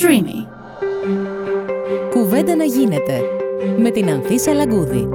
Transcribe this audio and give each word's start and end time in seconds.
Streamy. 0.00 0.46
Κουβέντα 2.10 2.56
να 2.56 2.64
γίνεται 2.64 3.20
με 3.78 3.90
την 3.90 4.10
Ανθίσα 4.10 4.52
Λαγκούδη. 4.52 5.08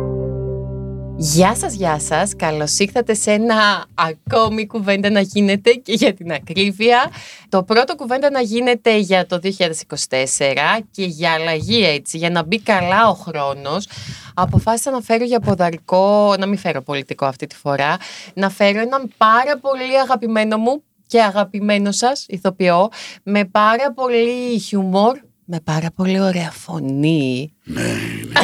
Γεια 1.17 1.55
σας, 1.55 1.73
γεια 1.73 1.99
σας. 1.99 2.35
Καλώς 2.35 2.79
ήρθατε 2.79 3.13
σε 3.13 3.31
ένα 3.31 3.85
ακόμη 3.93 4.67
κουβέντα 4.67 5.09
να 5.09 5.19
γίνεται 5.19 5.71
και 5.71 5.93
για 5.93 6.13
την 6.13 6.31
ακρίβεια. 6.31 7.11
Το 7.49 7.63
πρώτο 7.63 7.95
κουβέντα 7.95 8.29
να 8.29 8.41
γίνεται 8.41 8.97
για 8.97 9.25
το 9.25 9.39
2024 9.39 10.79
και 10.91 11.03
για 11.03 11.31
αλλαγή 11.31 11.85
έτσι, 11.85 12.17
για 12.17 12.29
να 12.29 12.43
μπει 12.43 12.59
καλά 12.59 13.09
ο 13.09 13.13
χρόνος. 13.13 13.87
Αποφάσισα 14.33 14.91
να 14.91 15.01
φέρω 15.01 15.23
για 15.23 15.39
ποδαρικό, 15.39 16.35
να 16.39 16.45
μην 16.45 16.57
φέρω 16.57 16.81
πολιτικό 16.81 17.25
αυτή 17.25 17.47
τη 17.47 17.55
φορά, 17.55 17.97
να 18.33 18.49
φέρω 18.49 18.79
έναν 18.79 19.11
πάρα 19.17 19.57
πολύ 19.57 19.99
αγαπημένο 19.99 20.57
μου 20.57 20.83
και 21.11 21.21
αγαπημένο 21.21 21.91
σας 21.91 22.25
ηθοποιό, 22.27 22.89
με 23.23 23.45
πάρα 23.45 23.93
πολύ 23.93 24.59
χιούμορ, 24.59 25.19
με 25.45 25.59
πάρα 25.63 25.91
πολύ 25.95 26.19
ωραία 26.19 26.51
φωνή. 26.51 27.53
Ναι, 27.63 27.81
ναι. 27.81 28.41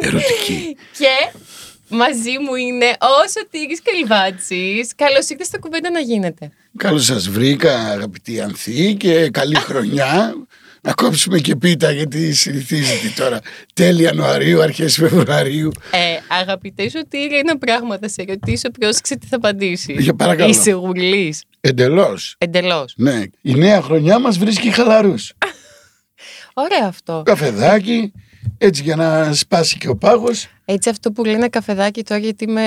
Ερωτική. 0.00 0.76
και 0.98 1.38
μαζί 1.88 2.38
μου 2.38 2.54
είναι 2.54 2.86
ο 2.86 3.28
Σωτήρης 3.38 3.82
Καλυβάτσης. 3.82 4.94
Καλώς 4.96 5.28
ήρθατε 5.28 5.44
στο 5.44 5.58
κουβέντα 5.58 5.90
να 5.90 6.00
γίνεται. 6.00 6.50
Καλώς 6.76 7.04
σας 7.04 7.28
βρήκα 7.28 7.78
αγαπητή 7.78 8.40
Ανθή 8.40 8.94
και 8.94 9.30
καλή 9.30 9.56
χρονιά. 9.56 10.34
Να 10.82 10.92
κόψουμε 10.92 11.38
και 11.38 11.56
πίτα 11.56 11.90
γιατί 11.90 12.32
συνηθίζεται 12.32 13.12
τώρα 13.16 13.40
τέλη 13.74 14.02
Ιανουαρίου, 14.02 14.62
αρχές 14.62 14.94
Φεβρουαρίου. 14.94 15.70
Ε, 15.90 16.34
αγαπητέ 16.40 16.88
Σωτήρη, 16.88 17.38
ένα 17.38 17.58
πράγμα 17.58 17.98
θα 17.98 18.08
σε 18.08 18.24
ρωτήσω, 18.28 18.70
πρόσεξε 18.70 19.16
τι 19.16 19.26
θα 19.26 19.36
απαντήσει. 19.36 19.96
Για 19.98 20.14
παρακαλώ. 20.14 20.50
Είσαι 20.50 20.70
γουλής. 20.70 21.44
Εντελώς. 21.60 22.34
Εντελώς. 22.38 22.94
Ναι, 22.96 23.22
η 23.42 23.54
νέα 23.54 23.82
χρονιά 23.82 24.18
μας 24.18 24.38
βρίσκει 24.38 24.70
χαλαρούς. 24.70 25.32
Ωραίο 26.54 26.86
αυτό. 26.86 27.22
Καφεδάκι, 27.24 28.12
έτσι 28.58 28.82
για 28.82 28.96
να 28.96 29.32
σπάσει 29.32 29.78
και 29.78 29.88
ο 29.88 29.96
πάγος. 29.96 30.48
Έτσι 30.72 30.88
αυτό 30.88 31.12
που 31.12 31.24
λένε 31.24 31.48
καφεδάκι 31.48 32.02
τώρα 32.02 32.20
γιατί 32.20 32.46
με... 32.48 32.64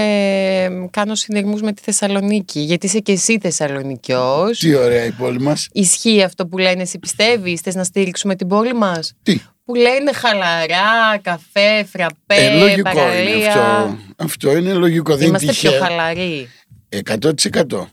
κάνω 0.92 1.16
συνειρμούς 1.16 1.62
με 1.62 1.74
τη 1.74 1.82
Θεσσαλονίκη. 1.82 2.60
Γιατί 2.60 2.86
είσαι 2.86 3.00
και 3.00 3.12
εσύ 3.12 3.38
Θεσσαλονικιός. 3.42 4.60
Τι 4.60 4.76
ωραία 4.76 5.06
η 5.06 5.12
πόλη 5.12 5.40
μας. 5.40 5.68
Ισχύει 5.72 6.24
αυτό 6.24 6.48
που 6.48 6.58
λένε, 6.58 6.82
εσύ 6.82 7.00
πιστεύεις, 7.00 7.62
θες 7.62 7.76
να 7.76 7.84
στήριξουμε 7.84 8.36
την 8.36 8.48
πόλη 8.48 8.74
μας; 8.74 9.14
Τι, 9.24 9.42
Που 9.66 9.76
λένε 9.76 10.14
χαλαρά, 10.14 11.18
καφέ, 11.22 11.84
φραπέ, 11.92 12.36
ε, 12.36 12.58
λογικό 12.60 12.82
παραλία. 12.94 13.34
είναι 13.36 13.48
αυτό. 13.48 13.98
Αυτό 14.16 14.58
είναι 14.58 14.74
λογικό, 14.74 15.16
δεν 15.16 15.28
Είμαστε 15.28 15.46
είναι 15.46 15.56
πιο 15.56 15.70
τυχαίο. 15.72 15.88
χαλαροί. 15.88 16.50
100%. 16.90 17.88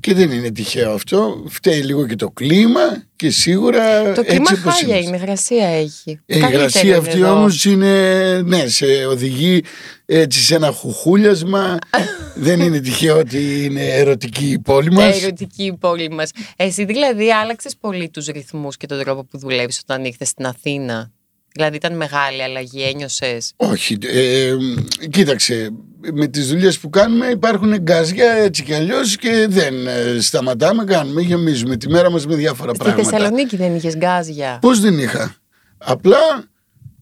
Και 0.00 0.14
δεν 0.14 0.30
είναι 0.30 0.50
τυχαίο 0.50 0.92
αυτό. 0.92 1.44
Φταίει 1.48 1.82
λίγο 1.82 2.06
και 2.06 2.14
το 2.16 2.30
κλίμα 2.30 2.80
και 3.16 3.30
σίγουρα 3.30 4.12
Το 4.12 4.24
κλίμα 4.24 4.40
έτσι 4.50 4.54
όπως 4.62 4.72
χάλια 4.74 4.96
είμαστε. 4.96 5.16
είναι, 5.16 5.24
γρασία 5.24 5.66
έχει. 5.66 6.20
Ε, 6.26 6.36
Η 6.36 6.40
Καλύτερο 6.40 6.62
υγρασία 6.62 6.82
είναι 6.82 6.96
αυτή 6.96 7.18
εδώ. 7.18 7.32
όμως 7.32 7.64
είναι, 7.64 8.42
ναι, 8.44 8.66
σε 8.68 8.86
οδηγεί 8.86 9.62
έτσι 10.06 10.40
σε 10.40 10.54
ένα 10.54 10.70
χουχούλιασμα. 10.72 11.78
δεν 12.34 12.60
είναι 12.60 12.80
τυχαίο 12.80 13.18
ότι 13.18 13.64
είναι 13.64 13.84
ερωτική 13.86 14.50
η 14.50 14.58
πόλη 14.58 14.90
μας. 14.92 15.22
Ερωτική 15.22 15.64
η 15.64 15.76
πόλη 15.76 16.10
μας. 16.10 16.30
Εσύ 16.56 16.84
δηλαδή 16.84 17.32
άλλαξες 17.32 17.76
πολύ 17.80 18.08
τους 18.08 18.26
ρυθμούς 18.26 18.76
και 18.76 18.86
τον 18.86 18.98
τρόπο 18.98 19.24
που 19.24 19.38
δουλεύεις 19.38 19.80
όταν 19.82 20.04
ήρθες 20.04 20.28
στην 20.28 20.46
Αθήνα; 20.46 21.10
Δηλαδή 21.52 21.76
ήταν 21.76 21.96
μεγάλη 21.96 22.42
αλλαγή, 22.42 22.82
ένιωσες; 22.82 23.52
Όχι, 23.56 23.98
ε, 24.02 24.54
κοίταξε, 25.10 25.70
με 26.12 26.26
τις 26.26 26.48
δουλειές 26.48 26.78
που 26.78 26.90
κάνουμε 26.90 27.26
υπάρχουν 27.26 27.76
γκάζια 27.76 28.32
έτσι 28.32 28.62
κι 28.62 28.74
αλλιώς 28.74 29.16
και 29.16 29.46
δεν 29.48 29.86
ε, 29.86 30.20
σταματάμε, 30.20 30.84
κάνουμε, 30.84 31.20
γεμίζουμε 31.20 31.76
τη 31.76 31.88
μέρα 31.88 32.10
μας 32.10 32.26
με 32.26 32.34
διάφορα 32.34 32.74
Στη 32.74 32.84
πράγματα. 32.84 33.10
Θεσσαλονίκη 33.10 33.56
δεν 33.56 33.74
είχες 33.74 33.96
γκάζια; 33.96 34.58
Πώς 34.60 34.80
δεν 34.80 34.98
είχα; 34.98 35.34
Απλά 35.78 36.48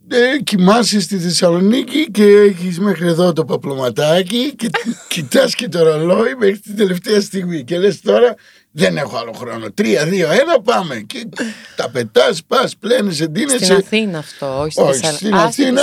ε, 0.08 0.38
κοιμάσαι 0.42 1.00
στη 1.00 1.19
Θεσσαλονίκη 1.19 2.11
και 2.11 2.25
έχεις 2.25 2.80
μέχρι 2.80 3.06
εδώ 3.06 3.33
το 3.33 3.44
παπλωματάκι 3.44 4.54
και 4.56 4.71
κοιτάς 5.09 5.54
και 5.54 5.69
το 5.69 5.82
ρολόι 5.82 6.34
μέχρι 6.38 6.59
την 6.59 6.76
τελευταία 6.76 7.21
στιγμή 7.21 7.65
και 7.65 7.78
λες 7.78 8.00
τώρα 8.00 8.34
δεν 8.78 8.97
έχω 8.97 9.16
άλλο 9.16 9.32
χρόνο. 9.32 9.70
Τρία, 9.72 10.04
δύο, 10.06 10.31
ένα 10.31 10.60
πάμε. 10.64 10.97
Και 11.06 11.28
τα 11.76 11.91
πετάς, 11.91 12.41
πας, 12.47 12.76
πλένεσαι, 12.76 13.14
Στην 13.22 13.31
ντύνεσαι. 13.32 13.72
Αθήνα 13.75 14.19
αυτό, 14.19 14.59
όχι 14.60 14.72
στη 14.72 14.81
Όχι, 14.82 14.91
Θεσσαλονίκη. 15.00 15.25
στην 15.25 15.34
Α, 15.37 15.50
στη 15.50 15.62
Αθήνα, 15.62 15.82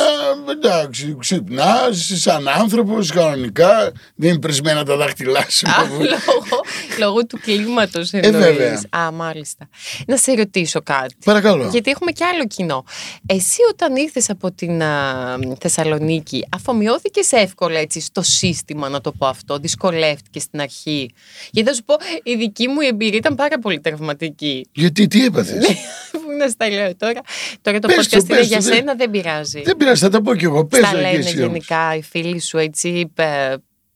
εντάξει, 0.51 1.15
ξυπνάς 1.19 2.11
σαν 2.15 2.47
άνθρωπος 2.47 3.11
κανονικά. 3.11 3.91
Δεν 4.15 4.29
είναι 4.29 4.39
πρισμένα 4.39 4.83
τα 4.85 4.95
δάχτυλά 4.95 5.45
σου. 5.49 5.67
Α, 5.69 5.83
λόγω, 5.89 6.61
λόγω 6.99 7.25
του 7.25 7.39
κλίματος 7.41 8.11
Ε, 8.13 8.17
εννοείς. 8.23 8.45
βέβαια. 8.45 8.81
Α, 8.89 9.11
μάλιστα. 9.11 9.69
Να 10.07 10.17
σε 10.17 10.31
ρωτήσω 10.33 10.81
κάτι. 10.81 11.15
Παρακαλώ. 11.25 11.67
Γιατί 11.71 11.91
έχουμε 11.91 12.11
και 12.11 12.23
άλλο 12.25 12.45
κοινό. 12.47 12.83
Εσύ 13.25 13.57
όταν 13.71 13.95
ήρθες 13.95 14.29
από 14.29 14.51
την 14.51 14.83
α, 14.83 15.37
Θεσσαλονίκη, 15.59 16.47
αφομοιώθηκες 16.55 17.31
εύκολα 17.31 17.79
έτσι 17.79 17.99
στο 18.01 18.21
σύστημα, 18.21 18.89
να 18.89 19.01
το 19.01 19.11
πω 19.11 19.25
αυτό, 19.27 19.57
δυσκολεύτηκες 19.57 20.43
στην 20.43 20.61
αρχή; 20.61 21.11
Γιατί 21.51 21.69
θα 21.69 21.75
σου 21.75 21.83
πω, 21.83 21.95
η 22.23 22.35
δική 22.35 22.67
μου 22.67 22.81
εμπειρία 22.87 23.17
ήταν 23.17 23.35
πάρα 23.35 23.59
πολύ 23.59 23.79
τραυματική. 23.79 24.65
Γιατί 24.71 25.07
τι 25.07 25.25
έπαθες; 25.25 25.65
Πού 26.11 26.19
να 26.39 26.47
στα 26.47 26.69
λέω 26.69 26.95
τώρα. 26.95 27.21
Τώρα 27.61 27.79
το 27.79 27.87
Πες 27.87 27.97
podcast 27.97 28.09
το, 28.09 28.17
είναι 28.19 28.35
πες 28.37 28.47
για 28.47 28.57
το, 28.57 28.63
δεν- 28.63 28.73
σένα, 28.75 28.95
δεν 28.95 29.09
πειράζει. 29.09 29.61
δεν 29.61 29.77
πειράζει, 29.77 30.01
θα 30.01 30.09
τα 30.09 30.21
πω 30.21 30.35
κι 30.35 30.43
εγώ. 30.45 30.65
Πες 30.65 30.79
Στα 30.79 30.89
το 30.89 30.95
και 30.95 31.01
λένε 31.01 31.17
εσύ 31.17 31.37
όμως. 31.41 31.47
γενικά 31.47 31.95
οι 31.95 32.01
φίλοι 32.01 32.39
σου 32.41 32.57
έτσι, 32.57 33.11
ε, 33.15 33.23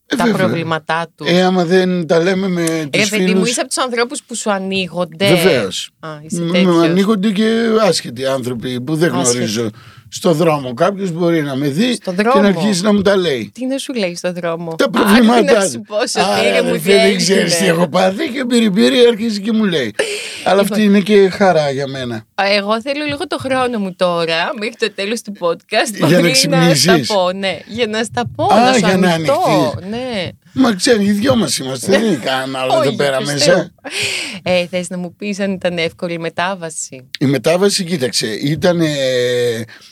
Ε, 0.10 0.16
τα 0.16 0.26
βέβαια. 0.26 0.38
προβλήματά 0.46 1.08
τους. 1.16 1.30
Ε, 1.32 1.42
άμα 1.42 1.66
δεν 1.66 2.08
τα 2.08 2.20
λέμε 2.20 2.48
με 2.48 2.66
Ρε 2.66 2.88
τους 2.92 3.10
παιδί 3.10 3.24
μου, 3.24 3.28
φίλους... 3.30 3.50
είσαι 3.50 3.60
από 3.60 3.70
τους 3.70 3.78
ανθρώπους 3.78 4.24
που 4.24 4.36
σου 4.36 4.52
ανοίγονται. 4.52 5.28
Βεβαίως. 5.36 5.90
Α, 6.00 6.10
είσαι 6.22 6.42
τέτοιος. 6.52 6.84
Ανοίγονται 6.84 7.32
και 7.32 7.68
άσχετοι 7.82 8.26
άνθρωποι 8.26 8.82
που 8.82 8.96
δεν 8.96 9.14
Άσχετοι. 9.16 9.36
γνωρίζω. 9.38 9.70
Στο 10.10 10.34
δρόμο 10.34 10.74
κάποιος 10.74 11.12
μπορεί 11.12 11.42
να 11.42 11.56
με 11.56 11.68
δει 11.68 11.94
Στο 11.94 12.12
και 12.14 12.22
δρόμο. 12.22 12.42
να 12.42 12.48
αρχίσει 12.48 12.82
να 12.84 12.94
μου 12.94 13.02
τα 13.02 13.16
λέει. 13.16 13.52
Τι 13.54 13.66
να 13.66 13.78
σου 13.78 13.94
λέει 13.94 14.16
στον 14.16 14.34
δρόμο; 14.34 14.76
Τα 14.76 14.86
Α, 14.86 14.90
τι 14.90 15.00
προβλήματά 15.00 15.42
να 15.54 15.64
του. 15.66 15.70
σου 15.72 15.82
πω, 15.82 15.96
Σωτήρη 16.08 16.48
Άρα, 16.50 16.64
μου, 16.64 16.70
αδερφέ, 16.70 16.92
τι 16.92 16.98
δεν 16.98 17.18
ξέρεις 17.18 17.54
έγινε. 17.54 17.60
τι 17.60 17.66
έχω 17.78 17.88
πάθει 17.88 18.30
και 18.30 18.70
μπυρι 18.72 19.06
αρχίζει 19.08 19.42
και 19.42 19.52
μου 19.52 19.64
λέει. 19.64 19.96
Αλλά 20.46 20.62
αυτή 20.62 20.84
είναι 20.84 21.00
και 21.00 21.30
χαρά 21.30 21.70
για 21.72 21.88
μένα. 21.88 22.16
Α, 22.16 22.44
Εγώ 22.58 22.82
θέλω 22.82 23.04
λίγο 23.06 23.28
το 23.28 23.38
χρόνο 23.38 23.80
μου 23.80 23.96
τώρα, 23.96 24.50
μέχρι 24.60 24.76
το 24.80 24.92
τέλος 24.92 25.22
του 25.22 25.34
podcast. 25.40 25.94
Για 25.96 26.08
να 26.08 26.08
μπορεί 26.08 26.22
να 26.24 26.32
ξυπνήσεις. 26.32 26.82
στα 27.08 27.14
πω, 27.16 27.32
ναι. 27.32 27.60
Για 27.68 27.88
να 27.88 28.04
στα 28.04 28.24
πω, 28.36 28.44
Α, 28.54 28.60
να 28.60 28.74
σου 28.74 28.80
για 28.80 28.98
να 28.98 29.12
ανοιχτώ. 29.14 29.34
ανοιχτείς. 29.48 29.90
Ναι. 29.90 30.28
Μα 30.58 30.74
ξέρει, 30.74 31.06
οι 31.06 31.12
δυο 31.12 31.36
μας 31.36 31.58
είμαστε. 31.58 31.92
Δεν 31.92 32.04
είναι 32.06 32.16
κανένα 32.16 32.60
άλλο 32.60 32.74
εδώ 32.74 32.88
Όχι, 32.88 32.96
πέρα 32.96 33.18
πιστεύω. 33.18 33.58
μέσα. 33.58 33.72
Ε, 34.44 34.68
θες 34.68 34.90
να 34.90 34.98
μου 34.98 35.16
πεις 35.16 35.40
αν 35.40 35.52
ήταν 35.52 35.78
εύκολη 35.78 36.14
η 36.14 36.18
μετάβαση; 36.18 37.10
Η 37.20 37.26
μετάβαση, 37.26 37.84
κοίταξε, 37.84 38.28
ήταν 38.28 38.82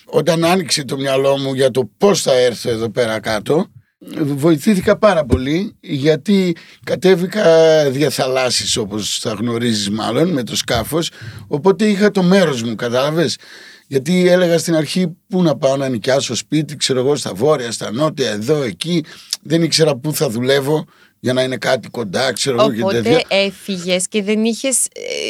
όταν 0.05 0.45
άνοιξε 0.45 0.83
το 0.85 0.97
μυαλό 0.97 1.37
μου 1.37 1.53
για 1.53 1.71
το 1.71 1.89
πώς 1.97 2.21
θα 2.21 2.33
έρθω 2.33 2.69
εδώ 2.69 2.89
πέρα 2.89 3.19
κάτω. 3.19 3.67
Βοηθήθηκα 4.21 4.97
πάρα 4.97 5.25
πολύ 5.25 5.75
γιατί 5.79 6.55
κατέβηκα 6.83 7.43
διαθαλάσσης 7.89 8.77
όπως 8.77 9.19
θα 9.21 9.31
γνωρίζεις 9.33 9.89
μάλλον 9.89 10.29
με 10.31 10.43
το 10.43 10.55
σκάφος 10.55 11.09
οπότε 11.47 11.85
είχα 11.85 12.11
το 12.11 12.23
μέρος 12.23 12.63
μου 12.63 12.75
κατάλαβες 12.75 13.37
γιατί 13.87 14.27
έλεγα 14.29 14.57
στην 14.57 14.75
αρχή 14.75 15.15
πού 15.27 15.43
να 15.43 15.57
πάω 15.57 15.77
να 15.77 15.89
νοικιάσω 15.89 16.35
σπίτι 16.35 16.75
ξέρω 16.75 16.99
εγώ 16.99 17.15
στα 17.15 17.33
βόρεια, 17.33 17.71
στα 17.71 17.91
νότια, 17.91 18.29
εδώ, 18.31 18.61
εκεί 18.63 19.03
δεν 19.41 19.63
ήξερα 19.63 19.95
πού 19.95 20.13
θα 20.13 20.29
δουλεύω 20.29 20.85
για 21.19 21.33
να 21.33 21.43
είναι 21.43 21.57
κάτι 21.57 21.89
κοντά 21.89 22.33
ξέρω 22.33 22.61
εγώ 22.61 22.71
και 22.73 22.81
Οπότε 22.81 23.01
τέτοια 23.01 23.23
έφυγες 23.27 24.07
και 24.07 24.23
δεν 24.23 24.43
είχες 24.45 24.87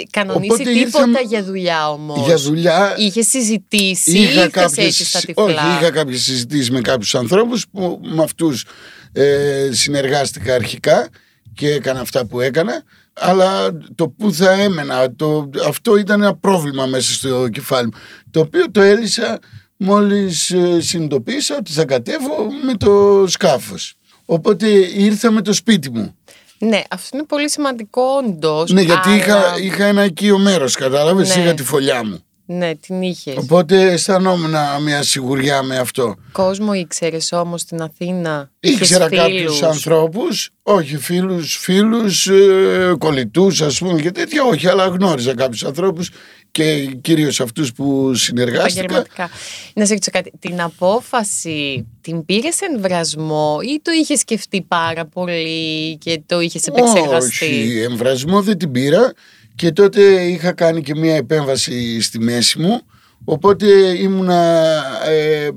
κανονίσει 0.09 0.51
Οπότε 0.51 0.63
τίποτα 0.63 0.79
ήρθαμε- 0.79 1.21
για 1.27 1.43
δουλειά 1.43 1.89
όμως. 1.91 2.25
για 2.25 2.37
δουλειά 2.37 2.95
Είχες 2.97 3.27
συζητήσει 3.27 4.11
ή 4.17 4.21
Είχα 4.21 4.31
ήρθες 4.31 4.49
κάποιες, 4.51 4.85
έτσι 4.87 5.05
στα 5.05 5.19
τυφλά. 5.19 5.43
όχι, 5.43 5.53
είχα 5.53 5.91
κάποιες 5.91 6.21
συζητήσεις 6.23 6.71
με 6.71 6.81
κάποιους 6.81 7.15
ανθρώπους 7.15 7.65
που 7.71 7.99
με 8.03 8.23
αυτούς 8.23 8.65
ε, 9.13 9.69
συνεργάστηκα 9.71 10.53
αρχικά 10.55 11.09
και 11.53 11.69
έκανα 11.71 11.99
αυτά 11.99 12.25
που 12.25 12.39
έκανα 12.41 12.83
αλλά 13.19 13.77
το 13.95 14.09
που 14.09 14.33
θα 14.33 14.51
έμενα 14.51 15.15
το, 15.15 15.49
αυτό 15.67 15.97
ήταν 15.97 16.21
ένα 16.21 16.35
πρόβλημα 16.35 16.85
μέσα 16.85 17.13
στο 17.13 17.47
κεφάλι 17.49 17.85
μου 17.85 17.91
το 18.31 18.39
οποίο 18.39 18.71
το 18.71 18.81
έλυσα 18.81 19.39
μόλις 19.77 20.51
ε, 20.51 20.81
συνειδητοποίησα 20.81 21.55
ότι 21.59 21.71
θα 21.71 21.85
κατέβω 21.85 22.47
με 22.65 22.73
το 22.73 23.23
σκάφος 23.27 23.93
οπότε 24.25 24.67
ήρθα 24.95 25.31
με 25.31 25.41
το 25.41 25.53
σπίτι 25.53 25.89
μου 25.89 26.15
Ναι, 26.59 26.81
αυτό 26.89 27.17
είναι 27.17 27.25
πολύ 27.25 27.49
σημαντικό 27.49 28.01
όντως. 28.25 28.71
ναι 28.71 28.81
γιατί 28.81 29.09
είχα, 29.11 29.57
είχα 29.61 29.85
ένα 29.85 30.03
οικείο 30.05 30.37
μέρος 30.37 30.75
κατάλαβες 30.75 31.35
Ναι. 31.35 31.41
είχα 31.43 31.53
τη 31.53 31.63
φωλιά 31.63 32.05
μου 32.05 32.23
Ναι, 32.47 32.75
την 32.75 33.01
είχες. 33.01 33.35
οπότε 33.37 33.91
αισθανόμουν 33.91 34.55
μια 34.83 35.03
σιγουριά 35.03 35.61
με 35.63 35.77
αυτό 35.77 36.15
Κόσμο 36.31 36.73
ήξερες 36.73 37.31
όμως 37.31 37.61
στην 37.61 37.81
Αθήνα. 37.81 38.51
Ήξερα 38.59 39.05
Είχες 39.05 39.19
κάποιους 39.19 39.39
φίλους. 39.41 39.63
ανθρώπους, 39.63 40.49
όχι 40.63 40.97
φίλους, 40.97 41.57
φίλους, 41.57 42.27
ε, 42.27 42.95
κολλητούς, 42.97 43.61
ας 43.61 43.77
πούμε 43.77 44.01
και 44.01 44.11
τέτοια, 44.11 44.43
όχι, 44.43 44.67
αλλά 44.67 44.87
γνώριζα 44.87 45.33
κάποιους 45.33 45.63
ανθρώπους 45.63 46.09
και 46.51 46.85
κυρίως 47.01 47.39
αυτούς 47.39 47.71
που 47.71 48.13
συνεργάστηκα. 48.13 48.79
Επαγγελματικά. 48.83 49.29
Να 49.73 49.85
σε 49.85 49.93
ρωτήσω 49.93 50.11
κάτι. 50.11 50.31
Την 50.39 50.61
απόφαση 50.61 51.87
την 52.01 52.25
πήρες 52.25 52.61
εν 52.61 52.81
βρασμό 52.81 53.57
ή 53.61 53.79
το 53.81 53.91
είχες 53.91 54.19
σκεφτεί 54.19 54.61
πάρα 54.61 55.05
πολύ 55.05 55.97
και 55.97 56.21
το 56.25 56.39
είχες 56.39 56.67
επεξεργαστεί; 56.67 57.45
Όχι, 57.45 57.81
εμβρασμό 57.89 58.41
δεν 58.41 58.57
την 58.57 58.71
πήρα 58.71 59.13
και 59.55 59.71
τότε 59.71 60.01
είχα 60.23 60.51
κάνει 60.51 60.81
και 60.81 60.95
μια 60.95 61.15
επέμβαση 61.15 62.01
στη 62.01 62.19
μέση 62.19 62.59
μου 62.59 62.81
οπότε 63.25 63.65
ήμουνα 63.97 64.71
ε, 65.09 65.49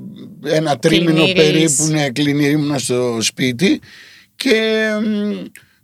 ένα 0.55 0.77
τρίμηνο 0.79 1.11
Κλινήρης. 1.23 1.33
περίπου 1.43 1.83
ναι, 1.83 2.09
κλινήρη, 2.09 2.51
ήμουνα 2.51 2.77
στο 2.77 3.17
σπίτι 3.21 3.79
και 4.35 4.87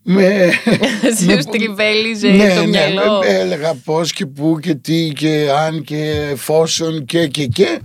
μ, 0.03 0.13
με, 0.13 0.49
Σου 1.19 1.49
τριβέλιζε 1.51 2.27
ναι, 2.27 2.53
το 2.55 2.61
ναι, 2.61 2.67
μυαλό. 2.67 3.19
με- 3.19 3.27
έλεγα 3.27 3.73
πώς 3.83 4.13
και 4.13 4.25
πού 4.25 4.59
και 4.61 4.75
τι 4.75 5.11
και 5.15 5.47
αν 5.57 5.83
και 5.83 6.27
εφόσον 6.31 7.05
και 7.05 7.27
και 7.27 7.45
και 7.45 7.79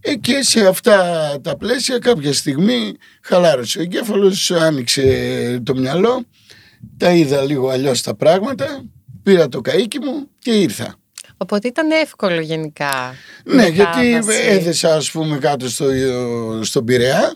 Ε, 0.00 0.14
και 0.14 0.38
σε 0.42 0.66
αυτά 0.66 0.96
τα 1.42 1.56
πλαίσια 1.56 1.98
κάποια 1.98 2.32
στιγμή 2.32 2.92
χαλάρωσε 3.22 3.78
ο 3.78 3.82
εγκέφαλος, 3.82 4.50
άνοιξε 4.50 5.60
το 5.64 5.74
μυαλό 5.74 6.24
τα 6.96 7.10
είδα 7.12 7.42
λίγο 7.42 7.68
αλλιώς 7.68 8.02
τα 8.02 8.14
πράγματα 8.14 8.84
πήρα 9.22 9.48
το 9.48 9.60
καΐκι 9.64 9.98
μου 10.04 10.28
και 10.38 10.50
ήρθα 10.50 10.94
Οπότε 11.36 11.68
ήταν 11.68 11.90
εύκολο 11.90 12.40
γενικά. 12.40 13.14
η 13.46 13.54
ναι 13.54 13.66
γιατί 13.66 13.98
μετάβαση. 13.98 14.38
έδεσα 14.48 14.94
ας 14.94 15.10
πούμε 15.10 15.38
κάτω 15.38 15.68
στο, 15.68 15.86
στον 16.60 16.84
Πειραιά 16.84 17.34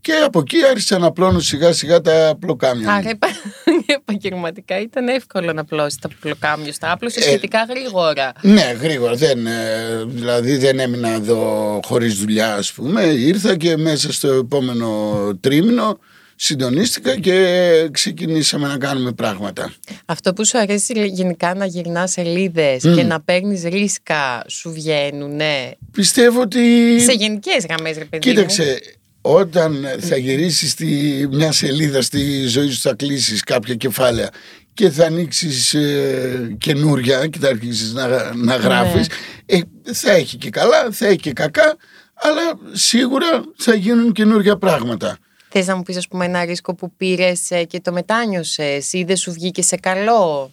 και 0.00 0.12
από 0.12 0.38
εκεί 0.38 0.56
άρχισα 0.70 0.98
να 0.98 1.12
πλώνω 1.12 1.38
σιγά 1.40 1.72
σιγά 1.72 2.00
τα 2.00 2.36
πλοκάμια 2.40 2.90
μου. 2.90 2.96
Άρα 2.96 3.08
επα- 3.08 3.28
επαγγελματικά 4.00 4.80
ήταν 4.80 5.08
εύκολο 5.08 5.52
να 5.52 5.64
πλώσει 5.64 5.98
τα 6.00 6.08
πλοκάμια 6.20 6.72
στα 6.72 6.92
άπλωσε 6.92 7.18
Ε, 7.18 7.22
σχετικά 7.22 7.66
γρήγορα. 7.68 8.32
Ναι, 8.42 8.76
γρήγορα. 8.80 9.14
Δεν, 9.14 9.46
ε, 9.46 10.04
δηλαδή 10.06 10.56
δεν 10.56 10.78
έμεινα 10.78 11.08
εδώ 11.08 11.80
χωρίς 11.84 12.14
δουλειά, 12.14 12.54
ας 12.54 12.72
πούμε. 12.72 13.02
Ήρθα 13.02 13.56
και 13.56 13.76
μέσα 13.76 14.12
στο 14.12 14.28
επόμενο 14.32 15.14
τρίμηνο 15.40 15.98
συντονίστηκα 16.36 17.16
και 17.16 17.88
ξεκινήσαμε 17.90 18.68
να 18.68 18.78
κάνουμε 18.78 19.12
πράγματα. 19.12 19.72
Αυτό 20.04 20.32
που 20.32 20.46
σου 20.46 20.58
αρέσει 20.58 21.06
γενικά 21.06 21.54
να 21.54 21.66
γυρνάς 21.66 22.10
σελίδες 22.10 22.82
και 22.82 23.02
να 23.02 23.20
παίρνεις 23.20 23.62
ρίσκα 23.62 24.44
σου 24.48 24.72
βγαίνουν, 24.72 25.36
ναι. 25.36 25.70
Πιστεύω 25.92 26.40
ότι... 26.40 26.60
Σε 27.00 27.12
γενικές 27.12 27.66
γραμμές, 27.68 27.98
ρε 27.98 28.04
παιδί. 28.04 28.28
μου. 28.28 28.34
Κοίταξε, 28.34 28.80
όταν 29.20 29.86
θα 29.98 30.16
γυρίσεις 30.16 30.74
τη, 30.74 30.86
μια 31.30 31.52
σελίδα 31.52 32.02
στη 32.02 32.46
ζωή 32.46 32.70
σου 32.70 32.80
θα 32.80 32.94
κλείσεις 32.94 33.42
κάποια 33.42 33.74
κεφάλαια 33.74 34.30
και 34.74 34.90
θα 34.90 35.04
ανοίξεις 35.04 35.74
ε, 35.74 36.56
καινούρια 36.58 37.26
και 37.26 37.38
θα 37.38 37.48
αρχίσεις 37.48 37.92
να, 37.92 38.34
να 38.34 38.56
γράφεις 38.56 39.08
ε, 39.46 39.58
θα 39.92 40.12
έχει 40.12 40.36
και 40.36 40.50
καλά, 40.50 40.90
θα 40.90 41.06
έχει 41.06 41.16
και 41.16 41.32
κακά 41.32 41.76
αλλά 42.14 42.58
σίγουρα 42.72 43.44
θα 43.56 43.74
γίνουν 43.74 44.12
καινούργια 44.12 44.56
πράγματα. 44.56 45.18
Θες 45.58 45.66
να 45.66 45.76
μου 45.76 45.82
πεις, 45.82 45.96
ας 45.96 46.08
πούμε, 46.08 46.24
ένα 46.24 46.44
ρίσκο 46.44 46.74
που 46.74 46.92
πήρες 46.96 47.50
και 47.66 47.80
το 47.80 47.92
μετάνιωσες 47.92 48.92
ή 48.92 49.04
δεν 49.04 49.16
σου 49.16 49.32
βγήκε 49.32 49.62
σε 49.62 49.76
καλό; 49.76 50.52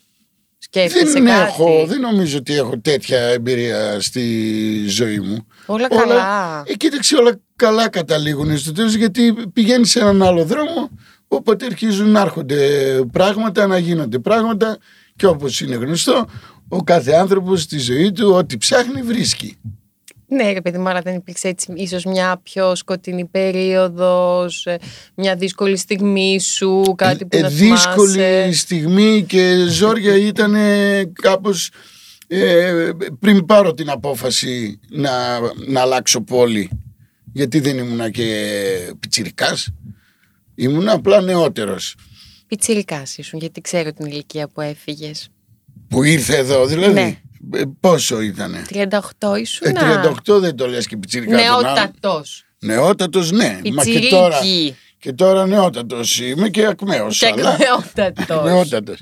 Σκέφτεσαι 0.57 1.11
Δεν 1.11 1.25
κάτι; 1.25 1.41
έχω, 1.41 1.85
δεν 1.87 1.99
νομίζω 1.99 2.37
ότι 2.37 2.53
έχω 2.53 2.79
τέτοια 2.79 3.19
εμπειρία 3.19 4.01
στη 4.01 4.85
ζωή 4.87 5.19
μου. 5.19 5.47
Όλα 5.65 5.87
καλά. 5.87 6.63
Ε, 6.65 6.73
κοίταξε, 6.73 7.15
όλα 7.15 7.39
καλά 7.55 7.89
καταλήγουν 7.89 8.57
στο 8.57 8.71
τέλος 8.71 8.93
γιατί 8.93 9.33
πηγαίνεις 9.53 9.89
σε 9.89 9.99
έναν 9.99 10.23
άλλο 10.23 10.45
δρόμο 10.45 10.89
οπότε 11.27 11.65
αρχίζουν 11.65 12.09
να 12.09 12.21
έρχονται 12.21 12.59
πράγματα, 13.11 13.67
να 13.67 13.77
γίνονται 13.77 14.19
πράγματα 14.19 14.77
και 15.15 15.25
όπως 15.25 15.61
είναι 15.61 15.75
γνωστό 15.75 16.25
ο 16.67 16.83
κάθε 16.83 17.11
άνθρωπος 17.11 17.61
στη 17.61 17.79
ζωή 17.79 18.11
του 18.11 18.31
ό,τι 18.33 18.57
ψάχνει 18.57 19.01
βρίσκει. 19.01 19.57
Ναι, 20.33 20.51
ρε 20.51 20.61
παιδί 20.61 20.77
μου, 20.77 20.89
αλλά 20.89 21.01
δεν 21.01 21.15
υπήρξε 21.15 21.47
έτσι 21.47 21.73
ίσως 21.75 22.05
μια 22.05 22.39
πιο 22.43 22.75
σκοτεινή 22.75 23.25
περίοδος, 23.25 24.65
ε, 24.65 24.79
μια 25.15 25.35
δύσκολη 25.35 25.77
στιγμή 25.77 26.39
σου, 26.39 26.93
κάτι 26.97 27.25
που 27.25 27.37
Ε, 27.37 27.41
να 27.41 27.47
δύσκολη 27.49 28.11
θυμάσαι. 28.11 28.51
στιγμή 28.51 29.23
και 29.27 29.65
ζόρια 29.69 30.17
ήταν 30.17 30.55
κάπως 31.13 31.71
ε, 32.27 32.89
πριν 33.19 33.45
πάρω 33.45 33.73
την 33.73 33.89
απόφαση 33.89 34.79
να, 34.89 35.39
να 35.67 35.81
αλλάξω 35.81 36.21
πόλη 36.21 36.69
γιατί 37.33 37.59
δεν 37.59 37.77
ήμουνα 37.77 38.09
και 38.09 38.25
πιτσιρικάς 38.99 39.69
ήμουν 40.55 40.89
απλά 40.89 41.21
νεότερος 41.21 41.95
Πιτσιρικάς 42.47 43.17
ήσουν, 43.17 43.39
γιατί 43.39 43.61
ξέρω 43.61 43.93
την 43.93 44.05
ηλικία 44.05 44.47
που 44.47 44.61
έφυγες. 44.61 45.29
Που 45.93 46.03
ήρθε 46.03 46.37
εδώ 46.37 46.65
δηλαδή 46.65 46.93
Ναι. 46.93 47.17
Ε, 47.53 47.61
πόσο 47.79 48.21
ήτανε; 48.21 48.65
38 48.69 49.37
ήσουν. 49.39 49.67
ε, 49.67 49.73
38 50.27 50.39
δεν 50.39 50.55
το 50.55 50.67
λες 50.67 50.87
και 50.87 50.97
πιτσιρικά 50.97 51.35
Νεότατος. 51.35 52.45
νεότατος 52.59 53.31
ναι 53.31 53.59
μα 53.73 53.83
και 53.83 53.99
τώρα, 54.09 54.37
Πιτσιρίκι. 54.39 54.75
και 54.99 55.13
τώρα 55.13 55.45
νεότατος 55.45 56.19
είμαι 56.19 56.49
και 56.49 56.65
ακμαίος 56.65 57.17
Και 57.17 57.25
αλλά, 57.25 57.57
νεότατος. 57.57 58.43
νεότατος 58.51 58.99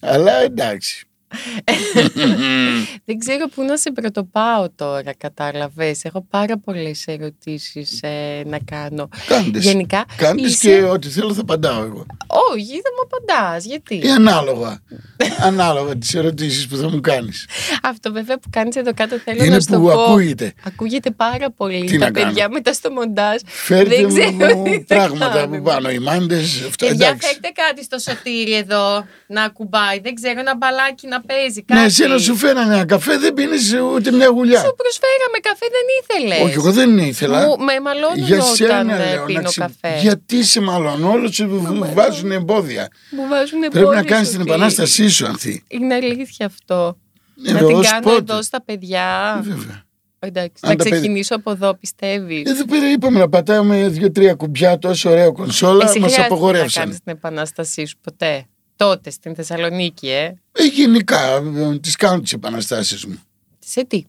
αλλά 0.00 0.32
εντάξει 0.42 1.06
Δεν 3.04 3.18
ξέρω 3.18 3.48
πού 3.54 3.62
να 3.62 3.76
σε 3.76 3.92
πρωτοπάω 3.92 4.70
τώρα, 4.74 5.14
κατάλαβες. 5.18 6.04
Έχω 6.04 6.26
πάρα 6.30 6.58
πολλές 6.58 7.06
ερωτήσεις 7.06 8.00
ε, 8.02 8.42
να 8.46 8.58
κάνω. 8.64 9.08
Κάντε. 9.26 9.58
Γενικά, 9.58 10.04
Κάντε 10.16 10.46
είσαι- 10.46 10.68
και 10.78 10.82
ό,τι 10.82 11.08
θέλω 11.08 11.34
θα 11.34 11.40
απαντάω 11.40 11.82
εγώ. 11.82 12.06
Όχι, 12.52 12.66
δεν 12.66 12.92
μου 12.96 13.08
απαντάς. 13.10 13.64
Γιατί; 13.64 13.94
Ή 13.96 14.10
ανάλογα. 14.10 14.82
ανάλογα 15.48 15.96
τις 15.96 16.14
ερωτήσεις 16.14 16.66
που 16.66 16.76
θα 16.76 16.90
μου 16.90 17.00
κάνεις. 17.00 17.46
Αυτό 17.82 18.12
βέβαια 18.12 18.38
που 18.38 18.48
κάνεις 18.50 18.76
εδώ 18.76 18.94
κάτω 18.94 19.16
θέλω 19.18 19.44
Είναι 19.44 19.54
να 19.54 19.60
σου 19.60 19.66
το 19.70 19.78
που 19.78 19.84
πω. 19.84 19.90
ακούγεται. 20.02 20.52
Ακούγεται 20.64 21.10
πάρα 21.10 21.50
πολύ. 21.50 21.84
Τι 21.84 21.98
Τα 21.98 22.04
να 22.04 22.10
κάνω; 22.10 22.26
παιδιά 22.26 22.48
μετά 22.48 22.72
στο 22.72 22.90
μοντάζ 22.90 23.40
Φέρτε 23.44 23.96
δεν 23.96 24.08
ξέρω 24.08 24.28
τι 24.62 24.70
μου 24.70 24.84
θα 24.86 24.94
πράγματα 24.94 25.28
κάνουν. 25.34 25.54
από 25.54 25.64
πάνω. 25.64 25.90
Οι 25.90 25.98
μάντες. 25.98 26.62
Αυτό 26.68 26.86
Παιδιά, 26.86 27.06
εντάξει. 27.08 27.28
φέρτε 27.28 27.48
κάτι 27.48 27.84
στο 27.84 27.98
σωτήρι 27.98 28.54
εδώ 28.54 29.04
να 29.26 29.42
ακουμπάει. 29.42 30.00
Δεν 30.00 30.14
ξέρω, 30.14 30.40
ένα 30.40 30.56
μπαλάκι 30.56 31.06
να 31.06 31.20
παίζει. 31.26 31.62
Κάτι. 31.62 31.80
Ναι, 31.80 31.86
εσένα 31.86 32.18
σου 32.18 32.36
φέρανε 32.36 32.74
ένα 32.74 32.84
καφέ, 32.84 33.18
δεν 33.18 33.32
πίνεις 33.34 33.74
ούτε 33.94 34.10
μια 34.12 34.26
γουλιά. 34.26 34.58
Σου 34.60 34.74
προσφέραμε 34.76 35.38
καφέ, 35.42 35.66
δεν 35.76 35.86
ήθελες. 36.28 36.44
Όχι, 36.46 36.54
εγώ 36.54 36.72
δεν 36.72 36.98
ήθελα. 36.98 37.46
Μου, 37.46 37.56
με 37.64 37.80
μαλώνουν 37.80 38.16
Για 38.26 38.36
όταν 38.36 38.54
σένα 38.54 38.94
ε, 39.02 39.08
λέω 39.10 39.20
να 39.20 39.24
πίνω 39.26 39.42
ξε... 39.42 39.60
καφέ. 39.60 39.98
Γιατί 40.00 40.44
σε 40.44 40.60
μάλλον 40.60 41.04
όλο 41.04 41.32
σου 41.32 41.48
βάζουν 41.94 42.30
εμπόδια. 42.32 42.88
Μου 43.10 43.28
βάζουν 43.28 43.58
Πρέπει 43.58 43.78
εμπόδια 43.78 44.00
να 44.00 44.06
κάνεις 44.06 44.26
στο 44.28 44.36
την 44.36 44.44
κλίμα. 44.46 44.56
επανάστασή 44.56 45.08
σου, 45.08 45.26
Ανθή. 45.26 45.64
Είναι 45.68 45.94
αλήθεια 45.94 46.46
αυτό. 46.46 46.98
Ε, 47.46 47.52
να 47.52 47.58
την 47.58 47.74
ως 47.76 47.90
κάνω 47.90 48.02
πότε. 48.02 48.16
εδώ 48.32 48.42
στα 48.42 48.62
παιδιά. 48.62 49.40
Βέβαια. 49.44 49.82
Εντάξει, 50.18 50.60
Αν 50.60 50.70
να 50.70 50.76
τα 50.76 50.82
παιδιά- 50.82 50.98
ξεκινήσω 50.98 51.34
από 51.34 51.50
εδώ, 51.50 51.74
πιστεύεις; 51.76 52.50
Εδώ 52.50 52.64
πέρα 52.64 52.90
είπαμε 52.90 53.18
να 53.18 53.28
πατάμε 53.28 53.88
δύο-τρία 53.88 54.34
κουμπιά 54.34 54.78
τόσο 54.78 55.10
ωραίο 55.10 55.32
κονσόλα. 55.32 55.84
Εσύ 55.84 55.98
Μας 55.98 56.12
χρειάστηκε 56.12 56.20
να 56.20 56.26
απογορεύσαν. 56.26 56.82
κάνεις 56.82 57.00
την 57.02 57.12
επανάστασή 57.12 57.84
σου 57.84 57.96
ποτέ; 58.02 58.46
Τότε 58.76 59.10
στην 59.10 59.34
Θεσσαλονίκη, 59.34 60.08
ε. 60.08 60.24
Ε, 60.52 60.64
γενικά 60.72 61.42
τις 61.80 61.96
κάνω 61.96 62.20
τις 62.20 62.32
επαναστάσεις 62.32 63.04
μου. 63.04 63.20
Σε 63.58 63.84
τι, 63.84 64.04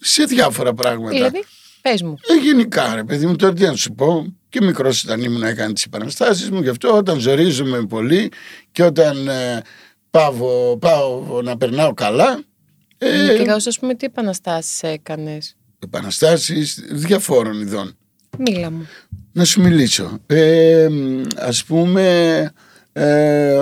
Σε 0.00 0.24
διάφορα 0.24 0.74
πράγματα. 0.74 1.10
δηλαδή, 1.10 1.44
πες 1.82 2.02
μου. 2.02 2.16
Ε, 2.28 2.34
γενικά, 2.44 2.94
ρε 2.94 3.04
παιδί 3.04 3.26
μου, 3.26 3.36
τώρα 3.36 3.52
τι 3.54 3.62
να 3.62 3.74
σου 3.76 3.92
πω. 3.92 4.32
Και 4.48 4.60
μικρός 4.62 5.02
ήταν 5.02 5.22
ήμουν 5.22 5.40
να 5.40 5.48
έκανε 5.48 5.72
τις 5.72 5.84
επαναστάσεις 5.84 6.50
μου. 6.50 6.62
Γι' 6.62 6.68
αυτό 6.68 6.96
όταν 6.96 7.18
ζορίζομαι 7.18 7.86
πολύ 7.86 8.30
και 8.72 8.82
όταν 8.82 9.28
ε, 9.28 9.62
πάω, 10.10 10.76
πάω 10.76 11.42
να 11.42 11.56
περνάω 11.56 11.94
καλά. 11.94 12.42
Ε, 12.98 13.36
Μικρός, 13.38 13.66
ας 13.66 13.78
πούμε, 13.78 13.94
τι 13.94 14.06
επαναστάσεις 14.06 14.82
έκανες; 14.82 15.56
επαναστάσεις 15.78 16.84
διαφόρων 16.90 17.60
ειδών. 17.60 17.96
Μίλα 18.38 18.70
μου. 18.70 18.88
Να 19.32 19.44
σου 19.44 19.60
μιλήσω. 19.60 20.18
Ε, 20.26 20.88
ας 21.36 21.64
πούμε, 21.64 22.52
ε, 22.98 23.58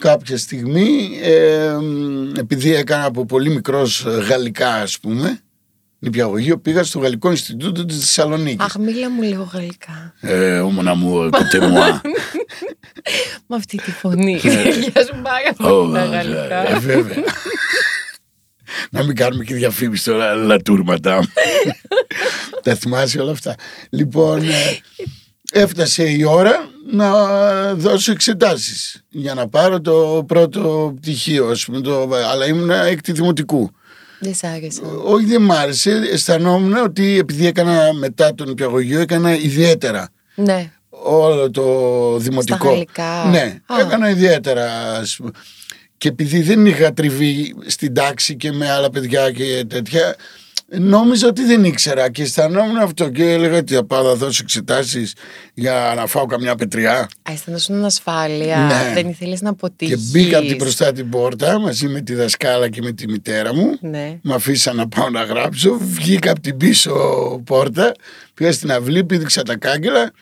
κάποια 0.00 0.38
στιγμή, 0.38 1.18
ε, 1.22 1.76
επειδή 2.38 2.74
έκανα 2.74 3.04
από 3.04 3.26
πολύ 3.26 3.50
μικρός 3.50 4.02
γαλλικά, 4.02 4.74
ας 4.74 4.98
πούμε, 5.00 5.40
νηπιαγωγείο, 5.98 6.58
πήγα 6.58 6.84
στο 6.84 6.98
Γαλλικό 6.98 7.30
Ινστιτούτο 7.30 7.84
της 7.84 7.98
Θεσσαλονίκης. 7.98 8.64
Αχ, 8.64 8.76
μίλα 8.76 9.10
μου 9.10 9.22
λίγο 9.22 9.50
γαλλικά. 9.52 10.14
Ε, 10.20 10.58
ο 10.58 10.72
mon 10.78 10.86
amour, 10.86 11.30
écoutez 11.30 11.60
moi. 11.60 12.00
Με 13.46 13.56
αυτή 13.56 13.76
τη 13.76 13.90
φωνή. 13.90 14.40
Ταιριάζουν 14.40 15.22
πάρα 15.22 15.52
πολύ 15.56 15.92
τα 15.92 16.04
γαλλικά. 16.04 16.70
Ε, 16.70 16.78
βέβαια. 16.78 17.24
Να 18.90 19.04
μην 19.04 19.16
κάνουμε 19.16 19.44
και 19.44 19.54
διαφήμιση 19.54 20.04
τώρα, 20.04 20.34
λατούρματα. 20.34 21.24
Τα 22.62 22.74
θυμάσαι 22.74 23.20
όλα 23.20 23.30
αυτά. 23.30 23.54
Λοιπόν, 23.90 24.42
ε, 24.42 24.78
έφτασε 25.54 26.02
η 26.10 26.24
ώρα 26.24 26.68
να 26.92 27.10
δώσω 27.74 28.12
εξετάσεις 28.12 29.04
για 29.08 29.34
να 29.34 29.48
πάρω 29.48 29.80
το 29.80 30.24
πρώτο 30.26 30.94
πτυχίο, 31.00 31.46
ας 31.48 31.64
πούμε, 31.64 31.80
το, 31.80 32.08
αλλά 32.30 32.46
ήμουν 32.46 32.70
έκτη 32.70 33.12
δημοτικού. 33.12 33.70
Δεν 34.20 34.34
σ' 34.34 34.44
άρεσε. 34.44 34.80
Όχι, 35.04 35.24
δεν 35.24 35.42
μ' 35.42 35.52
άρεσε. 35.52 36.00
Αισθανόμουν 36.12 36.72
ότι 36.76 37.18
επειδή 37.18 37.46
έκανα 37.46 37.92
μετά 37.92 38.34
τον 38.34 38.48
νηπιαγωγείο, 38.48 39.00
έκανα 39.00 39.34
ιδιαίτερα 39.34 40.08
Ναι. 40.34 40.72
όλο 40.88 41.50
το 41.50 42.16
δημοτικό. 42.18 42.68
γαλλικά. 42.68 43.24
Ναι, 43.30 43.58
Α. 43.66 43.80
έκανα 43.80 44.10
ιδιαίτερα. 44.10 44.90
ας 45.00 45.16
πούμε. 45.16 45.30
Και 45.98 46.08
επειδή 46.08 46.40
δεν 46.40 46.66
είχα 46.66 46.92
τριβή 46.92 47.54
στην 47.66 47.94
τάξη 47.94 48.36
και 48.36 48.52
με 48.52 48.70
άλλα 48.70 48.90
παιδιά 48.90 49.30
και 49.30 49.64
τέτοια, 49.68 50.16
Νόμιζα 50.68 51.28
ότι 51.28 51.44
δεν 51.44 51.64
ήξερα 51.64 52.10
και 52.10 52.22
αισθανόμουν 52.22 52.76
αυτό 52.76 53.08
και 53.08 53.32
έλεγα 53.32 53.58
ότι 53.58 53.74
θα 53.74 53.84
πάω 53.84 54.02
να 54.02 54.14
δώσω 54.14 54.40
εξετάσεις 54.42 55.14
για 55.54 55.92
να 55.96 56.06
φάω 56.06 56.26
καμιά 56.26 56.54
πετριά. 56.54 56.98
Α, 56.98 57.08
αισθανόσουν 57.32 57.84
ασφάλεια. 57.84 58.56
Ναι. 58.56 58.92
Δεν 58.94 59.08
ήθελες 59.08 59.42
να 59.42 59.50
αποτύχεις. 59.50 59.94
Και 59.94 60.18
μπήκα 60.18 60.38
από 60.38 60.46
την 60.46 60.56
μπροστά 60.56 60.92
την 60.92 61.08
πόρτα 61.08 61.58
μαζί 61.58 61.88
με 61.88 62.00
τη 62.00 62.14
δασκάλα 62.14 62.68
και 62.68 62.82
με 62.82 62.92
τη 62.92 63.08
μητέρα 63.08 63.54
μου. 63.54 63.78
Ναι. 63.80 64.18
Με 64.22 64.34
αφήσαν 64.34 64.76
να 64.76 64.88
πάω 64.88 65.10
να 65.10 65.22
γράψω. 65.22 65.78
Βγήκα 65.80 66.30
από 66.30 66.40
την 66.40 66.56
πίσω 66.56 66.92
πόρτα. 67.44 67.92
Πήγα 68.34 68.52
στην 68.52 68.72
αυλή, 68.72 69.04
πήδηξα 69.04 69.42
τα 69.42 69.56
κάγκελα. 69.56 70.12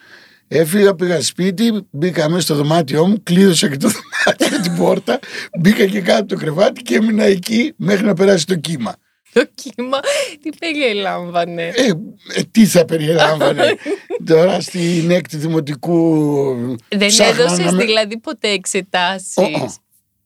Έφυγα, 0.48 0.94
πήγα 0.94 1.22
σπίτι, 1.22 1.86
μπήκα 1.90 2.28
μέσα 2.28 2.40
στο 2.40 2.54
δωμάτιό 2.54 3.06
μου, 3.06 3.22
κλείδωσα 3.22 3.68
και 3.68 3.76
το 3.76 3.88
δωμάτιο 3.94 4.60
την 4.60 4.76
πόρτα. 4.76 5.18
Μπήκα 5.60 5.86
και 5.86 6.00
κάτω 6.00 6.24
το 6.24 6.36
κρεβάτι 6.36 6.82
και 6.82 6.94
έμεινα 6.94 7.24
εκεί 7.24 7.72
μέχρι 7.76 8.06
να 8.06 8.14
περάσει 8.14 8.46
το 8.46 8.54
κύμα. 8.54 8.94
Το 9.32 9.46
κύμα 9.54 9.98
τι 10.42 10.50
περιέλαμβανε; 10.58 11.62
Ε, 11.74 11.86
ε, 12.34 12.42
τι 12.50 12.66
θα 12.66 12.84
περιέλαμβανε; 12.84 13.74
Τώρα 14.30 14.60
στην 14.60 15.10
έκτη 15.10 15.36
δημοτικού. 15.36 16.54
Δεν 16.88 17.08
ψάχνω 17.08 17.42
έδωσες 17.42 17.64
να 17.64 17.72
με- 17.72 17.84
δηλαδή 17.84 18.18
ποτέ 18.18 18.48
εξετάσεις; 18.48 19.36
Ω, 19.36 19.42
ω. 19.42 19.74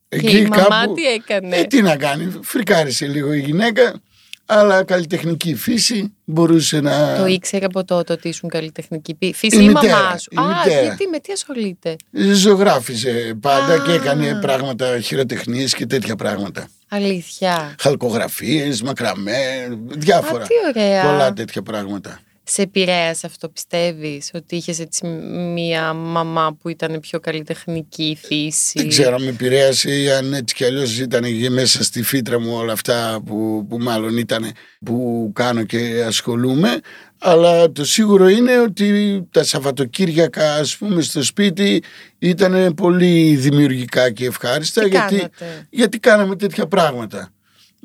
Και 0.09 0.17
Εκεί 0.17 0.37
η 0.37 0.47
μαμά 0.47 0.65
κάπου- 0.81 0.97
τι 0.97 1.05
έκανε. 1.07 1.57
Ε, 1.57 1.65
τι 1.65 1.83
να 1.83 1.97
κάνει, 1.97 2.39
φρικάρισε 2.43 3.07
λίγο 3.07 3.33
η 3.33 3.41
γυναίκα, 3.41 4.01
αλλά 4.47 4.85
καλλιτεχνική 4.85 5.55
φύση 5.55 6.15
μπορούσε 6.25 6.81
να. 6.81 7.17
Το 7.17 7.27
ήξερε 7.27 7.65
από 7.65 7.85
τότε 7.85 8.13
ότι 8.13 8.29
ήσουν 8.29 8.49
καλλιτεχνική 8.49 9.15
πή- 9.15 9.35
φύση 9.35 9.57
Η 9.57 9.61
η, 9.63 9.67
μητέρα, 9.67 9.97
μαμά 9.97 10.19
σου. 10.19 10.29
η 10.33 10.37
Α, 10.39 10.43
μητέρα. 10.65 10.83
γιατί, 10.83 11.07
με 11.07 11.19
τι 11.19 11.33
ασχολείται; 11.33 11.97
Ζωγράφιζε 12.33 13.37
πάντα 13.41 13.73
Α. 13.75 13.85
και 13.87 13.93
έκανε 13.93 14.39
πράγματα 14.41 15.01
χειροτεχνίες 15.01 15.75
και 15.75 15.87
τέτοια 15.87 16.17
πράγματα. 16.17 16.69
Αλήθεια. 16.89 17.75
Χαλκογραφίες, 17.79 18.83
μακραμέ, 18.83 19.69
διάφορα. 19.87 20.43
Α, 20.43 20.47
τι 20.47 20.55
ωραία. 20.69 21.03
Πολλά 21.03 21.33
τέτοια 21.33 21.63
πράγματα. 21.63 22.19
Σε 22.49 22.63
επηρέασε 22.63 23.27
αυτό, 23.27 23.49
πιστεύεις, 23.49 24.31
ότι 24.35 24.57
είχες 24.57 24.79
έτσι 24.79 25.07
μία 25.55 25.93
μαμά 25.93 26.57
που 26.61 26.69
ήταν 26.69 27.01
πιο 27.01 27.21
καλλιτεχνική 27.21 28.19
φύση; 28.23 28.73
Δεν 28.75 28.89
ξέρω, 28.89 29.19
με 29.19 29.27
επηρέασε 29.29 30.01
ή 30.01 30.11
αν 30.11 30.33
έτσι 30.33 30.55
κι 30.55 30.65
αλλιώς 30.65 30.99
ήταν 30.99 31.23
και 31.23 31.51
μέσα 31.51 31.83
στη 31.83 32.03
φύτρα 32.03 32.41
μου 32.41 32.55
όλα 32.55 32.73
αυτά 32.73 33.23
που, 33.27 33.67
που 33.69 33.79
μάλλον 33.79 34.17
ήταν 34.17 34.53
που 34.85 35.31
κάνω 35.35 35.65
και 35.65 36.05
ασχολούμαι. 36.07 36.81
Αλλά 37.19 37.73
το 37.73 37.85
σίγουρο 37.85 38.29
είναι 38.29 38.61
ότι 38.61 39.23
τα 39.31 39.45
Σαββατοκύριακα, 39.45 40.55
ας 40.55 40.77
πούμε, 40.77 41.03
στο 41.03 41.23
σπίτι 41.23 41.83
ήταν 42.19 42.75
πολύ 42.75 43.37
δημιουργικά 43.37 44.11
και 44.11 44.27
ευχάριστα 44.27 44.83
Τι 44.83 44.89
γιατί, 44.89 45.17
κάνατε; 45.17 45.67
γιατί 45.71 45.99
κάναμε 45.99 46.37
τέτοια 46.37 46.67
πράγματα. 46.67 47.31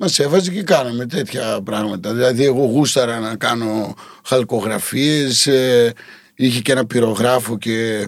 Μας 0.04 0.20
έβαζε 0.20 0.52
και 0.52 0.64
κάναμε 0.64 1.06
τέτοια 1.06 1.62
πράγματα. 1.64 2.14
Δηλαδή, 2.14 2.46
εγώ 2.46 2.66
γούσταρα 2.66 3.20
να 3.20 3.36
κάνω 3.36 3.96
χαλκογραφίες, 4.26 5.48
ε, 5.48 5.94
είχε 6.36 6.62
και 6.62 6.72
ένα 6.72 6.86
πυρογράφο 6.86 7.58
και 7.58 8.08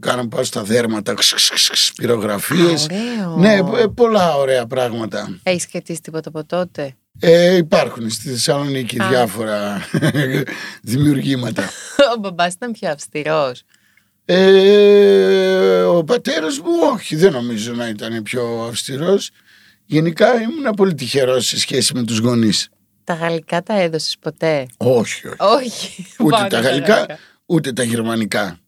κάναμε 0.00 0.28
πάω 0.28 0.44
στα 0.44 0.62
δέρματα, 0.62 1.14
ξ, 1.14 1.34
ξ, 1.34 1.50
ξ, 1.50 1.70
ξ, 1.70 1.92
πυρογραφίες. 1.96 2.86
Ωραίο. 2.90 3.36
Ναι, 3.36 3.54
ε, 3.54 3.86
πολλά 3.94 4.34
ωραία 4.36 4.66
πράγματα. 4.66 5.38
Έχεις 5.42 5.68
κρατήσει 5.68 6.00
τίποτα 6.00 6.28
από 6.28 6.44
τότε; 6.44 6.94
Ε, 7.20 7.56
υπάρχουν 7.56 8.10
στη 8.10 8.28
Θεσσαλονίκη 8.28 9.02
Α. 9.02 9.08
διάφορα 9.08 9.88
δημιουργήματα. 10.82 11.62
Ο 12.16 12.18
μπαμπάς 12.20 12.52
ήταν 12.52 12.72
πιο 12.72 12.90
αυστηρός. 12.90 13.62
Ε, 14.24 15.82
ο 15.82 16.04
πατέρας 16.04 16.58
μου 16.58 16.70
όχι, 16.92 17.16
δεν 17.16 17.32
νομίζω 17.32 17.72
να 17.72 17.88
ήταν 17.88 18.22
πιο 18.22 18.66
αυστηρός. 18.68 19.30
Γενικά 19.86 20.26
ήμουν 20.40 20.74
πολύ 20.76 20.94
τυχερός 20.94 21.46
σε 21.46 21.58
σχέση 21.58 21.94
με 21.94 22.02
τους 22.02 22.18
γονείς. 22.18 22.68
Τα 23.04 23.14
γαλλικά 23.14 23.62
τα 23.62 23.80
έδωσες 23.80 24.16
ποτέ; 24.20 24.66
Όχι, 24.76 25.26
όχι. 25.26 25.36
Όχι. 25.38 26.06
Ούτε 26.18 26.30
Πάντα 26.36 26.48
τα 26.48 26.60
γαλλικά, 26.60 27.06
ούτε 27.46 27.72
τα 27.72 27.82
γερμανικά. 27.82 28.58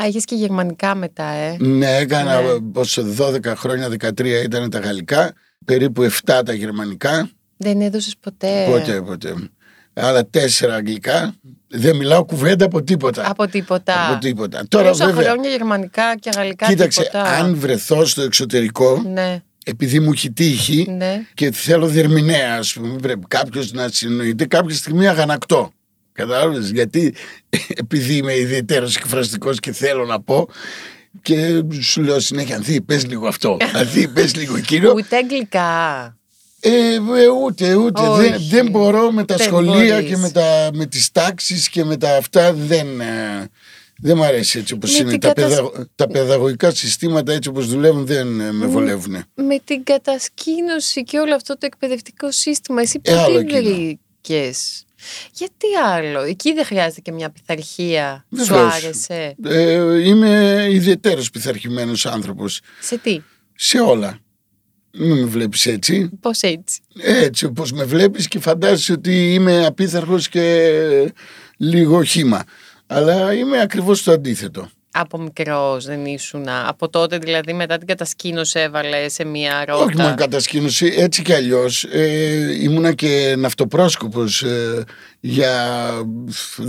Α, 0.00 0.06
είχες 0.08 0.24
και 0.24 0.34
γερμανικά 0.34 0.94
μετά, 0.94 1.24
ε. 1.24 1.56
Ναι, 1.60 1.96
έκανα 1.96 2.40
Ναι. 2.40 2.60
πόσο 2.72 3.02
12 3.02 3.54
χρόνια, 3.56 3.88
13 3.88 4.42
ήταν 4.44 4.70
τα 4.70 4.78
γαλλικά, 4.78 5.32
περίπου 5.64 6.02
7 6.02 6.42
τα 6.44 6.52
γερμανικά, 6.52 7.30
Δεν 7.56 7.80
έδωσες 7.80 8.14
ποτέ. 8.20 8.64
ποτέ, 8.70 9.02
ποτέ. 9.02 9.34
Άλλα 9.96 10.24
4 10.30 10.74
αγγλικά. 10.74 11.34
Δεν 11.68 11.96
μιλάω 11.96 12.24
κουβέντα 12.24 12.64
από 12.64 12.82
τίποτα. 12.82 13.30
Από 13.30 13.46
τίποτα. 13.46 14.08
Από 14.10 14.20
τίποτα. 14.20 14.62
Τώρα 14.68 14.88
Τόσα 14.90 15.06
βέβαια, 15.06 15.30
χρόνια 15.30 15.50
γερμανικά 15.50 16.16
και 16.16 16.30
γαλλικά 16.36 16.66
κοίταξε, 16.66 17.02
τίποτα. 17.02 17.22
αν 17.22 17.54
βρεθώ 17.56 18.04
στο 18.04 18.22
εξωτερικό, 18.22 19.02
Ναι, 19.06 19.42
επειδή 19.64 20.00
μου 20.00 20.12
έχει 20.12 20.32
τύχει 20.32 20.86
ναι. 20.90 21.26
και 21.34 21.52
θέλω 21.52 21.86
διερμηνέα, 21.86 22.56
ας 22.58 22.72
πούμε, 22.72 22.98
πρέπει 22.98 23.24
κάποιος 23.28 23.72
να 23.72 23.88
συνοείται 23.88 24.46
κάποια 24.46 24.76
στιγμή 24.76 25.08
αγανακτό. 25.08 25.72
Κατάλαβες, 26.12 26.70
γιατί 26.70 27.14
επειδή 27.82 28.16
είμαι 28.16 28.34
ιδιαίτερος 28.36 28.96
εκφραστικός 28.96 29.60
και 29.60 29.72
θέλω 29.72 30.04
να 30.04 30.20
πω, 30.20 30.48
και 31.22 31.62
σου 31.80 32.02
λέω 32.02 32.20
συνέχεια, 32.20 32.56
Ανθή, 32.56 32.80
πες 32.80 33.06
λίγο 33.06 33.26
αυτό. 33.26 33.56
Ανθή, 33.72 34.08
πες 34.08 34.36
λίγο 34.36 34.56
εκείνο. 34.56 34.92
Ούτε 34.96 35.16
αγγλικά. 35.16 36.16
Ε, 36.60 36.94
ε, 36.94 37.28
ούτε, 37.44 37.74
ούτε. 37.74 38.00
Όχι. 38.02 38.28
Δεν, 38.28 38.42
δεν 38.50 38.70
μπορώ 38.70 39.12
με 39.12 39.24
τα 39.24 39.36
Δεν 39.36 39.46
σχολεία 39.46 39.94
μπορείς. 39.94 40.08
και 40.08 40.16
με, 40.16 40.30
τα, 40.30 40.70
με 40.72 40.86
τις 40.86 41.10
τάξεις 41.12 41.68
και 41.68 41.84
με 41.84 41.96
τα 41.96 42.16
αυτά 42.16 42.52
δεν, 42.52 43.00
ε, 43.00 43.48
δεν 44.06 44.16
μου 44.16 44.24
αρέσει 44.24 44.58
έτσι 44.58 44.72
όπως 44.74 44.90
Με 44.92 44.98
είναι. 44.98 45.10
την 45.10 45.20
Τα, 45.20 45.26
κατασ- 45.28 45.48
παιδαγω- 45.48 45.86
τα 45.94 46.06
παιδαγωγικά 46.06 46.70
συστήματα 46.70 47.32
έτσι 47.32 47.48
όπως 47.48 47.66
δουλεύουν 47.68 48.06
δεν 48.06 48.40
ε, 48.40 48.52
με 48.52 48.66
βολεύουν. 48.66 49.24
Με 49.34 49.58
την 49.64 49.84
κατασκήνωση 49.84 51.02
και 51.04 51.18
όλο 51.18 51.34
αυτό 51.34 51.52
το 51.58 51.66
εκπαιδευτικό 51.66 52.30
σύστημα, 52.30 52.80
εσύ 52.80 53.00
Ε, 53.02 53.18
άλλο 53.18 53.38
πού 53.40 53.44
τη 53.46 53.56
εκείνο. 53.56 53.74
βρήκες; 53.74 54.84
Γιατί 55.32 55.66
άλλο, 55.84 56.20
εκεί 56.22 56.52
δεν 56.52 56.64
χρειάζεται 56.64 57.00
και 57.00 57.12
μια 57.12 57.30
πειθαρχία. 57.30 58.24
Σου 58.38 58.44
Βεβαίως. 58.44 58.74
άρεσε; 58.74 59.34
Ε, 59.44 59.98
είμαι 60.08 60.66
ιδιαίτερος 60.70 61.30
πειθαρχημένος 61.30 62.06
άνθρωπος 62.06 62.60
Σε 62.80 62.98
τι, 62.98 63.20
σε 63.54 63.78
όλα. 63.80 64.18
Μην 64.96 65.18
με 65.18 65.24
βλέπεις 65.24 65.66
έτσι. 65.66 66.10
πώς 66.20 66.40
έτσι; 66.40 66.80
Έτσι 67.02 67.44
όπως 67.44 67.72
με 67.72 67.84
βλέπεις 67.84 68.28
και 68.28 68.38
φαντάζεσαι 68.38 68.92
ότι 68.92 69.34
είμαι 69.34 69.66
απίθαρχος 69.66 70.28
και 70.28 71.12
λίγο 71.56 72.02
χήμα. 72.02 72.44
Αλλά 72.94 73.34
είμαι 73.34 73.60
ακριβώς 73.60 74.02
το 74.02 74.12
αντίθετο. 74.12 74.68
Από 74.96 75.18
μικρός 75.18 75.84
δεν 75.84 76.04
ήσουν. 76.04 76.48
Από 76.66 76.88
τότε 76.88 77.18
δηλαδή 77.18 77.52
μετά 77.52 77.78
την 77.78 77.86
κατασκήνωση 77.86 78.60
έβαλε 78.60 79.08
σε 79.08 79.24
μια 79.24 79.64
ρότα. 79.64 79.84
Όχι 79.84 79.96
μόνο 79.96 80.14
κατασκήνωση, 80.14 80.94
έτσι 80.96 81.22
κι 81.22 81.32
αλλιώς 81.32 81.84
ε, 81.84 82.62
ήμουνα 82.62 82.92
και 82.92 83.34
ναυτοπρόσκοπος 83.38 84.42
ε, 84.42 84.84
για 85.26 85.90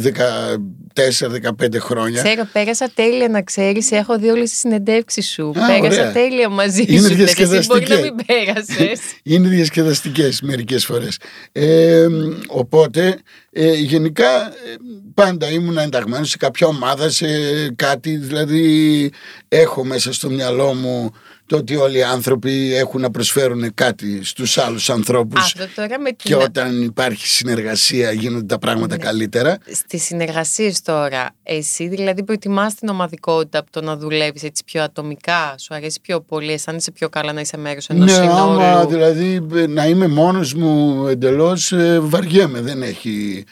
14-15 0.03 1.79
χρόνια. 1.79 2.23
Ξέρω, 2.23 2.47
πέρασα 2.51 2.89
τέλεια 2.93 3.29
να 3.29 3.41
ξέρεις. 3.41 3.91
Έχω 3.91 4.17
δει 4.17 4.29
όλες 4.29 4.49
τις 4.49 4.59
συνεντεύξεις 4.59 5.29
σου. 5.29 5.49
Α, 5.49 5.51
πέρασα 5.51 5.99
ωραία. 5.99 6.11
τέλεια 6.11 6.49
μαζί 6.49 6.85
Είναι 6.87 6.99
σου. 6.99 7.21
Εσύ 7.21 7.65
μπορεί 7.67 7.87
να 7.87 7.95
διασκεδαστικές. 7.95 7.99
μην 8.01 8.15
πέρασες. 8.25 8.99
Είναι 9.23 9.47
διασκεδαστικές 9.47 10.41
μερικές 10.41 10.85
φορές. 10.85 11.17
Ε, 11.51 12.07
οπότε 12.47 13.17
ε, 13.51 13.73
γενικά 13.73 14.47
ε, 14.47 14.75
πάντα 15.13 15.49
ήμουν 15.49 15.77
ενταγμένος 15.77 16.29
σε 16.29 16.37
κάποια 16.37 16.67
ομάδα, 16.67 17.09
σε 17.09 17.27
κάτι, 17.75 18.15
δηλαδή 18.17 19.11
έχω 19.47 19.85
μέσα 19.85 20.13
στο 20.13 20.29
μυαλό 20.29 20.73
μου 20.73 21.11
το 21.47 21.55
ότι 21.57 21.75
όλοι 21.75 21.97
οι 21.97 22.03
άνθρωποι 22.03 22.75
έχουν 22.75 23.01
να 23.01 23.11
προσφέρουν 23.11 23.73
κάτι 23.73 24.23
στους 24.23 24.57
άλλους 24.57 24.89
ανθρώπους 24.89 25.41
Αυτό 25.41 25.67
τώρα 25.75 25.99
με 25.99 26.09
και 26.09 26.15
την. 26.29 26.35
όταν 26.41 26.81
υπάρχει 26.81 27.27
συνεργασία 27.27 28.11
γίνονται 28.11 28.45
τα 28.45 28.59
πράγματα 28.59 28.97
καλύτερα. 28.97 29.57
Στις 29.73 30.03
συνεργασίες 30.03 30.81
τώρα, 30.81 31.29
εσύ 31.43 31.87
δηλαδή 31.87 32.23
προτιμάς 32.23 32.75
την 32.75 32.89
ομαδικότητα 32.89 33.59
από 33.59 33.71
το 33.71 33.81
να 33.81 33.97
δουλεύεις 33.97 34.43
έτσι 34.43 34.63
πιο 34.63 34.83
ατομικά; 34.83 35.55
Σου 35.59 35.73
αρέσει 35.75 35.99
πιο 36.01 36.21
πολύ, 36.21 36.51
αισθάνεσαι 36.51 36.91
πιο 36.91 37.09
καλά 37.09 37.33
να 37.33 37.41
είσαι 37.41 37.57
μέρος 37.57 37.87
ενός 37.89 38.05
Ναι, 38.05 38.11
συνόλου. 38.11 38.61
άμα 38.61 38.85
δηλαδή 38.85 39.47
ε, 39.55 39.67
να 39.67 39.85
είμαι 39.87 40.07
μόνος 40.07 40.53
μου 40.53 41.05
εντελώς 41.07 41.71
ε, 41.71 41.99
βαριέμαι, 42.01 42.61
δεν 42.61 42.81
έχει... 42.81 43.43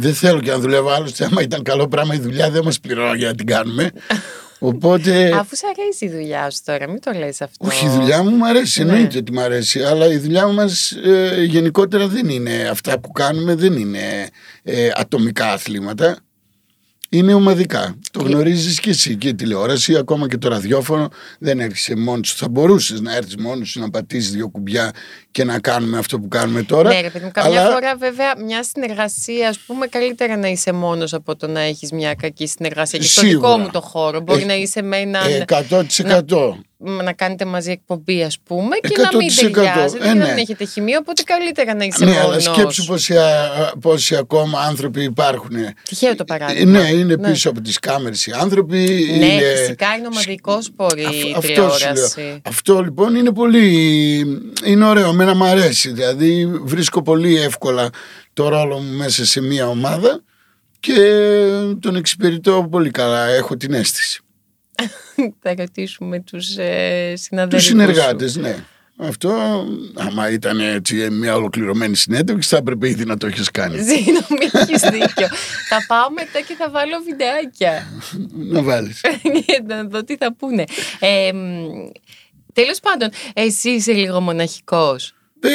Δεν 0.00 0.14
θέλω 0.14 0.40
και 0.40 0.50
να 0.50 0.58
δουλεύω 0.58 0.90
άλλωστε, 0.90 1.24
άμα 1.24 1.42
ήταν 1.42 1.62
καλό 1.62 1.88
πράγμα 1.88 2.14
η 2.14 2.18
δουλειά 2.18 2.50
δεν 2.50 2.64
μας 2.64 2.80
πληρώνει 2.80 3.18
για 3.18 3.28
να 3.28 3.34
την 3.34 3.46
κάνουμε. 3.46 3.90
Οπότε, 4.58 5.32
Αφού 5.38 5.56
σου 5.56 5.66
αρέσει 5.68 6.04
η 6.04 6.08
δουλειά 6.08 6.50
σου 6.50 6.58
τώρα, 6.64 6.88
μην 6.88 7.00
το 7.00 7.12
λες 7.12 7.40
αυτό. 7.40 7.66
όχι 7.66 7.86
η 7.86 7.88
δουλειά 7.88 8.22
μου 8.22 8.30
μου 8.30 8.46
αρέσει, 8.46 8.84
Ναι. 8.84 8.92
εννοείται 8.92 9.18
ότι 9.18 9.32
μου 9.32 9.40
αρέσει, 9.40 9.80
αλλά 9.82 10.06
η 10.06 10.16
δουλειά 10.18 10.46
μας 10.46 10.90
ε, 10.90 11.44
γενικότερα 11.44 12.06
δεν 12.08 12.28
είναι, 12.28 12.68
αυτά 12.70 12.98
που 13.00 13.12
κάνουμε 13.12 13.54
δεν 13.54 13.72
είναι 13.72 14.28
ε, 14.62 14.88
ατομικά 14.94 15.52
αθλήματα. 15.52 16.18
Είναι 17.10 17.34
ομαδικά. 17.34 17.98
Το 18.12 18.22
γνωρίζεις 18.22 18.80
και 18.80 18.90
εσύ 18.90 19.16
και 19.16 19.28
η 19.28 19.34
τηλεόραση, 19.34 19.96
ακόμα 19.96 20.28
και 20.28 20.36
το 20.38 20.48
ραδιόφωνο 20.48 21.08
δεν 21.38 21.60
έρχεσαι 21.60 21.96
μόνος 21.96 22.28
σου. 22.28 22.36
Θα 22.36 22.48
μπορούσες 22.48 23.00
να 23.00 23.16
έρθεις 23.16 23.36
μόνος 23.36 23.68
σου 23.68 23.80
να 23.80 23.90
πατήσεις 23.90 24.30
δύο 24.30 24.48
κουμπιά 24.48 24.90
και 25.38 25.44
να 25.44 25.58
κάνουμε 25.58 25.98
αυτό 25.98 26.18
που 26.18 26.28
κάνουμε 26.28 26.62
τώρα. 26.62 26.88
Ναι, 26.94 27.00
ρε 27.00 27.10
παιδί 27.10 27.24
μου, 27.24 27.30
καμιά 27.34 27.60
αλλά- 27.60 27.70
φορά 27.70 27.96
βέβαια 27.96 28.34
μια 28.44 28.62
συνεργασία, 28.62 29.48
ας 29.48 29.58
πούμε, 29.58 29.86
καλύτερα 29.86 30.36
να 30.36 30.48
είσαι 30.48 30.72
μόνος 30.72 31.12
από 31.12 31.36
το 31.36 31.46
να 31.46 31.60
έχεις 31.60 31.92
μια 31.92 32.14
κακή 32.14 32.46
συνεργασία. 32.46 32.98
Και 32.98 33.04
στο 33.04 33.20
Σίγουρα. 33.20 33.48
δικό 33.48 33.58
μου 33.62 33.68
το 33.72 33.80
χώρο. 33.80 34.20
Μπορεί 34.20 34.42
Ε, 34.42 34.44
να 34.44 34.54
είσαι 34.54 34.82
με 34.82 34.96
έναν. 34.96 35.22
Ε, 35.30 35.44
100%. 35.46 36.58
να 37.04 37.12
κάνετε 37.12 37.44
μαζί 37.44 37.70
εκπομπή, 37.70 38.22
ας 38.22 38.38
πούμε, 38.44 38.76
και 38.76 39.00
να 39.02 39.16
μην 39.16 39.28
100%. 39.30 39.52
ταιριάζετε 39.52 40.04
Ε, 40.04 40.08
και 40.12 40.14
να 40.18 40.24
ναι. 40.24 40.28
μην 40.28 40.38
έχετε 40.38 40.64
χημεία. 40.64 40.98
Οπότε 41.00 41.22
καλύτερα 41.22 41.74
να 41.74 41.84
είσαι 41.84 42.04
Ναι, 42.04 42.10
μόνος. 42.10 42.46
αλλά 42.46 42.54
σκέψου 42.56 42.84
πόσοι, 42.84 43.16
α, 43.16 43.24
πόσοι 43.80 44.16
ακόμα 44.16 44.60
άνθρωποι 44.60 45.02
υπάρχουν. 45.02 45.56
Τυχαίο 45.88 46.14
το 46.14 46.24
Ε, 46.28 46.36
παράδειγμα. 46.38 46.78
Ναι, 46.80 46.88
είναι 46.88 47.18
πίσω 47.18 47.50
από 47.50 47.60
τις 47.60 47.78
κάμερες 47.78 48.26
οι 48.26 48.32
άνθρωποι. 48.40 48.76
Ναι, 49.18 49.26
είναι... 49.26 49.42
φυσικά 49.56 49.86
είναι 49.98 50.06
ομαδικό 50.06 50.62
σπορ 50.62 50.98
η 50.98 51.04
Αυ- 51.04 51.36
αυτό 51.36 51.40
σου 51.42 51.52
λέω. 51.62 51.70
τηλεόραση. 51.70 52.40
Αυτό 52.42 52.80
λοιπόν 52.82 53.14
είναι 53.14 53.32
πολύ. 53.32 53.66
είναι 54.64 54.84
ωραίο. 54.84 55.12
Εμένα 55.30 55.44
μου 55.44 55.50
αρέσει. 55.60 55.92
Δηλαδή 55.92 56.46
βρίσκω 56.46 57.02
πολύ 57.02 57.36
εύκολα 57.36 57.90
το 58.32 58.48
ρόλο 58.48 58.78
μου 58.78 58.96
μέσα 58.96 59.24
σε 59.26 59.40
μια 59.40 59.68
ομάδα 59.68 60.22
και 60.80 60.94
τον 61.80 61.96
εξυπηρετώ 61.96 62.68
πολύ 62.70 62.90
καλά. 62.90 63.26
Έχω 63.26 63.56
την 63.56 63.74
αίσθηση. 63.74 64.20
Θα 65.42 65.54
ρωτήσουμε 65.58 66.20
τους 66.20 66.56
ε, 66.56 67.10
Τους 67.14 67.22
συναδέλφου. 67.22 67.64
συνεργάτες, 67.66 68.36
ναι. 68.36 68.64
Αυτό, 69.00 69.30
άμα 69.94 70.30
ήταν 70.30 70.60
έτσι 70.60 71.10
μια 71.10 71.36
ολοκληρωμένη 71.36 71.96
συνέντευξη, 71.96 72.48
θα 72.48 72.56
έπρεπε 72.56 72.88
ήδη 72.88 73.04
να 73.04 73.16
το 73.16 73.26
έχεις 73.26 73.50
κάνει. 73.50 73.78
Συγγνώμη, 73.88 74.50
έχεις 74.52 74.80
δίκιο. 74.80 75.28
θα 75.68 75.84
πάω 75.86 76.10
μετά 76.10 76.40
και 76.46 76.54
θα 76.58 76.70
βάλω 76.70 76.98
βιντεάκια. 77.04 77.86
να 78.52 78.62
βάλεις. 78.62 79.00
για 79.46 79.62
να 79.66 79.84
δω 79.84 80.04
τι 80.04 80.16
θα 80.16 80.34
πούνε. 80.34 80.64
Ε, 80.98 81.30
Τέλος 82.52 82.80
πάντων, 82.80 83.08
εσύ 83.34 83.70
είσαι 83.70 83.92
λίγο 83.92 84.20
μοναχικός. 84.20 85.14
Ε, 85.40 85.48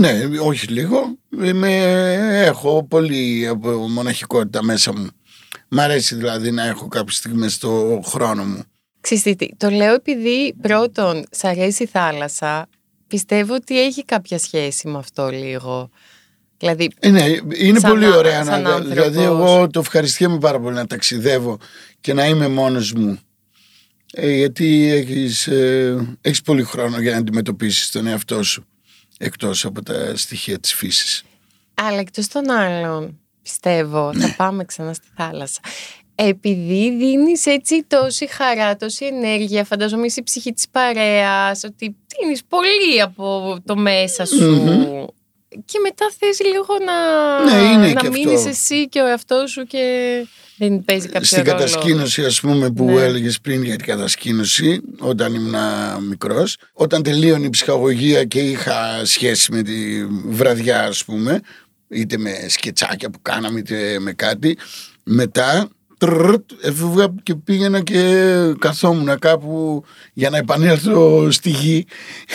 ναι, 0.00 0.38
όχι 0.38 0.66
λίγο. 0.66 1.18
Είμαι, 1.42 1.82
έχω 2.44 2.86
πολύ 2.88 3.46
από 3.46 3.70
μοναχικότητα 3.70 4.62
μέσα 4.64 4.92
μου. 4.96 5.08
Μ' 5.68 5.78
αρέσει 5.80 6.14
δηλαδή 6.14 6.50
να 6.50 6.66
έχω 6.66 6.88
κάποιες 6.88 7.16
στιγμές 7.16 7.52
στο 7.54 8.00
χρόνο 8.06 8.44
μου. 8.44 8.62
Ξέρετε 9.00 9.32
τι, 9.34 9.56
το 9.56 9.70
λέω 9.70 9.94
επειδή 9.94 10.54
πρώτον, 10.60 11.24
σ' 11.30 11.44
αρέσει 11.44 11.82
η 11.82 11.86
θάλασσα. 11.86 12.68
Πιστεύω 13.06 13.54
ότι 13.54 13.80
έχει 13.82 14.04
κάποια 14.04 14.38
σχέση 14.38 14.88
με 14.88 14.98
αυτό 14.98 15.28
λίγο. 15.28 15.90
Δηλαδή, 16.58 16.90
Ε, 17.00 17.10
ναι, 17.10 17.24
είναι 17.58 17.78
Σαν 17.78 17.90
πολύ 17.90 18.04
α- 18.04 18.16
ωραία. 18.16 18.44
σαν 18.44 18.62
Να, 18.62 18.68
άνθρωπος. 18.70 18.88
δηλαδή 18.94 19.22
εγώ 19.22 19.66
το 19.68 19.80
ευχαριστιέμαι 19.80 20.38
πάρα 20.38 20.60
πολύ 20.60 20.74
να 20.74 20.86
ταξιδεύω 20.86 21.58
και 22.00 22.12
να 22.12 22.26
είμαι 22.26 22.48
μόνος 22.48 22.92
μου. 22.92 23.18
Ε, 24.12 24.30
γιατί 24.34 24.90
έχεις, 24.92 25.46
ε, 25.46 26.16
έχεις 26.20 26.42
πολύ 26.42 26.62
χρόνο 26.62 27.00
για 27.00 27.10
να 27.12 27.16
αντιμετωπίσεις 27.16 27.90
τον 27.90 28.06
εαυτό 28.06 28.42
σου 28.42 28.64
εκτός 29.18 29.64
από 29.64 29.82
τα 29.82 30.16
στοιχεία 30.16 30.58
της 30.58 30.74
φύσης. 30.74 31.22
αλλά 31.74 31.98
εκτός 31.98 32.28
των 32.28 32.50
άλλων, 32.50 33.20
πιστεύω, 33.42 34.12
θα 34.14 34.34
πάμε 34.36 34.64
ξανά 34.64 34.92
στη 34.94 35.06
θάλασσα. 35.16 35.60
Επειδή 36.14 36.96
δίνεις 36.96 37.46
έτσι 37.46 37.84
τόση 37.86 38.26
χαρά, 38.26 38.76
τόση 38.76 39.04
ενέργεια, 39.06 39.64
φαντάζομαι 39.64 40.06
είσαι 40.06 40.20
η 40.20 40.22
ψυχή 40.22 40.52
της 40.52 40.68
παρέας, 40.68 41.64
ότι 41.64 41.96
δίνεις 42.18 42.44
πολύ 42.44 43.00
από 43.02 43.56
το 43.64 43.76
μέσα 43.76 44.24
σου. 44.26 44.44
Μμμ. 44.44 45.04
Και 45.64 45.78
μετά 45.82 46.06
θες 46.18 46.40
λίγο 46.40 46.66
να, 46.84 47.44
Ναι, 47.44 47.72
είναι 47.72 47.92
να 47.92 48.00
και 48.00 48.08
μείνεις 48.08 48.36
αυτό. 48.36 48.48
εσύ 48.48 48.88
και 48.88 49.00
ο 49.00 49.06
εαυτός 49.06 49.50
σου 49.50 49.64
και 49.64 49.82
δεν 50.58 50.84
παίζει 50.84 51.06
κάποιο 51.08 51.24
Στην 51.26 51.42
ρόλο. 51.42 51.50
κατασκήνωση 51.50 52.24
ας 52.24 52.40
πούμε 52.40 52.70
που 52.70 52.84
Ναι. 52.84 53.00
έλεγες 53.02 53.40
πριν 53.40 53.62
για 53.64 53.76
την 53.76 53.86
κατασκήνωση 53.86 54.80
όταν 54.98 55.34
ήμουν 55.34 55.54
μικρός 56.08 56.56
όταν 56.72 57.02
τελείωνε 57.02 57.46
η 57.46 57.50
ψυχαγωγία 57.50 58.24
και 58.24 58.40
είχα 58.40 59.00
σχέση 59.04 59.52
με 59.52 59.62
τη 59.62 60.06
βραδιά 60.26 60.82
ας 60.84 61.04
πούμε 61.04 61.40
είτε 61.88 62.18
με 62.18 62.30
σκετσάκια 62.48 63.10
που 63.10 63.22
κάναμε 63.22 63.58
είτε 63.58 63.98
με 64.00 64.12
κάτι 64.12 64.58
μετά 65.04 65.68
τρρρτ, 65.98 66.50
έφευγα 66.62 67.14
και 67.22 67.34
πήγαινα 67.34 67.80
και 67.80 68.24
καθόμουν 68.58 69.18
κάπου 69.18 69.84
για 70.12 70.30
να 70.30 70.36
επανέλθω 70.36 71.30
στη 71.30 71.50
γη 71.50 71.86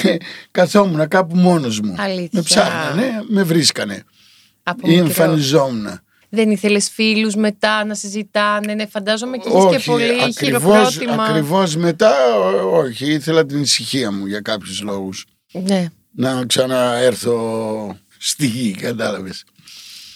καθόμουν 0.51 1.07
κάπου 1.07 1.35
μόνος 1.35 1.79
μου 1.79 1.95
Αλήθεια. 1.97 2.29
με 2.31 2.41
ψάχνανε, 2.41 3.23
με 3.27 3.43
βρίσκανε 3.43 4.03
Από 4.63 4.87
ή 4.87 4.89
μικρός. 4.91 5.07
εμφανιζόμουν 5.09 5.87
Δεν 6.35 6.51
ήθελες 6.51 6.89
φίλους 6.89 7.35
μετά 7.35 7.85
να 7.85 7.93
συζητάνε, 7.95 8.73
ναι, 8.73 8.85
φαντάζομαι 8.85 9.37
και 9.37 9.49
έχεις 9.49 9.83
και 9.83 9.91
πολύ 9.91 10.03
ακριβώς, 10.23 10.35
χειροκρότημα. 10.95 11.23
ακριβώς 11.23 11.75
μετά 11.75 12.35
ό- 12.37 12.77
όχι, 12.77 13.11
ήθελα 13.11 13.45
την 13.45 13.61
ησυχία 13.61 14.11
μου 14.11 14.25
για 14.25 14.39
κάποιους 14.41 14.81
λόγους. 14.81 15.25
Ναι, 15.51 15.87
Να 16.11 16.45
ξαναέρθω 16.45 17.97
στη 18.17 18.45
γη, 18.47 18.71
κατάλαβες. 18.71 19.43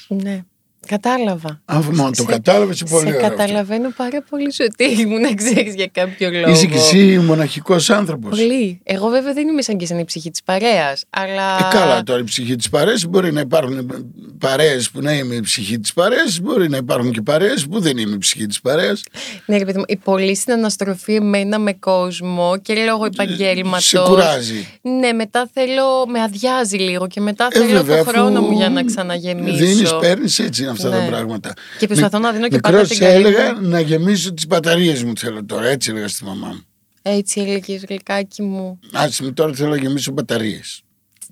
ναι. 0.08 0.44
Κατάλαβα. 0.88 1.62
Αφού 1.66 1.96
μόνο 1.96 2.10
το 2.10 2.16
Σε- 2.22 2.32
κατάλαβες 2.32 2.80
είναι 2.80 2.90
πολύ 2.90 3.08
Σε 3.08 3.14
ωραίο 3.16 3.26
αυτό. 3.26 3.38
καταλαβαίνω 3.38 3.90
πάρα 3.98 4.24
πολύ 4.30 4.54
σωτήρι 4.54 5.06
μου 5.06 5.20
να 5.26 5.34
ξέρεις 5.34 5.74
για 5.76 5.88
κάποιο 5.92 6.30
λόγο. 6.30 6.50
Είσαι 6.52 6.66
κι 6.66 6.78
εσύ 6.78 7.20
μοναχικός 7.20 7.90
άνθρωπος. 7.90 8.30
Πολύ. 8.40 8.80
Εγώ 8.84 9.08
βέβαια 9.10 9.34
δεν 9.34 9.48
είμαι 9.48 9.62
σαν 9.62 9.78
και 9.78 9.86
σαν 9.86 10.00
η 10.00 10.06
ψυχή 10.06 10.30
της 10.32 10.44
παρέας, 10.44 11.04
αλλά... 11.10 11.58
Ε, 11.58 11.68
καλά 11.78 12.04
τώρα 12.04 12.20
η 12.20 12.24
ψυχή 12.24 12.56
της 12.56 12.70
παρέας 12.70 13.06
μπορεί 13.06 13.32
να 13.34 13.40
υπάρχουν 13.40 13.92
παρέες 14.40 14.90
που 14.90 15.02
να 15.02 15.14
είμαι 15.14 15.36
η 15.36 15.40
ψυχή 15.42 15.80
της 15.80 15.94
παρέας 15.94 16.40
μπορεί 16.40 16.70
να 16.70 16.78
υπάρχουν 16.78 17.12
και 17.12 17.22
παρέες 17.22 17.68
που 17.68 17.80
δεν 17.80 17.98
είμαι 17.98 18.14
η 18.16 18.18
ψυχή 18.18 18.46
της 18.46 18.62
παρέας 18.62 19.02
Ναι, 19.46 19.58
ρε 19.58 19.66
παιδί 19.66 19.78
μου, 19.78 19.84
η 19.88 19.96
πολύ 19.96 20.36
συναναστροφή 20.36 21.14
εμένα 21.16 21.60
με 21.60 21.74
κόσμο 21.74 22.58
και 22.62 22.74
λόγω 22.74 23.06
επαγγέλματος. 23.06 23.86
σε 23.86 23.98
κουράζει 24.00 24.68
Ναι, 24.82 25.12
μετά 25.14 25.50
θέλω, 25.54 26.06
με 26.08 26.22
αδειάζει 26.22 26.78
λίγο 26.78 27.08
και 27.08 27.22
μετά 27.22 27.48
Ε, 27.52 27.58
θέλω 27.60 27.72
βέβαια, 27.72 28.04
το 28.04 28.10
χρόνο 28.10 28.40
αφού 28.40 28.48
μου 28.48 28.58
για 28.58 28.70
να 28.70 28.84
ξαναγεμίσω. 28.84 29.56
Δίνεις, 29.66 29.96
παίρνεις 30.00 30.40
έτσι 30.40 30.62
είναι 30.62 30.72
αυτά 30.86 30.98
Ναι. 30.98 31.04
τα 31.04 31.10
πράγματα 31.12 31.54
Και 31.80 31.88
προσπαθώ 31.88 32.20
να 32.20 32.32
δίνω 32.32 32.48
και 32.48 32.58
πάντα 32.60 32.78
Μικρός 32.80 32.98
την 32.98 33.08
καλή 33.08 33.26
έλεγα 33.28 33.56
μου. 33.62 33.68
να 33.68 33.80
γεμίσω 33.80 34.34
τις 34.34 34.48
μπαταρίες 34.48 35.04
μου 35.04 35.18
θέλω 35.18 35.46
τώρα 35.46 35.68
έτσι 35.68 35.90
έλεγα 35.92 36.08
στη 36.08 36.24
μαμά 36.24 36.48
μου 36.48 36.64
Έτσι 37.02 37.42
έλεγε 37.42 37.80
γλυκάκι 37.88 38.42
μου. 38.42 38.80
Άσε 38.94 39.24
με 39.24 39.32
τώρα 39.32 39.54
θέλω 39.54 39.70
να 39.70 39.78
γεμίσω 39.78 40.12
μπαταρίες 40.12 40.82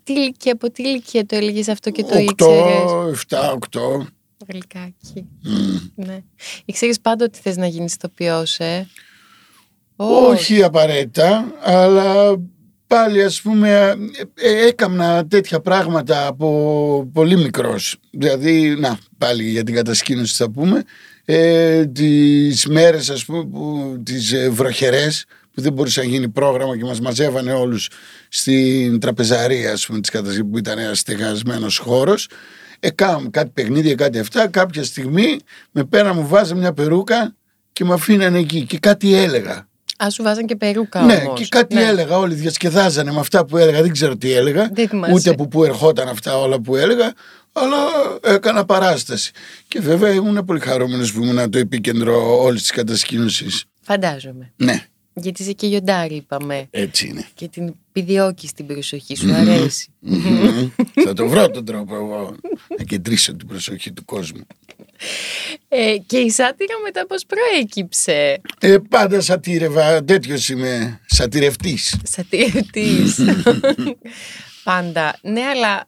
Τι 0.04 0.14
ηλικία, 0.14 0.52
από 0.52 0.72
τι 0.72 0.84
ηλικία 0.84 1.26
το 1.26 1.36
έλεγες 1.36 1.68
αυτό 1.68 1.90
και 1.92 2.04
το 2.04 2.16
8, 2.16 2.20
ήξερες; 2.20 3.24
7, 3.30 3.52
8 3.52 4.08
Γλυκάκι. 4.48 5.26
Μμ. 5.44 5.78
Ναι. 5.96 6.20
Ήξερες 6.66 7.00
πάντα 7.00 7.26
ότι 7.26 7.40
θες 7.42 7.58
να 7.58 7.68
γίνεις 7.68 7.94
ηθοποιός, 7.94 8.60
ε; 8.60 8.88
Όχι 9.96 10.64
απαραίτητα 10.64 11.46
αλλά 11.62 12.36
πάλι 12.96 13.24
ας 13.24 13.42
πούμε 13.42 13.70
ε, 13.70 14.50
ε, 14.50 14.68
έκαμνα 14.68 15.28
τέτοια 15.28 15.60
πράγματα 15.60 16.28
από 16.28 17.10
πολύ 17.14 17.38
μικρός. 17.38 17.98
Δηλαδή 18.12 18.76
να 18.80 18.98
πάλι 19.18 19.44
για 19.44 19.64
την 19.64 19.76
κατασκήνωση 19.76 20.36
θα 20.36 20.52
πούμε 20.52 20.84
ε, 21.26 21.86
τις 21.86 22.68
μέρες 22.68 23.10
ας 23.10 23.26
πούμε 23.26 23.46
που, 23.46 23.96
τις 24.04 24.34
ε, 24.34 24.50
βροχερές 24.50 25.26
που 25.54 25.62
δεν 25.62 25.74
μπορούσε 25.74 26.00
να 26.00 26.06
γίνει 26.06 26.30
πρόγραμμα 26.30 26.78
και 26.78 26.84
μας 26.84 27.02
μαζεύανε 27.02 27.54
όλους 27.54 27.90
στην 28.30 29.00
τραπεζαρία 29.00 29.72
ας 29.72 29.86
πούμε 29.86 30.00
της 30.00 30.10
κατασκήνωσης 30.10 30.52
που 30.52 30.58
ήταν 30.58 30.78
ένας 30.80 31.00
στεγασμένος 31.00 31.78
χώρος. 31.78 32.30
Ε, 32.80 32.90
κάναμε 32.90 33.30
κάτι 33.30 33.50
παιχνίδια 33.54 33.96
κάτι 33.96 34.20
αυτά. 34.20 34.48
Κάποια 34.48 34.84
στιγμή 34.84 35.38
με 35.72 35.84
πέρα 35.84 36.14
μου 36.14 36.28
βάζα 36.28 36.56
μια 36.56 36.74
περούκα 36.74 37.36
και 37.74 37.84
με 37.84 37.94
αφήνανε 37.94 38.40
εκεί 38.40 38.66
και 38.66 38.78
κάτι 38.80 39.14
έλεγα 39.14 39.68
Α, 40.04 40.10
σου 40.10 40.24
βάζαν 40.24 40.46
και 40.46 40.56
περούκα 40.56 41.02
ναι, 41.02 41.24
όμως. 41.26 41.40
και 41.40 41.48
κάτι 41.50 41.76
Ναι. 41.76 41.84
έλεγα. 41.84 42.18
Όλοι 42.18 42.34
διασκεδάζανε 42.34 43.12
με 43.12 43.20
αυτά 43.20 43.46
που 43.46 43.58
έλεγα. 43.58 43.82
Δεν 43.82 43.92
ξέρω 43.92 44.18
τι 44.18 44.32
έλεγα. 44.32 44.70
Δεν 44.74 44.88
θυμάσαι. 44.90 45.14
Ούτε 45.14 45.30
από 45.30 45.48
πού 45.48 45.64
ερχόταν 45.64 46.08
αυτά 46.08 46.38
όλα 46.38 46.60
που 46.60 46.76
έλεγα. 46.76 47.14
Αλλά 47.54 47.78
έκανα 48.24 48.66
παράσταση. 48.66 49.32
Και 49.68 49.80
βέβαια 49.80 50.12
ήμουν 50.12 50.46
πολύ 50.46 50.60
χαρούμενος 50.60 51.14
που 51.14 51.24
ήμουν 51.24 51.50
το 51.50 51.58
επίκεντρο 51.58 52.42
όλης 52.44 52.62
της 52.62 52.72
κατασκήνωσης. 52.72 53.64
Φαντάζομαι. 53.82 54.54
Ναι, 54.56 54.86
Γιατί 55.14 55.42
είσαι 55.42 55.52
και 55.52 55.68
γιοντάρι, 55.68 56.16
είπαμε. 56.16 56.68
έτσι 56.72 57.08
είναι. 57.08 57.26
Και 57.34 57.48
την 57.48 57.74
επιδιώκεις 57.90 58.54
την 58.54 58.66
προσοχή 58.66 59.16
σου, 59.16 59.34
αρέσει. 59.34 59.88
Μμμ. 60.00 60.70
Θα 61.04 61.14
το 61.14 61.28
βρω 61.28 61.50
τον 61.50 61.66
τρόπο 61.66 61.96
εγώ 61.96 62.36
να 62.78 62.84
κεντρήσω 62.84 63.36
την 63.36 63.48
προσοχή 63.48 63.92
του 63.92 64.06
κόσμου. 64.06 64.42
Ε, 65.68 65.96
και 66.06 66.18
η 66.18 66.30
σάτυρα 66.30 66.74
μετά 66.84 67.06
πώς 67.08 67.26
προέκυψε; 67.26 68.42
Ε, 68.60 68.78
πάντα 68.90 69.22
σατήρευα, 69.22 70.04
τέτοιος 70.04 70.50
είμαι, 70.50 71.02
σατυρευτής. 71.06 71.98
Σατυρευτής. 72.04 73.20
Πάντα. 74.64 75.16
Ναι, 75.22 75.42
αλλά 75.42 75.88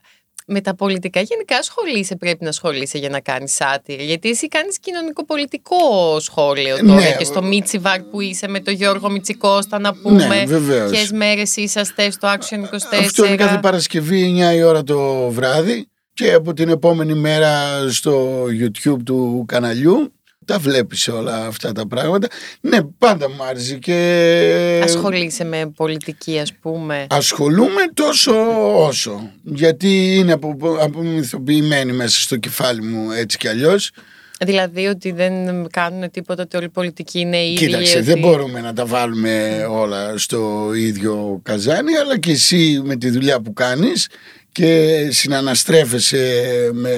με 0.50 0.62
τα 0.62 0.76
πολιτικά 0.76 1.22
γενικά 1.22 1.58
ασχολείσαι, 1.58 2.16
πρέπει 2.16 2.44
να 2.44 2.50
ασχολείσαι 2.50 2.98
για 2.98 3.10
να 3.10 3.20
κάνεις 3.20 3.54
σάτυρη. 3.54 4.04
Γιατί 4.04 4.30
εσύ 4.30 4.48
κάνεις 4.48 4.80
κοινωνικό-πολιτικό 4.80 6.20
σχόλιο 6.20 6.78
τώρα 6.78 6.94
Ναι, 6.94 7.16
και 7.18 7.24
στο 7.24 7.44
Μίτσιβαρ 7.44 8.02
που 8.02 8.22
είσαι 8.22 8.48
με 8.48 8.60
τον 8.60 8.74
Γιώργο 8.74 9.10
Μιτσικώστα 9.10 9.80
να 9.80 9.94
πούμε. 9.94 10.28
Ναι, 10.28 10.44
βεβαίως. 10.46 10.92
Ποιες 10.92 11.12
μέρες 11.12 11.56
είσαστε 11.56 12.12
στο 12.12 12.28
Action 12.28 12.58
24. 12.58 13.06
Αυτό 13.06 13.26
είναι 13.26 13.36
κάθε 13.36 13.60
Παρασκευή 13.62 14.44
9 14.52 14.56
η 14.56 14.64
ώρα 14.64 14.84
το 14.84 15.30
βράδυ 15.30 15.88
και 16.18 16.34
από 16.34 16.54
την 16.54 16.70
επόμενη 16.70 17.14
μέρα 17.14 17.52
στο 17.90 18.44
YouTube 18.44 19.04
του 19.06 19.46
καναλιού 19.48 20.14
τα 20.46 20.60
βλέπεις 20.60 21.08
όλα 21.08 21.46
αυτά 21.46 21.72
τα 21.72 21.88
πράγματα. 21.88 22.28
Ναι, 22.62 22.78
πάντα 22.98 23.30
μου 23.30 23.44
άρεσε 23.50 23.76
και... 23.76 24.82
Ασχολείσαι 24.84 25.44
με 25.44 25.72
πολιτική 25.76 26.40
ας 26.40 26.54
πούμε. 26.54 27.08
Ασχολούμαι 27.10 27.82
τόσο 27.94 28.34
όσο. 28.86 29.32
Γιατί 29.44 30.16
είναι 30.16 30.32
απο, 30.32 30.58
απομυθοποιημένη 30.82 31.92
μέσα 31.92 32.22
στο 32.22 32.38
κεφάλι 32.38 32.82
μου 32.82 33.12
έτσι 33.12 33.38
κι 33.38 33.48
αλλιώς. 33.48 33.92
Δηλαδή 34.40 34.86
ότι 34.86 35.12
δεν 35.12 35.34
κάνουν 35.70 36.12
τίποτα 36.12 36.44
ότι 36.44 36.58
όλη 36.58 36.66
η 36.66 36.70
πολιτική 36.70 37.20
είναι 37.20 37.46
ίδια. 37.46 37.68
Κοίταξε, 37.68 37.98
ότι... 37.98 38.06
δεν 38.06 38.20
μπορούμε 38.20 38.62
να 38.62 38.74
τα 38.74 38.86
βάλουμε 38.86 39.66
όλα 39.70 40.18
στο 40.18 40.72
ίδιο 40.76 41.40
καζάνι, 41.44 41.96
αλλά 41.96 42.20
και 42.20 42.32
εσύ 42.32 42.82
με 42.84 42.96
τη 42.96 43.10
δουλειά 43.10 43.42
που 43.42 43.54
κάνεις 43.54 44.08
και 44.58 45.08
συναναστρέφεσαι 45.12 46.44
με 46.74 46.96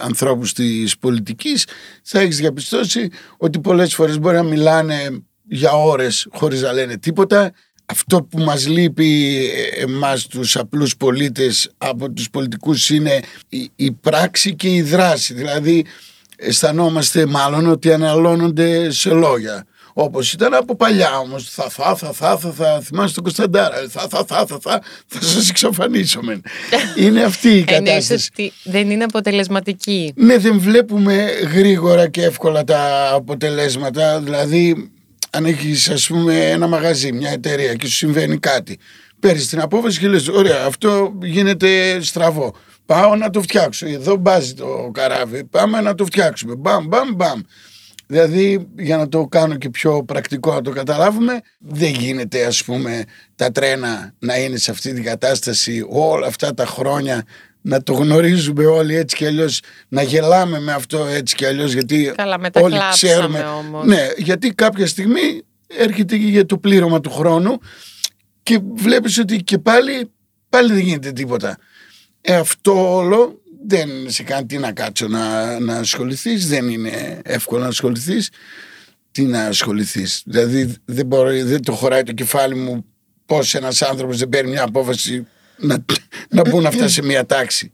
ανθρώπους 0.00 0.52
της 0.52 0.98
πολιτικής 0.98 1.66
θα 2.02 2.20
έχεις 2.20 2.36
διαπιστώσει 2.36 3.10
ότι 3.36 3.60
πολλές 3.60 3.94
φορές 3.94 4.18
μπορεί 4.18 4.36
να 4.36 4.42
μιλάνε 4.42 5.22
για 5.48 5.72
ώρες 5.72 6.28
χωρίς 6.32 6.60
να 6.62 6.72
λένε 6.72 6.96
τίποτα. 6.96 7.52
Αυτό 7.86 8.22
που 8.22 8.38
μας 8.38 8.66
λείπει 8.66 9.38
εμάς 9.76 10.26
τους 10.26 10.56
απλούς 10.56 10.96
πολίτες 10.96 11.70
από 11.78 12.10
τους 12.10 12.30
πολιτικούς 12.30 12.90
είναι 12.90 13.20
η, 13.48 13.70
η 13.76 13.92
πράξη 13.92 14.54
και 14.54 14.68
η 14.68 14.82
δράση. 14.82 15.34
Δηλαδή 15.34 15.84
αισθανόμαστε 16.36 17.26
μάλλον 17.26 17.66
ότι 17.66 17.92
αναλώνονται 17.92 18.90
σε 18.90 19.10
λόγια 19.10 19.66
Όπως 20.00 20.32
ήταν 20.32 20.54
από 20.54 20.76
παλιά 20.76 21.18
όμως. 21.18 21.50
Θα, 21.50 21.68
θα, 21.68 21.96
θα, 21.96 22.12
θα, 22.12 22.38
θα, 22.38 22.50
θα, 22.50 22.80
θυμάσαι 22.80 23.14
τον 23.14 23.22
Κωνσταντάρα. 23.22 23.76
Θα, 23.88 24.06
θα, 24.08 24.24
θα, 24.26 24.46
θα, 24.46 24.58
θα, 24.60 24.82
θα 25.06 25.22
σας 25.22 25.48
εξαφανίσω. 25.48 26.22
Μεν. 26.22 26.42
είναι 27.04 27.22
αυτή 27.22 27.48
η 27.48 27.64
κατάσταση. 27.64 28.28
ότι 28.32 28.52
δεν 28.64 28.90
είναι 28.90 29.04
αποτελεσματική. 29.04 30.12
Ναι, 30.16 30.38
δεν 30.38 30.60
βλέπουμε 30.60 31.26
γρήγορα 31.52 32.08
και 32.08 32.22
εύκολα 32.22 32.64
τα 32.64 33.10
αποτελέσματα. 33.12 34.20
Δηλαδή, 34.20 34.90
αν 35.30 35.44
έχεις, 35.44 35.88
ας 35.88 36.06
πούμε, 36.06 36.50
ένα 36.50 36.66
μαγαζί, 36.66 37.12
μια 37.12 37.30
εταιρεία 37.30 37.74
και 37.74 37.86
σου 37.86 37.96
συμβαίνει 37.96 38.38
κάτι. 38.38 38.78
Παίρνεις 39.20 39.48
την 39.48 39.60
απόφαση 39.60 39.98
και 39.98 40.08
λες: 40.08 40.28
Ωραία, 40.28 40.64
αυτό 40.66 41.12
γίνεται 41.22 42.00
στραβό. 42.00 42.54
Πάω 42.86 43.16
να 43.16 43.30
το 43.30 43.42
φτιάξω. 43.42 43.86
Εδώ 43.86 44.16
μπάζει 44.16 44.54
το 44.54 44.90
καράβι. 44.92 45.44
Πάμε 45.44 45.80
να 45.80 45.94
το 45.94 46.04
φτιάξουμε. 46.04 46.54
Μπαμ, 46.54 46.86
μπαμ, 46.86 47.14
μπαμ. 47.14 47.40
Δηλαδή, 48.10 48.68
για 48.78 48.96
να 48.96 49.08
το 49.08 49.26
κάνω 49.26 49.54
και 49.56 49.70
πιο 49.70 50.04
πρακτικό 50.04 50.54
να 50.54 50.60
το 50.60 50.70
καταλάβουμε, 50.70 51.40
δεν 51.58 51.90
γίνεται 51.90 52.44
ας 52.44 52.64
πούμε 52.64 53.04
τα 53.36 53.52
τρένα 53.52 54.12
να 54.18 54.36
είναι 54.36 54.56
σε 54.56 54.70
αυτή 54.70 54.92
την 54.92 55.04
κατάσταση 55.04 55.86
όλα 55.88 56.26
αυτά 56.26 56.54
τα 56.54 56.66
χρόνια 56.66 57.24
να 57.60 57.82
το 57.82 57.92
γνωρίζουμε 57.92 58.66
όλοι 58.66 58.96
έτσι 58.96 59.16
και 59.16 59.26
αλλιώς, 59.26 59.60
να 59.88 60.02
γελάμε 60.02 60.60
με 60.60 60.72
αυτό 60.72 61.06
έτσι 61.06 61.34
και 61.34 61.46
αλλιώς 61.46 61.72
γιατί 61.72 62.12
Καλά, 62.16 62.40
όλοι 62.54 62.78
ξέρουμε. 62.90 63.44
Όμως. 63.44 63.86
Ναι, 63.86 64.08
γιατί 64.16 64.50
κάποια 64.50 64.86
στιγμή 64.86 65.42
έρχεται 65.66 66.16
για 66.16 66.46
το 66.46 66.58
πλήρωμα 66.58 67.00
του 67.00 67.10
χρόνου 67.10 67.58
και 68.42 68.60
βλέπεις 68.74 69.18
ότι 69.18 69.36
και 69.36 69.58
πάλι, 69.58 70.10
πάλι 70.48 70.72
δεν 70.72 70.82
γίνεται 70.82 71.12
τίποτα. 71.12 71.58
Ε, 72.20 72.34
αυτό 72.34 72.94
όλο 72.94 73.37
δεν 73.66 73.90
σε 74.06 74.22
κάνει 74.22 74.46
τι 74.46 74.58
να 74.58 74.72
κάτσω 74.72 75.08
να, 75.08 75.58
να 75.60 75.76
ασχοληθείς. 75.76 76.48
Δεν 76.48 76.68
είναι 76.68 77.20
εύκολο 77.24 77.62
να 77.62 77.68
ασχοληθείς. 77.68 78.30
Τι 79.10 79.22
να 79.22 79.44
ασχοληθείς. 79.44 80.22
Δηλαδή 80.24 80.74
δεν, 80.84 81.06
μπορεί, 81.06 81.42
δεν 81.42 81.62
το 81.62 81.72
χωράει 81.72 82.02
το 82.02 82.12
κεφάλι 82.12 82.54
μου 82.54 82.84
πώς 83.26 83.54
ένας 83.54 83.82
άνθρωπος 83.82 84.18
δεν 84.18 84.28
παίρνει 84.28 84.50
μια 84.50 84.62
απόφαση 84.62 85.26
να, 85.56 85.84
να 86.28 86.48
μπουν 86.48 86.66
αυτά 86.66 86.88
σε 86.88 87.02
μια 87.02 87.26
τάξη. 87.26 87.72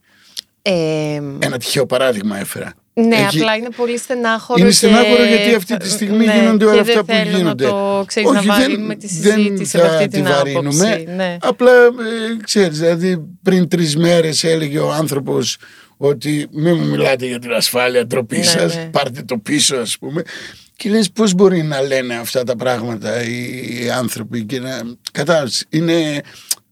Ε, 0.63 1.21
Ένα 1.39 1.59
τυχαίο 1.59 1.87
παράδειγμα 1.87 2.39
έφερα. 2.39 2.75
Ναι, 2.97 3.17
Εκεί- 3.17 3.39
απλά 3.39 3.57
είναι 3.57 3.69
πολύ 3.77 3.99
στενάχωρο. 3.99 4.59
Είναι 4.59 4.69
και- 4.69 4.75
στενάχωρο 4.75 5.25
γιατί 5.25 5.55
αυτή 5.55 5.77
τη 5.77 5.89
στιγμή 5.91 6.25
ναι, 6.27 6.35
γίνονται 6.35 6.65
όλα 6.65 6.75
και 6.75 6.81
αυτά 6.81 6.93
δεν 7.03 7.05
που 7.05 7.13
θέλω 7.25 7.37
γίνονται. 7.37 7.65
Να 7.65 7.71
το 7.71 8.05
ξέρεις, 8.07 8.31
να 8.31 8.39
Όχι, 8.39 8.47
δεν- 8.47 8.57
βαρύνουμε 8.57 8.95
τη 8.95 9.07
δεν 9.07 9.37
συζήτηση 9.37 9.77
από 9.79 9.87
θα 9.87 9.93
αυτή 9.93 10.09
τη 10.09 10.17
την 10.17 10.25
βαρύνουμε. 10.25 10.69
άποψη. 10.89 11.05
Ναι. 11.17 11.37
Απλά 11.41 11.73
ε, 11.73 11.91
ξέρεις, 12.45 12.79
δηλαδή 12.79 13.25
πριν 13.43 13.69
τρεις 13.69 13.97
μέρες 13.97 14.45
έλεγε 14.45 14.79
ο 14.79 14.93
άνθρωπος 14.93 15.57
ότι 15.97 16.47
μην 16.53 16.77
μου 16.77 16.87
μιλάτε 16.87 17.27
για 17.27 17.39
την 17.39 17.53
ασφάλεια 17.53 18.07
ντροπή 18.07 18.37
Ναι, 18.37 18.43
σας, 18.43 18.75
ναι. 18.75 18.85
πάρτε 18.93 19.23
το 19.23 19.39
πίσω 19.39 19.77
ας 19.77 19.99
πούμε. 19.99 20.23
Και 20.77 20.89
λες 20.91 21.11
πώς 21.11 21.35
μπορεί 21.35 21.63
να 21.63 21.81
λένε 21.81 22.15
αυτά 22.15 22.45
τα 22.45 22.57
πράγματα 22.57 23.23
οι, 23.23 23.49
οι 23.85 23.91
άνθρωποι 23.91 24.45
και 24.45 24.61
να 24.61 24.81
κατάλαβες, 25.13 25.65
είναι 25.69 26.21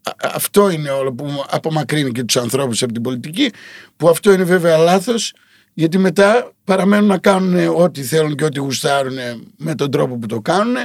α- 0.02 0.30
αυτό 0.34 0.70
είναι 0.70 0.90
όλο 0.90 1.12
που 1.12 1.44
απομακρύνει 1.50 2.10
και 2.12 2.22
τους 2.24 2.36
ανθρώπους 2.36 2.82
από 2.82 2.92
την 2.92 3.02
πολιτική 3.02 3.50
που 3.96 4.08
αυτό 4.08 4.32
είναι 4.32 4.44
βέβαια 4.44 4.76
λάθος 4.76 5.32
γιατί 5.74 5.98
μετά 5.98 6.52
παραμένουν 6.64 7.08
να 7.08 7.18
κάνουν 7.18 7.68
ό,τι 7.76 8.02
θέλουν 8.02 8.34
και 8.36 8.44
ό,τι 8.44 8.58
γουστάρουν 8.58 9.16
με 9.56 9.74
τον 9.74 9.90
τρόπο 9.90 10.16
που 10.18 10.26
το 10.26 10.40
κάνουν 10.40 10.76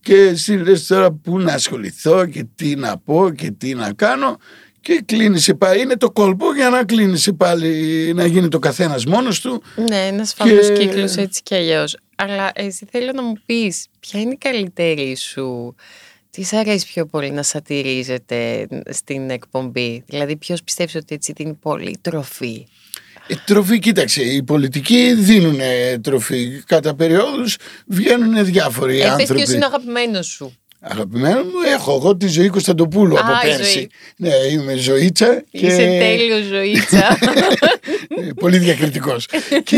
και 0.00 0.14
εσύ 0.14 0.52
λες 0.52 0.86
τώρα 0.86 1.12
πού 1.12 1.38
να 1.38 1.52
ασχοληθώ 1.52 2.26
και 2.26 2.46
τι 2.54 2.74
να 2.76 2.98
πω 2.98 3.30
και 3.30 3.50
τι 3.50 3.74
να 3.74 3.92
κάνω 3.92 4.36
και 4.80 5.02
κλείνεις 5.06 5.52
πάλι. 5.58 5.80
Είναι 5.80 5.96
το 5.96 6.10
κόλπο 6.10 6.54
για 6.54 6.68
να 6.70 6.84
κλείνεις 6.84 7.30
πάλι 7.36 8.12
να 8.14 8.26
γίνει 8.26 8.48
το 8.48 8.58
καθένας 8.58 9.04
μόνος 9.06 9.40
του. 9.40 9.62
Ναι, 9.88 10.06
ένας 10.06 10.34
φαύλος 10.34 10.66
Και- 10.66 10.72
κύκλος 10.72 11.16
έτσι 11.16 11.42
κι 11.42 11.54
αλλιώς. 11.54 11.96
Αλλά 12.16 12.50
εσύ 12.54 12.86
θέλω 12.90 13.12
να 13.12 13.22
μου 13.22 13.32
πεις, 13.46 13.86
ποια 14.00 14.20
είναι 14.20 14.32
η 14.32 14.36
καλύτερη 14.36 15.16
σου. 15.16 15.74
Τι 16.30 16.42
σ' 16.42 16.52
αρέσει 16.52 16.86
πιο 16.86 17.06
πολύ 17.06 17.30
να 17.30 17.42
σατυρίζεται 17.42 18.66
στην 18.90 19.30
εκπομπή, 19.30 20.02
Δηλαδή, 20.06 20.36
ποιος 20.36 20.62
πιστεύει 20.62 20.96
ότι 20.98 21.14
έτσι 21.14 21.32
δίνει 21.36 21.54
πολύ 21.54 21.98
τροφή; 22.00 22.66
Ε, 23.30 23.34
τροφή, 23.44 23.78
κοίταξε, 23.78 24.22
οι 24.22 24.42
πολιτικοί 24.42 25.14
δίνουν 25.14 25.58
τροφή. 26.02 26.62
Κατά 26.66 26.94
περιόδους 26.94 27.56
βγαίνουν 27.86 28.44
διάφοροι 28.44 28.96
Ε, 28.96 29.02
πες 29.02 29.10
άνθρωποι. 29.10 29.34
ποιος 29.34 29.54
είναι 29.54 29.64
ο 29.64 29.68
αγαπημένος 29.68 30.26
σου. 30.26 30.54
Αγαπημένο 30.82 31.42
μου, 31.42 31.60
έχω 31.74 31.94
εγώ 31.94 32.16
τη 32.16 32.26
ζωή 32.26 32.48
Κωνσταντοπούλου 32.48 33.16
Α, 33.16 33.20
από 33.20 33.32
η 33.32 33.50
πέρσι. 33.50 33.72
Ζωή. 33.72 33.90
Ναι, 34.16 34.34
είμαι 34.50 34.74
ζωήτσα. 34.74 35.42
Και... 35.50 35.66
Είσαι 35.66 35.76
τέλειος 35.76 36.44
ζωήτσα. 36.44 37.18
Ε, 38.20 38.28
πολύ 38.40 38.58
διακριτικός 38.58 39.26
και, 39.64 39.76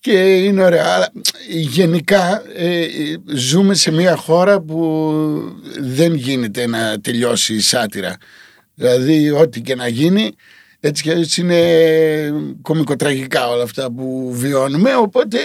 και 0.00 0.44
είναι 0.44 0.62
ωραία 0.62 0.84
αλλά 0.86 1.12
γενικά 1.48 2.42
ε, 2.56 2.86
ζούμε 3.34 3.74
σε 3.74 3.90
μια 3.90 4.16
χώρα 4.16 4.60
που 4.60 5.12
δεν 5.78 6.14
γίνεται 6.14 6.66
να 6.66 7.00
τελειώσει 7.00 7.54
η 7.54 7.60
σάτυρα 7.60 8.16
δηλαδή 8.74 9.30
ό,τι 9.30 9.60
και 9.60 9.74
να 9.74 9.88
γίνει 9.88 10.34
έτσι 10.86 11.02
και 11.02 11.10
έτσι 11.12 11.40
είναι 11.40 11.60
κομικοτραγικά 12.62 13.48
όλα 13.48 13.62
αυτά 13.62 13.90
που 13.92 14.30
βιώνουμε 14.32 14.94
οπότε 14.94 15.38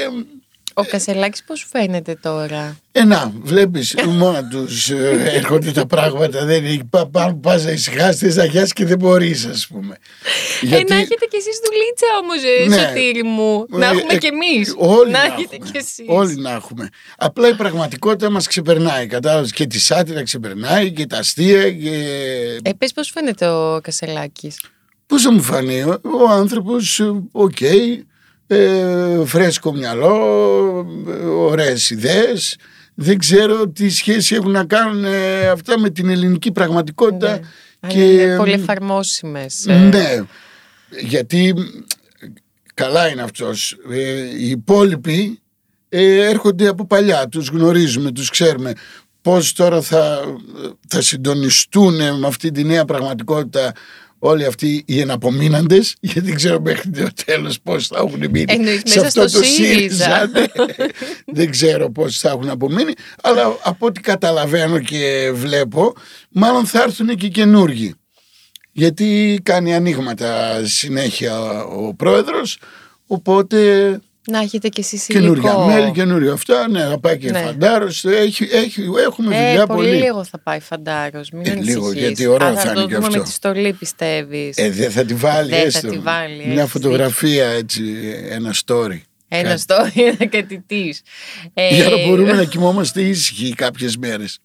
ο 0.73 0.83
Κασελάκης 0.83 1.43
πώς 1.43 1.59
σου 1.59 1.67
φαίνεται 1.67 2.15
τώρα; 2.21 2.77
ε, 2.91 3.03
να, 3.03 3.31
βλέπεις 3.41 3.95
μόνο 4.07 4.47
τους 4.51 4.89
ε, 4.89 5.31
έρχονται 5.33 5.71
τα 5.71 5.85
πράγματα 5.85 6.45
δεν 6.45 6.65
είναι 6.65 6.83
πά- 6.89 7.05
πάνω 7.11 7.33
που 7.33 7.39
πας 7.39 7.63
να 7.63 7.71
ησυχάσεις 7.71 8.35
να 8.35 8.45
γιάσεις 8.45 8.73
και 8.73 8.85
δεν 8.85 8.97
μπορείς 8.97 9.45
ας 9.45 9.67
πούμε 9.67 9.97
Ε, 10.61 10.67
να 10.67 10.95
έχετε 10.95 11.25
κι 11.29 11.35
εσείς 11.35 11.59
δουλίτσα 11.65 12.07
όμως, 12.21 12.37
ε, 12.43 12.67
Ναι. 12.67 12.87
Σωτήρη 12.87 13.23
μου. 13.23 13.65
Να 13.69 13.85
Ε, 13.85 13.89
έχουμε 13.89 14.13
ε, 14.13 14.17
κι 14.17 14.25
εμείς. 14.25 14.73
Όλοι 14.77 15.11
να 15.11 15.17
να 15.17 15.23
έχετε 15.33 15.55
έχουμε. 15.55 15.69
κι 15.71 15.77
εσείς. 15.77 16.05
Όλοι 16.07 16.35
να 16.35 16.51
έχουμε. 16.51 16.89
Απλά 17.17 17.47
η 17.47 17.53
πραγματικότητα 17.55 18.29
μας 18.29 18.47
ξεπερνάει. 18.47 19.07
Κατάλαβες 19.07 19.51
και 19.51 19.67
τη 19.67 19.79
σάτυρα 19.79 20.23
ξεπερνάει 20.23 20.91
και 20.91 21.05
τα 21.05 21.17
αστεία 21.17 21.71
και... 21.71 21.89
Ε, 22.63 22.71
πες 22.73 22.93
πώς 22.93 23.09
φαίνεται 23.09 23.47
ο 23.47 23.79
Κασελάκης; 23.83 24.59
Πώς 25.11 25.21
θα 25.21 25.31
μου 25.31 25.41
φανεί 25.41 25.81
ο, 25.81 25.99
ο 26.01 26.29
άνθρωπος, 26.29 26.99
ε, 26.99 27.21
οκ, 27.31 27.61
ε, 28.47 29.25
φρέσκο 29.25 29.73
μυαλό, 29.73 30.15
ε, 31.07 31.25
ωραίες 31.25 31.89
ιδέες. 31.89 32.57
Δεν 32.93 33.17
ξέρω 33.17 33.67
τι 33.67 33.89
σχέση 33.89 34.35
έχουν 34.35 34.51
να 34.51 34.65
κάνουν 34.65 35.05
ε, 35.05 35.47
αυτά 35.47 35.79
με 35.79 35.89
την 35.89 36.09
ελληνική 36.09 36.51
πραγματικότητα. 36.51 37.39
Ναι. 37.79 37.89
Και, 37.89 38.03
είναι 38.03 38.35
πολύ 38.35 38.51
εφαρμόσιμες. 38.51 39.65
ε. 39.67 39.77
Ναι, 39.77 40.23
γιατί 40.99 41.53
καλά 42.73 43.07
είναι 43.07 43.21
αυτός. 43.21 43.77
Ε, 43.91 43.99
οι 44.37 44.49
υπόλοιποι 44.49 45.39
ε, 45.89 46.29
έρχονται 46.29 46.67
από 46.67 46.85
παλιά, 46.85 47.27
τους 47.27 47.47
γνωρίζουμε, 47.47 48.11
τους 48.11 48.29
ξέρουμε. 48.29 48.73
Πώς 49.21 49.53
τώρα 49.53 49.81
θα, 49.81 50.19
θα 50.87 51.01
συντονιστούν 51.01 51.95
με 51.95 52.27
αυτή 52.27 52.51
τη 52.51 52.63
νέα 52.63 52.85
πραγματικότητα 52.85 53.73
όλοι 54.23 54.45
αυτοί 54.45 54.83
οι 54.85 54.99
εναπομείναντες, 54.99 55.95
γιατί 55.99 56.19
δεν 56.19 56.35
ξέρω 56.35 56.59
μέχρι 56.61 56.89
το 56.89 57.07
τέλος 57.25 57.61
πώς 57.61 57.87
θα 57.87 57.97
έχουν 57.97 58.19
μείνει 58.19 58.45
Εννοείς 58.47 58.81
σε 58.85 58.99
μέσα 58.99 59.07
αυτό 59.07 59.27
στο 59.27 59.39
το 59.39 59.45
ΣΥΡΙΖΑ. 59.45 60.27
ναι. 60.33 60.45
δεν 61.25 61.51
ξέρω 61.51 61.91
πώς 61.91 62.19
θα 62.19 62.29
έχουν 62.29 62.49
απομείνει, 62.49 62.93
αλλά 63.21 63.57
από 63.63 63.85
ό,τι 63.85 63.99
καταλαβαίνω 64.01 64.79
και 64.79 65.31
βλέπω, 65.33 65.93
μάλλον 66.29 66.65
θα 66.65 66.81
έρθουν 66.81 67.15
και 67.15 67.27
καινούργοι 67.27 67.95
γιατί 68.71 69.39
κάνει 69.43 69.75
ανοίγματα 69.75 70.61
συνέχεια 70.65 71.63
ο 71.63 71.93
πρόεδρος 71.93 72.57
οπότε 73.07 73.99
Να 74.29 74.39
έχετε 74.39 74.67
κι 74.69 74.79
εσείς 74.79 75.05
καινούρια 75.05 75.51
υλικό. 75.51 75.65
μέλη, 75.65 75.91
καινούργια 75.91 76.31
αυτά 76.31 76.67
ναι, 76.69 76.83
να 76.83 76.99
πάει 76.99 77.17
και 77.17 77.31
Ναι. 77.31 77.39
φαντάρος 77.41 78.05
έχει, 78.05 78.47
έχει, 78.51 78.81
έχουμε 79.05 79.35
Ε, 79.35 79.47
δουλειά 79.47 79.65
πολύ, 79.67 79.87
πολύ, 79.87 79.99
λίγο 80.01 80.23
θα 80.23 80.39
πάει 80.39 80.59
φαντάρος, 80.59 81.29
μην 81.31 81.45
Ε, 81.45 81.49
ανησυχείς. 81.51 81.75
λίγο, 81.75 81.91
γιατί 81.91 82.25
ωραίο 82.27 82.47
Α, 82.47 82.53
θα 82.55 82.61
είναι 82.71 82.73
το 82.73 82.87
και 82.87 82.93
δούμε 82.95 83.05
αυτό; 83.07 83.17
με 83.17 83.23
τη 83.23 83.31
στολή 83.31 83.73
πιστεύεις; 83.73 84.57
ε, 84.57 84.69
δεν 84.69 84.91
θα 84.91 85.03
τη 85.05 85.13
βάλει 85.13 85.49
Δεν 85.49 85.59
θα 85.59 85.65
έστω 85.65 85.87
τη 85.89 85.97
βάλει, 85.97 86.43
μια 86.47 86.59
έχεις 86.59 86.71
φωτογραφία 86.71 87.47
έτσι 87.47 87.83
ένα 88.29 88.53
story 88.65 89.01
Ένα 89.27 89.57
στο 89.57 89.75
ένα 90.19 90.25
κατητής. 90.29 91.01
Ε, 91.53 91.75
Για 91.75 91.89
να 91.89 92.07
μπορούμε 92.07 92.31
να 92.33 92.43
κοιμόμαστε 92.43 93.01
ήσυχοι 93.01 93.53
κάποιες 93.55 93.97
μέρες. 93.97 94.39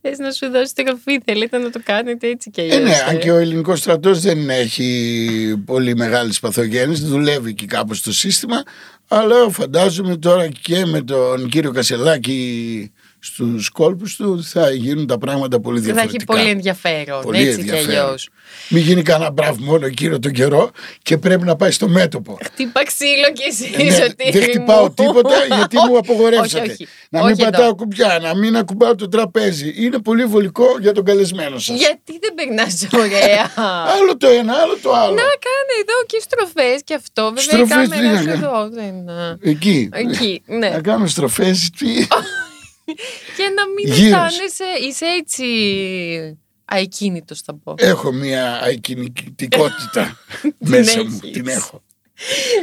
Θες 0.00 0.18
να 0.18 0.30
σου 0.30 0.50
δώσει 0.50 0.74
τροφή, 0.74 1.20
θέλετε 1.24 1.58
να 1.58 1.70
το 1.70 1.80
κάνετε 1.84 2.28
έτσι 2.28 2.50
κι 2.50 2.60
αλλιώς. 2.60 2.76
Ε, 2.76 2.80
ναι, 2.80 2.96
αν 3.08 3.18
και 3.18 3.30
ο 3.30 3.36
ελληνικός 3.36 3.78
στρατός 3.78 4.20
δεν 4.20 4.50
έχει 4.50 5.62
πολύ 5.64 5.96
μεγάλε 5.96 6.32
παθογένειε, 6.40 6.96
δουλεύει 6.96 7.54
και 7.54 7.66
κάπως 7.66 8.02
το 8.02 8.12
σύστημα. 8.12 8.62
Αλλά 9.08 9.50
φαντάζομαι 9.50 10.16
τώρα 10.16 10.48
και 10.48 10.86
με 10.86 11.00
τον 11.00 11.48
κύριο 11.48 11.72
Κασελάκη 11.72 12.92
στους 13.18 13.68
κόλπους 13.68 14.16
του 14.16 14.44
θα 14.44 14.70
γίνουν 14.70 15.06
τα 15.06 15.18
πράγματα 15.18 15.60
πολύ 15.60 15.78
Θα 15.80 15.84
διαφορετικά. 15.84 16.16
έχει 16.16 16.24
πολύ 16.40 16.50
ενδιαφέρον. 16.56 17.22
Πολύ 17.22 17.38
έτσι 17.48 17.54
κι 17.62 17.68
ενδιαφέρον. 17.68 18.00
αλλιώς. 18.04 18.28
Μην 18.68 18.82
γίνει 18.82 19.02
κανένα 19.02 19.30
μπράβο 19.30 19.56
μόνο 19.64 19.88
κύριο 19.88 20.18
τον 20.18 20.32
καιρό 20.32 20.70
και 21.02 21.18
πρέπει 21.18 21.44
να 21.44 21.56
πάει 21.56 21.70
στο 21.70 21.88
μέτωπο. 21.88 22.38
Χτύπα 22.46 22.84
ξύλο 22.84 23.28
και 23.32 23.44
εσύ, 23.48 23.74
Ε, 23.78 23.82
ναι, 23.82 23.90
Σωτήρη 23.90 24.30
δεν 24.30 24.42
χτυπάω 24.42 24.82
μου. 24.82 24.94
τίποτα 24.94 25.34
γιατί 25.56 25.76
μου 25.88 25.98
απογορεύσατε. 25.98 26.62
Όχι, 26.62 26.70
όχι. 26.70 26.86
Να 27.10 27.20
Όχι 27.20 27.30
μην 27.30 27.40
εδώ. 27.40 27.50
πατάω 27.50 27.74
κουμπιά, 27.74 28.18
να 28.22 28.34
μην 28.36 28.56
ακουμπάω 28.56 28.94
το 28.94 29.08
τραπέζι. 29.08 29.72
Είναι 29.76 29.98
πολύ 29.98 30.24
βολικό 30.24 30.66
για 30.80 30.92
τον 30.92 31.04
καλεσμένο 31.04 31.58
σας. 31.58 31.76
Γιατί 31.78 32.18
δεν 32.20 32.34
περνάς 32.34 32.86
ωραία. 32.94 33.52
Άλλο 33.98 34.16
το 34.16 34.28
ένα, 34.28 34.52
άλλο 34.52 34.78
το 34.82 34.92
άλλο. 34.92 35.14
Να 35.14 35.22
κάνε 35.46 35.74
εδώ 35.80 36.04
και 36.06 36.18
στροφές 36.20 36.80
και 36.84 36.94
αυτό. 36.94 37.32
Βέβαια 37.34 37.42
Στροφές 37.66 37.86
η 37.86 37.88
τι 37.88 37.96
κάμερα 37.96 38.12
να 38.12 38.18
σου 38.20 38.26
κάνω. 38.26 38.46
εδώ 38.46 38.68
δεν. 38.68 39.08
α, 39.10 39.36
Εκεί. 39.40 39.88
Εκεί, 39.92 40.42
ναι. 40.46 40.68
Να 40.68 40.80
κάνω 40.80 41.06
στροφές. 41.06 41.70
Και 43.36 43.42
να 43.56 43.68
μην 43.68 43.94
Γύρω. 43.94 44.06
αισθάνεσαι, 44.06 44.64
είσαι 44.88 45.04
έτσι 45.18 45.44
αεκίνητο 46.64 47.34
θα 47.44 47.54
πω. 47.54 47.74
έχω 47.78 48.12
μια 48.12 48.60
ακινητικότητα 48.62 50.16
μέσα 50.58 51.04
μου. 51.04 51.18
έχεις. 51.22 51.32
Την 51.32 51.46
έχω. 51.48 51.80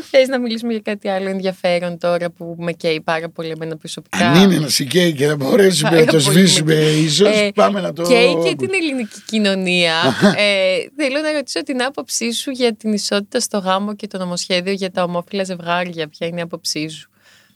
Θες 0.09 0.27
να 0.27 0.39
μιλήσουμε 0.39 0.71
για 0.71 0.81
κάτι 0.81 1.07
άλλο 1.07 1.29
ενδιαφέρον 1.29 1.97
τώρα 1.97 2.29
που 2.31 2.55
με 2.59 2.71
καίει 2.71 3.01
πάρα 3.01 3.29
πολύ 3.29 3.49
εμένα 3.49 3.77
προσωπικά; 3.77 4.29
Αν 4.29 4.41
είναι 4.43 4.59
να 4.59 4.67
σηκαίει 4.69 5.13
και 5.13 5.27
να 5.27 5.35
μπορέσουμε 5.35 5.89
Πάρα 5.89 6.01
να 6.03 6.11
το 6.11 6.11
πολύ 6.23 6.23
σβήσουμε 6.37 6.73
με- 6.75 6.81
ίσως, 6.81 7.27
Ε, 7.39 7.51
πάμε 7.55 7.81
να 7.81 7.93
το. 7.93 8.03
Καίει 8.03 8.37
και 8.43 8.55
την 8.55 8.69
ελληνική 8.73 9.21
κοινωνία. 9.25 9.93
ε, 10.37 10.75
θέλω 10.97 11.19
να 11.21 11.31
ρωτήσω 11.31 11.63
την 11.63 11.83
άποψή 11.83 12.31
σου 12.31 12.51
για 12.51 12.75
την 12.75 12.93
ισότητα 12.93 13.39
στο 13.39 13.57
γάμο 13.57 13.95
και 13.95 14.07
το 14.07 14.17
νομοσχέδιο 14.17 14.73
για 14.73 14.91
τα 14.91 15.03
ομόφυλα 15.03 15.43
ζευγάρια. 15.43 16.07
Ποια 16.07 16.27
είναι 16.27 16.39
η 16.39 16.43
άποψή 16.43 16.87
σου; 16.89 17.09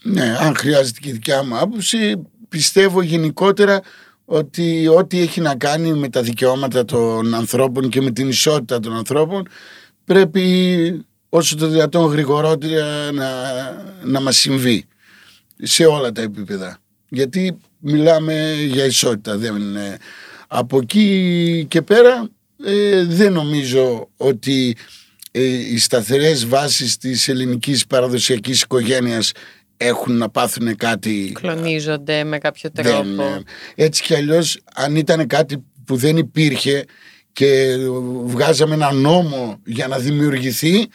Ναι, 0.04 0.38
αν 0.40 0.56
χρειάζεται 0.56 1.00
και 1.02 1.10
η 1.10 1.12
δικιά 1.12 1.44
μου 1.44 1.58
άποψη, 1.58 2.16
πιστεύω 2.50 3.02
γενικότερα 3.02 3.82
ότι 4.26 4.88
ό,τι 4.88 5.20
έχει 5.20 5.42
να 5.42 5.56
κάνει 5.56 5.94
με 5.94 6.10
τα 6.10 6.22
δικαιώματα 6.22 6.86
των 6.86 7.34
ανθρώπων 7.34 7.90
και 7.90 8.02
με 8.02 8.12
την 8.12 8.30
ισότητα 8.30 8.80
των 8.80 8.96
ανθρώπων 8.96 9.48
πρέπει 10.06 11.06
όσο 11.30 11.56
το 11.56 11.68
δυνατόν 11.68 12.12
γρηγορότερα 12.12 13.12
να, 13.12 13.30
να 14.04 14.20
μας 14.22 14.38
συμβεί 14.38 14.86
σε 15.58 15.86
όλα 15.86 16.12
τα 16.12 16.22
επίπεδα. 16.22 16.78
Γιατί 17.10 17.58
μιλάμε 17.80 18.54
για 18.68 18.86
ισότητα. 18.86 19.38
Δεν 19.38 19.56
είναι. 19.56 19.98
Από 20.48 20.78
εκεί 20.78 21.66
και 21.68 21.82
πέρα 21.82 22.30
ε, 22.66 23.04
δεν 23.04 23.34
νομίζω 23.34 24.10
ότι 24.18 24.78
ε, 25.32 25.44
οι 25.44 25.78
σταθερές 25.78 26.46
βάσεις 26.46 26.98
της 26.98 27.28
ελληνικής 27.28 27.86
παραδοσιακής 27.88 28.62
οικογένειας 28.62 29.32
έχουν 29.78 30.18
να 30.18 30.30
πάθουν 30.30 30.76
κάτι. 30.76 31.32
Κλονίζονται 31.34 32.24
με 32.24 32.38
κάποιο 32.38 32.70
δεν, 32.74 32.86
τρόπο. 32.86 33.24
ε, 33.24 33.42
έτσι 33.76 34.04
κι 34.04 34.16
αλλιώς 34.16 34.60
αν 34.76 34.96
ήταν 34.96 35.28
κάτι 35.28 35.64
που 35.86 35.96
δεν 35.96 36.18
υπήρχε 36.18 36.86
και 37.34 37.76
βγάζαμε 38.24 38.74
ένα 38.74 38.92
νόμο 38.92 39.60
για 39.66 39.88
να 39.88 39.98
δημιουργηθεί 39.98 40.88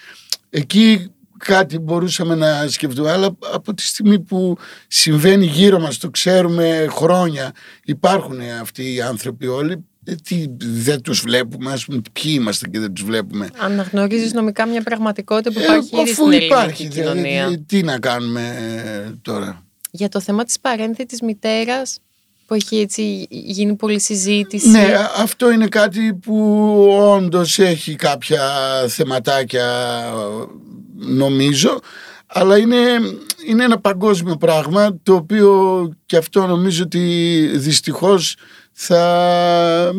εκεί 0.50 1.12
κάτι 1.38 1.78
μπορούσαμε 1.78 2.34
να 2.34 2.68
σκεφτούμε. 2.68 3.10
Αλλά 3.10 3.36
από 3.52 3.74
τη 3.74 3.82
στιγμή 3.82 4.20
που 4.20 4.56
συμβαίνει 4.88 5.46
γύρω 5.46 5.78
μας 5.78 5.98
το 5.98 6.10
ξέρουμε 6.10 6.86
χρόνια 6.90 7.52
υπάρχουν 7.84 8.40
αυτοί 8.60 8.94
οι 8.94 9.02
άνθρωποι 9.02 9.46
όλοι. 9.46 9.72
ε, 9.72 9.91
τι, 10.22 10.44
δεν 10.58 11.02
τους 11.02 11.20
βλέπουμε 11.20 11.72
ας 11.72 11.84
πούμε 11.84 12.00
ποιοι 12.12 12.32
είμαστε 12.36 12.68
και 12.68 12.78
δεν 12.78 12.92
τους 12.92 13.04
βλέπουμε 13.04 13.48
Αναγνωρίζεις 13.58 14.32
νομικά 14.32 14.66
μια 14.66 14.82
πραγματικότητα 14.82 15.52
που 15.52 15.58
Ε, 15.58 15.62
υπάρχει 15.62 15.88
ήδη 15.92 16.02
αφού 16.02 16.12
στην 16.12 16.24
ελληνική 16.26 16.46
υπάρχει 16.46 16.88
δηλαδή, 16.88 17.22
κοινωνία. 17.22 17.62
τι 17.66 17.82
να 17.82 17.98
κάνουμε 17.98 18.54
ε, 19.06 19.10
τώρα 19.22 19.64
Για 19.90 20.08
το 20.08 20.20
θέμα 20.20 20.44
της 20.44 20.60
παρένθετης 20.60 21.20
μητέρας 21.20 21.98
που 22.46 22.54
έχει 22.54 22.76
έτσι 22.76 23.26
γίνει 23.30 23.74
πολλή 23.74 24.00
συζήτηση. 24.00 24.68
Ναι, 24.68 24.94
αυτό 25.16 25.50
είναι 25.50 25.66
κάτι 25.66 26.14
που 26.14 26.36
όντως 26.98 27.58
έχει 27.58 27.94
κάποια 27.94 28.40
θεματάκια 28.88 29.66
νομίζω 30.96 31.80
αλλά 32.34 32.58
είναι, 32.58 32.76
είναι 33.46 33.64
ένα 33.64 33.78
παγκόσμιο 33.78 34.36
πράγμα 34.36 34.98
το 35.02 35.14
οποίο 35.14 35.88
και 36.06 36.16
αυτό 36.16 36.46
νομίζω 36.46 36.82
ότι 36.82 36.98
δυστυχώς 37.54 38.36
θα 38.72 39.92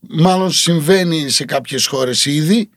μάλλον 0.00 0.50
συμβαίνει 0.52 1.28
σε 1.28 1.44
κάποιες 1.44 1.86
χώρες 1.86 2.24
ήδη 2.26 2.70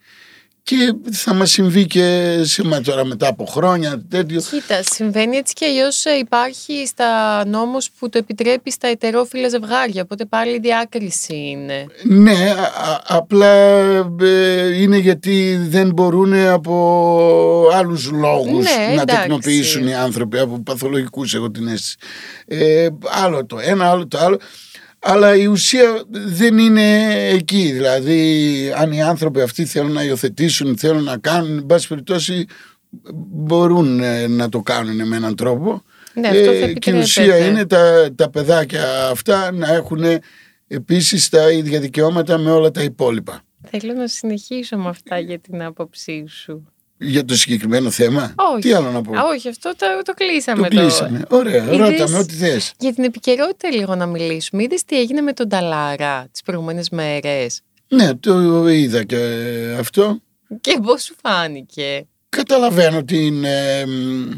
και 0.66 0.94
θα 1.12 1.34
μας 1.34 1.52
συμβεί 1.52 1.86
και 1.86 2.38
σε, 2.44 2.64
μα- 2.64 2.82
τώρα 2.82 3.06
μετά 3.06 3.28
από 3.28 3.46
χρόνια 3.46 4.06
τέτοιο 4.10 4.42
Κοίτα, 4.42 4.84
συμβαίνει 4.84 5.38
έτσι 5.38 5.54
και 5.54 5.66
αλλιώς 5.66 6.04
υπάρχει 6.20 6.86
στα 6.88 7.46
νόμος 7.46 7.90
που 8.00 8.10
το 8.10 8.18
επιτρέπει 8.18 8.72
στα 8.72 8.88
ετερόφιλα 8.88 9.50
ζευγάρια. 9.50 10.02
Οπότε 10.02 10.26
πάλι 10.26 10.60
διάκριση 10.60 11.36
είναι. 11.36 11.86
Ναι, 12.04 12.56
α- 12.58 12.92
α- 12.92 13.02
απλά 13.08 13.54
ε, 14.22 14.82
είναι 14.82 14.98
γιατί 14.98 15.60
δεν 15.70 15.90
μπορούν 15.94 16.34
από 16.34 17.70
άλλους 17.74 18.12
λόγους 18.12 18.64
Ναι, 18.64 18.86
να 18.96 19.02
εντάξει. 19.02 19.16
τεκνοποιήσουν 19.22 19.88
οι 19.88 19.96
άνθρωποι 19.96 20.40
από 20.40 20.60
παθολογικούς 20.60 21.34
έχω 21.34 21.52
την 21.52 21.68
αίσθηση. 21.68 21.96
Ε, 22.46 22.88
άλλο 23.24 23.46
το 23.46 23.58
ένα, 23.62 23.90
άλλο 23.90 24.08
το 24.08 24.18
άλλο. 24.18 24.40
Αλλά 25.06 25.36
η 25.36 25.46
ουσία 25.46 26.04
δεν 26.10 26.58
είναι 26.58 27.14
εκεί. 27.30 27.72
Δηλαδή, 27.72 28.74
αν 28.76 28.92
οι 28.92 29.04
άνθρωποι 29.04 29.42
αυτοί 29.42 29.66
θέλουν 29.66 29.92
να 29.92 30.04
υιοθετήσουν, 30.04 30.78
θέλουν 30.78 31.04
να 31.04 31.18
κάνουν, 31.18 31.58
εν 31.58 31.66
πάση 31.66 31.88
περιπτώσει, 31.88 32.46
μπορούν 33.14 34.00
ε, 34.00 34.28
να 34.28 34.50
το 34.50 34.62
κάνουν 34.62 35.08
με 35.08 35.16
έναν 35.16 35.36
τρόπο. 35.36 35.84
Ναι, 36.14 36.28
αυτό 36.28 36.54
θα 36.54 36.68
και 36.68 36.92
η 36.92 37.00
ουσία 37.00 37.24
επιτρέπεται. 37.24 37.52
είναι 37.52 37.66
τα, 37.66 38.10
τα 38.16 38.30
παιδάκια 38.30 39.08
αυτά 39.10 39.52
να 39.52 39.74
έχουν 39.74 40.04
επίσης 40.68 41.30
τα 41.30 41.52
ίδια 41.52 41.80
δικαιώματα 41.80 42.38
με 42.38 42.52
όλα 42.52 42.72
τα 42.72 42.84
υπόλοιπα. 42.84 43.42
Θέλω 43.70 43.94
να 43.94 44.08
συνεχίσω 44.08 44.78
με 44.78 44.90
αυτά 44.90 45.20
για 45.20 45.40
την 45.40 45.64
άποψή 45.64 46.26
σου. 46.28 46.73
Για 46.98 47.26
το 47.26 47.36
συγκεκριμένο 47.36 47.90
θέμα. 47.90 48.34
Όχι. 48.54 48.62
Τι 48.62 48.74
άλλο 48.74 48.92
να 48.92 49.02
πω; 49.02 49.18
Α, 49.18 49.24
όχι, 49.36 49.50
αυτό 49.50 49.70
το, 49.78 49.86
το 50.06 50.14
κλείσαμε 50.14 50.62
το 50.70 50.76
τώρα. 50.76 50.82
κλείσαμε. 50.88 51.22
Ωραία, 51.30 51.64
Είδες- 51.64 51.78
ρώτα 51.78 52.10
με 52.10 52.18
ό,τι 52.18 52.34
θες. 52.34 52.74
Για 52.80 52.94
την 52.94 53.04
επικαιρότητα 53.04 53.72
λίγο 53.72 53.96
να 53.96 54.06
μιλήσουμε. 54.06 54.64
Είδες 54.64 54.84
τι 54.84 55.00
έγινε 55.00 55.22
με 55.22 55.34
τον 55.34 55.50
Ταλάρα 55.50 56.28
τις 56.32 56.42
προηγούμενες 56.42 56.90
μέρες; 56.90 57.62
Ναι, 57.88 58.16
το 58.16 58.68
είδα 58.68 59.04
και 59.04 59.18
αυτό. 59.80 60.20
Και 60.62 60.80
πώς 60.84 61.04
σου 61.04 61.16
φάνηκε; 61.22 62.08
Καταλαβαίνω 62.30 63.04
την, 63.04 63.44
ε, 63.44 63.86
μ, 63.86 64.30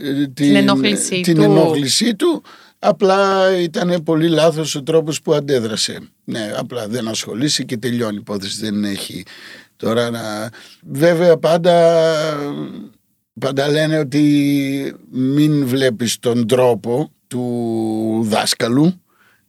ε, 0.00 0.26
την, 0.34 0.56
ενόχλησή 0.56 1.20
την 1.20 1.34
του. 1.34 1.42
ενόχλησή 1.42 2.14
του. 2.14 2.42
Απλά 2.78 3.50
ήταν 3.58 4.02
πολύ 4.04 4.28
λάθος 4.28 4.74
ο 4.74 4.82
τρόπος 4.82 5.22
που 5.22 5.32
αντέδρασε. 5.34 5.98
Ναι, 6.24 6.52
απλά 6.56 6.88
δεν 6.88 7.08
ασχολήσει 7.08 7.64
και 7.64 7.76
τελειώνει 7.76 8.14
η 8.14 8.18
υπόθεση. 8.20 8.60
Δεν 8.60 8.84
έχει 8.84 9.22
τώρα 9.82 10.10
να... 10.10 10.48
Βέβαια 10.82 11.36
πάντα, 11.36 12.04
πάντα 13.40 13.68
λένε 13.68 13.98
ότι 13.98 14.94
μην 15.10 15.66
βλέπεις 15.66 16.18
τον 16.18 16.46
τρόπο 16.46 17.12
του 17.26 18.20
δάσκαλου 18.24 19.02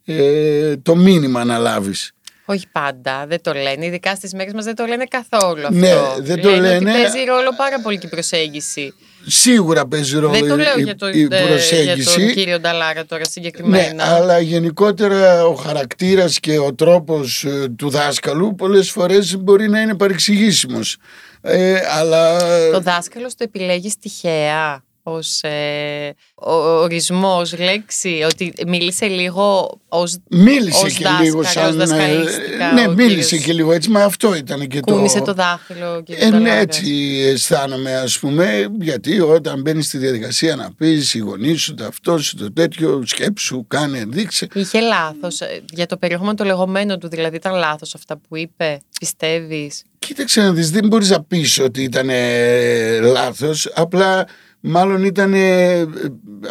ε, 0.04 0.76
το 0.76 0.96
μήνυμα 0.96 1.44
να 1.44 1.58
λάβεις. 1.58 2.12
Όχι 2.44 2.66
πάντα, 2.72 3.26
δεν 3.26 3.40
το 3.40 3.52
λένε. 3.52 3.86
Ειδικά 3.86 4.14
στις 4.14 4.32
μέρες 4.32 4.52
μας 4.52 4.64
δεν 4.64 4.74
το 4.74 4.84
λένε 4.86 5.04
καθόλου 5.04 5.66
αυτό. 5.66 5.78
Ναι, 5.78 5.94
δεν 6.18 6.40
το 6.40 6.48
Λένε 6.50 6.60
λένε. 6.60 6.90
Ότι 6.90 7.00
παίζει 7.00 7.24
ρόλο 7.24 7.54
πάρα 7.56 7.80
πολύ 7.80 7.98
και 7.98 8.06
η 8.06 8.10
προσέγγιση. 8.10 8.94
Σίγουρα 9.26 9.86
παίζει 9.86 10.14
ρόλο 10.18 10.32
δεν 10.32 10.48
το 10.48 10.56
λέω 10.56 10.78
η, 10.78 10.82
για, 10.82 10.96
το, 10.96 11.08
η 11.08 11.20
ε, 11.20 11.26
για 11.26 11.46
προσέγγιση. 11.46 12.18
τον 12.24 12.32
κύριο 12.34 12.60
Νταλάρα 12.60 13.04
τώρα 13.06 13.22
Ναι, 13.22 13.28
συγκεκριμένα. 13.30 14.04
αλλά 14.04 14.38
γενικότερα 14.40 15.46
ο 15.46 15.54
χαρακτήρας 15.54 16.40
και 16.40 16.58
ο 16.58 16.74
τρόπος 16.74 17.44
ε, 17.44 17.68
του 17.78 17.90
δάσκαλου 17.90 18.54
πολλές 18.54 18.90
φορές 18.90 19.36
μπορεί 19.36 19.68
να 19.68 19.80
είναι 19.80 19.94
παρεξηγήσιμος. 19.94 20.96
Ε, 21.40 21.80
αλλά 21.98 22.38
Το 22.70 22.80
δάσκαλος 22.80 23.34
το 23.34 23.44
επιλέγεις 23.44 23.98
τυχαία; 23.98 24.84
Ως 25.06 25.40
ε, 25.42 26.14
ο- 26.34 26.52
ορισμός, 26.82 27.58
λέξη, 27.58 28.24
ότι 28.30 28.52
μίλησε 28.66 29.06
λίγο 29.06 29.78
ως 29.88 30.16
μίλησε 30.30 30.84
ως 30.86 30.92
και 30.92 31.04
δάσκαλος, 31.04 31.24
λίγο 31.24 31.42
σαν... 31.42 31.68
ε, 31.80 31.84
δασκαλίστικα 31.84 32.72
ναι, 32.72 32.86
ο 32.86 32.92
μίλησε 32.92 33.28
κύριος. 33.28 33.44
και 33.46 33.52
λίγο 33.52 33.72
έτσι, 33.72 33.90
μα 33.90 34.04
αυτό 34.04 34.34
ήταν 34.34 34.66
και 34.66 34.80
κούνησε 34.80 35.18
το... 35.18 35.24
το 35.24 35.34
δάχτυλο 35.34 36.02
και 36.04 36.14
Ε, 36.14 36.30
ναι, 36.30 36.58
έτσι 36.58 36.92
αισθάνομαι 37.26 37.96
ας 37.96 38.18
πούμε 38.18 38.66
γιατί 38.80 39.20
όταν 39.20 39.60
μπαίνεις 39.60 39.86
στη 39.86 39.98
διαδικασία 39.98 40.56
να 40.56 40.72
πεις 40.78 41.14
οι 41.14 41.18
γονείς 41.18 41.60
σου, 41.62 41.74
το 41.74 41.84
αυτό 41.84 42.18
σου, 42.18 42.36
το 42.36 42.52
τέτοιο 42.52 43.02
σκέψου, 43.06 43.66
κάνε, 43.68 44.04
δείξε 44.08 44.46
Είχε 44.54 44.80
λάθος 44.80 45.40
ε, 45.40 45.62
για 45.72 45.86
το 45.86 45.96
περιεχόμενο 45.96 46.34
το 46.36 46.44
λεγόμενο 46.44 46.98
του, 46.98 47.08
δηλαδή 47.08 47.36
ήταν 47.36 47.54
λάθος 47.54 47.94
αυτά 47.94 48.16
που 48.28 48.36
είπε, 48.36 48.80
πιστεύεις; 49.00 49.82
Κοίταξε 49.98 50.40
να 50.40 50.52
δεις, 50.52 50.70
δεν 50.70 50.86
μπορείς 50.86 51.10
να 51.10 51.22
πεις 51.22 51.58
ότι 51.58 51.82
ήταν 51.82 52.08
ε, 52.10 53.00
λάθος, 53.00 53.70
απλά 53.74 54.26
μάλλον 54.66 55.04
ήταν 55.04 55.34
ε, 55.34 55.84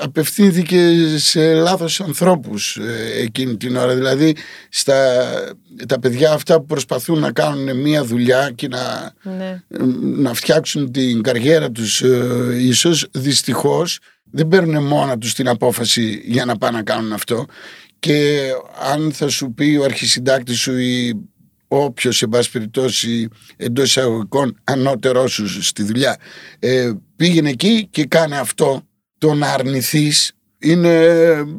απευθύνθηκε 0.02 0.78
σε 1.18 1.54
λάθος 1.54 2.02
ανθρώπους 2.02 2.76
ε, 2.76 3.22
εκείνη 3.22 3.58
την 3.58 3.76
ώρα 3.76 3.96
δηλαδή 3.96 4.36
στα, 4.70 4.96
τα 5.88 6.00
παιδιά 6.00 6.32
αυτά 6.32 6.56
που 6.60 6.66
προσπαθούν 6.66 7.20
να 7.20 7.32
κάνουν 7.32 7.78
μία 7.78 8.04
δουλειά 8.06 8.52
και 8.56 8.68
να, 8.68 9.14
Ναι. 9.38 9.62
να 10.16 10.34
φτιάξουν 10.34 10.92
την 10.92 11.22
καριέρα 11.22 11.72
τους 11.72 12.02
ε, 12.02 12.56
ίσως 12.60 13.08
δυστυχώς 13.12 14.00
δεν 14.32 14.48
παίρνουν 14.48 14.84
μόνα 14.84 15.18
τους 15.18 15.34
την 15.34 15.48
απόφαση 15.48 16.22
για 16.26 16.46
να 16.46 16.58
πάνε 16.58 16.78
να 16.78 16.84
κάνουν 16.84 17.14
αυτό 17.14 17.46
και 18.00 18.40
αν 18.94 19.12
θα 19.12 19.28
σου 19.28 19.54
πει 19.54 19.78
ο 19.82 19.84
αρχισυντάκτης 19.84 20.60
σου 20.60 20.78
ή 20.78 21.14
όποιος 21.82 22.22
εν 22.22 22.30
πάση 22.30 22.52
περιπτώσει 22.52 23.28
εντός 23.58 23.86
εισαγωγικών 23.86 24.60
ανώτερός 24.64 25.32
σου 25.32 25.64
στη 25.64 25.84
δουλειά 25.84 26.18
ε, 26.60 26.92
πήγαινε 27.16 27.50
εκεί 27.50 27.88
και 27.92 28.06
κάνε 28.06 28.38
αυτό. 28.38 28.82
Το 29.18 29.34
να 29.34 29.48
αρνηθείς 29.48 30.32
είναι, 30.60 30.98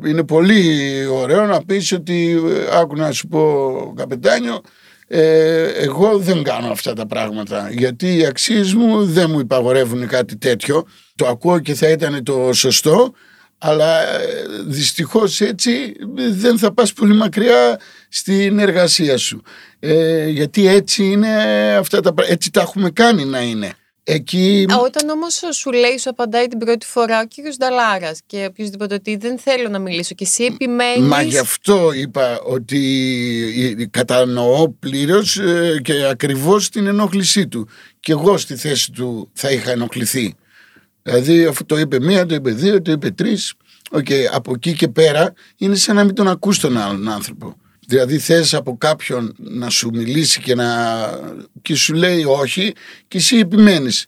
είναι 0.06 0.24
πολύ 0.24 1.06
ωραίο 1.06 1.46
να 1.46 1.64
πεις 1.64 1.92
ότι 1.92 2.42
ε, 2.46 2.78
άκου 2.78 2.96
να 2.96 3.12
σου 3.12 3.28
πω 3.28 3.92
καπετάνιο 3.96 4.60
ε, 5.06 5.62
εγώ 5.62 6.18
δεν 6.18 6.42
κάνω 6.42 6.70
αυτά 6.70 6.92
τα 6.92 7.06
πράγματα 7.06 7.70
γιατί 7.70 8.16
οι 8.16 8.26
αξίες 8.26 8.74
μου 8.74 9.04
δεν 9.04 9.30
μου 9.30 9.38
υπαγορεύουν 9.38 10.06
κάτι 10.06 10.36
τέτοιο. 10.36 10.86
Το 11.14 11.26
ακούω 11.26 11.58
και 11.58 11.74
θα 11.74 11.88
ήταν 11.88 12.22
το 12.22 12.52
σωστό 12.52 13.12
αλλά 13.58 14.00
ε, 14.02 14.24
δυστυχώς 14.66 15.40
έτσι 15.40 15.92
δεν 16.30 16.58
θα 16.58 16.72
πας 16.72 16.92
πολύ 16.92 17.14
μακριά 17.14 17.80
στην 18.08 18.58
εργασία 18.58 19.16
σου 19.18 19.42
ε, 19.86 20.28
γιατί 20.28 20.66
έτσι 20.66 21.04
είναι 21.04 21.28
αυτά 21.78 21.96
τα 21.96 22.12
πράγματα 22.12 22.32
έτσι 22.32 22.50
τα 22.50 22.60
έχουμε 22.60 22.90
κάνει 22.90 23.24
να 23.24 23.42
είναι 23.42 23.72
εκεί 24.04 24.66
Α, 24.72 24.76
Όταν 24.76 25.08
όμως 25.08 25.42
σου 25.50 25.72
λέει, 25.72 25.98
σου 25.98 26.10
απαντάει 26.10 26.46
την 26.46 26.58
πρώτη 26.58 26.86
φορά 26.86 27.20
ο 27.20 27.26
κύριος 27.26 27.56
Νταλάρας 27.56 28.20
και 28.26 28.46
οποιοδήποτε 28.48 28.94
ότι 28.94 29.16
δεν 29.16 29.38
θέλω 29.38 29.68
να 29.68 29.78
μιλήσω 29.78 30.14
και 30.14 30.24
εσύ 30.24 30.44
επιμένει. 30.44 31.06
Μα 31.06 31.22
γι' 31.22 31.38
αυτό 31.38 31.92
είπα 31.92 32.40
ότι 32.40 33.76
ε, 33.78 33.86
κατανοώ 33.86 34.68
πλήρως 34.68 35.40
και 35.82 36.06
ακριβώς 36.10 36.68
την 36.68 36.86
ενόχλησή 36.86 37.48
του. 37.48 37.68
Και 38.00 38.12
εγώ 38.12 38.38
στη 38.38 38.56
θέση 38.56 38.92
του 38.92 39.30
θα 39.32 39.50
είχα 39.50 39.70
ενοχληθεί. 39.70 40.34
Δηλαδή 41.02 41.44
αφού 41.44 41.66
το 41.66 41.78
είπε 41.78 42.00
μία, 42.00 42.26
το 42.26 42.34
είπε 42.34 42.50
δύο, 42.50 42.82
το 42.82 42.92
είπε 42.92 43.10
τρεις. 43.10 43.54
Οκ, 43.90 44.06
από 44.32 44.52
εκεί 44.54 44.72
και 44.74 44.88
πέρα 44.88 45.32
είναι 45.56 45.74
σαν 45.74 45.96
να 45.96 46.04
μην 46.04 46.14
τον 46.14 46.28
ακούς 46.28 46.58
τον 46.58 46.78
άλλον 46.78 47.08
άνθρωπο. 47.08 47.56
Δηλαδή 47.86 48.18
θες 48.18 48.54
από 48.54 48.76
κάποιον 48.78 49.34
να 49.38 49.70
σου 49.70 49.90
μιλήσει 49.92 50.40
και, 50.40 50.54
να... 50.54 50.74
και 51.62 51.74
σου 51.74 51.94
λέει 51.94 52.24
όχι 52.24 52.72
και 53.08 53.18
εσύ 53.18 53.36
επιμένεις. 53.36 54.06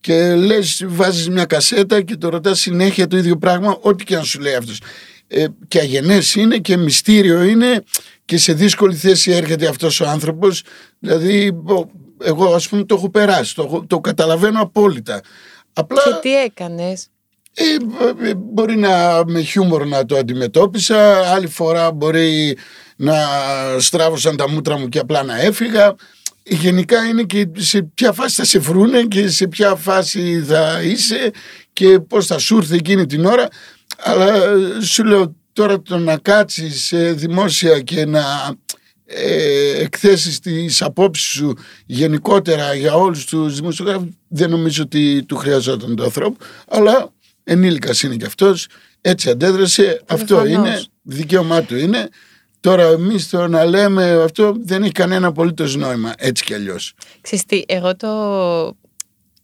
Και 0.00 0.34
λες 0.34 0.82
βάζεις 0.86 1.28
μια 1.28 1.44
κασέτα 1.44 2.02
και 2.02 2.16
το 2.16 2.28
ρωτάς 2.28 2.60
συνέχεια 2.60 3.06
το 3.06 3.16
ίδιο 3.16 3.36
πράγμα 3.36 3.78
ό,τι 3.80 4.04
και 4.04 4.16
αν 4.16 4.24
σου 4.24 4.40
λέει 4.40 4.54
αυτός. 4.54 4.80
Ε, 5.26 5.46
και 5.68 5.78
αγενές 5.78 6.34
είναι 6.34 6.58
και 6.58 6.76
μυστήριο 6.76 7.42
είναι 7.42 7.82
και 8.24 8.36
σε 8.38 8.52
δύσκολη 8.52 8.94
θέση 8.94 9.30
έρχεται 9.30 9.66
αυτός 9.68 10.00
ο 10.00 10.08
άνθρωπος. 10.08 10.62
Δηλαδή 10.98 11.50
εγώ 12.24 12.54
ας 12.54 12.68
πούμε 12.68 12.84
το 12.84 12.94
έχω 12.94 13.10
περάσει, 13.10 13.54
το, 13.54 13.62
έχω- 13.62 13.86
το 13.86 14.00
καταλαβαίνω 14.00 14.60
απόλυτα. 14.60 15.20
Απλά 15.72 16.02
Και 16.04 16.18
τι 16.22 16.36
έκανες; 16.36 17.06
Ε, 17.58 18.28
ε, 18.28 18.34
μπορεί 18.34 18.76
να 18.76 19.22
με 19.26 19.40
χιούμορ 19.40 19.86
να 19.86 20.06
το 20.06 20.16
αντιμετώπισα, 20.16 21.32
άλλη 21.32 21.46
φορά 21.46 21.92
μπορεί 21.92 22.56
να 22.96 23.14
στράβωσαν 23.78 24.36
τα 24.36 24.48
μούτρα 24.48 24.78
μου 24.78 24.88
και 24.88 24.98
απλά 24.98 25.22
να 25.22 25.40
έφυγα. 25.40 25.94
Γενικά 26.42 27.04
είναι 27.04 27.22
και 27.22 27.48
σε 27.56 27.82
ποια 27.82 28.12
φάση 28.12 28.34
θα 28.34 28.44
σε 28.44 28.58
βρούνε 28.58 29.02
και 29.02 29.28
σε 29.28 29.46
ποια 29.46 29.74
φάση 29.74 30.44
θα 30.46 30.82
είσαι 30.82 31.30
και 31.72 31.98
πώς 31.98 32.26
θα 32.26 32.38
σου 32.38 32.56
έρθει 32.56 32.74
εκείνη 32.74 33.06
την 33.06 33.24
ώρα. 33.24 33.48
Αλλά 33.96 34.34
ε, 34.34 34.80
σου 34.82 35.04
λέω 35.04 35.34
τώρα 35.52 35.82
το 35.82 35.98
να 35.98 36.16
κάτσεις 36.16 36.92
ε, 36.92 37.12
δημόσια 37.12 37.80
και 37.80 38.06
να 38.06 38.22
ε, 39.04 39.80
εκθέσεις 39.80 40.40
τις 40.40 40.82
απόψεις 40.82 41.26
σου 41.26 41.54
γενικότερα 41.86 42.74
για 42.74 42.94
όλους 42.94 43.24
τους 43.24 43.54
δημοσιογράφους 43.54 44.08
δεν 44.28 44.50
νομίζω 44.50 44.82
ότι 44.82 45.24
του 45.24 45.36
χρειαζόταν 45.36 45.96
το 45.96 46.04
ανθρώπου 46.04 46.44
αλλά 46.68 47.12
ενήλικας 47.48 48.02
είναι 48.02 48.16
και 48.16 48.26
αυτός 48.26 48.66
έτσι 49.00 49.30
αντέδρασε 49.30 50.02
αυτό 50.06 50.36
Προφανώς. 50.36 50.52
είναι 50.52 50.82
δικαίωμά 51.02 51.62
του 51.62 51.76
είναι 51.76 52.08
τώρα 52.60 52.82
εμείς 52.82 53.28
το 53.28 53.48
να 53.48 53.64
λέμε 53.64 54.22
αυτό 54.22 54.56
δεν 54.64 54.82
έχει 54.82 54.92
κανένα 54.92 55.26
απολύτως 55.26 55.76
νόημα 55.76 56.12
έτσι 56.18 56.44
κι 56.44 56.54
αλλιώς 56.54 56.94
Ξέρεις 57.20 57.44
τι, 57.44 57.62
εγώ 57.66 57.96
το 57.96 58.08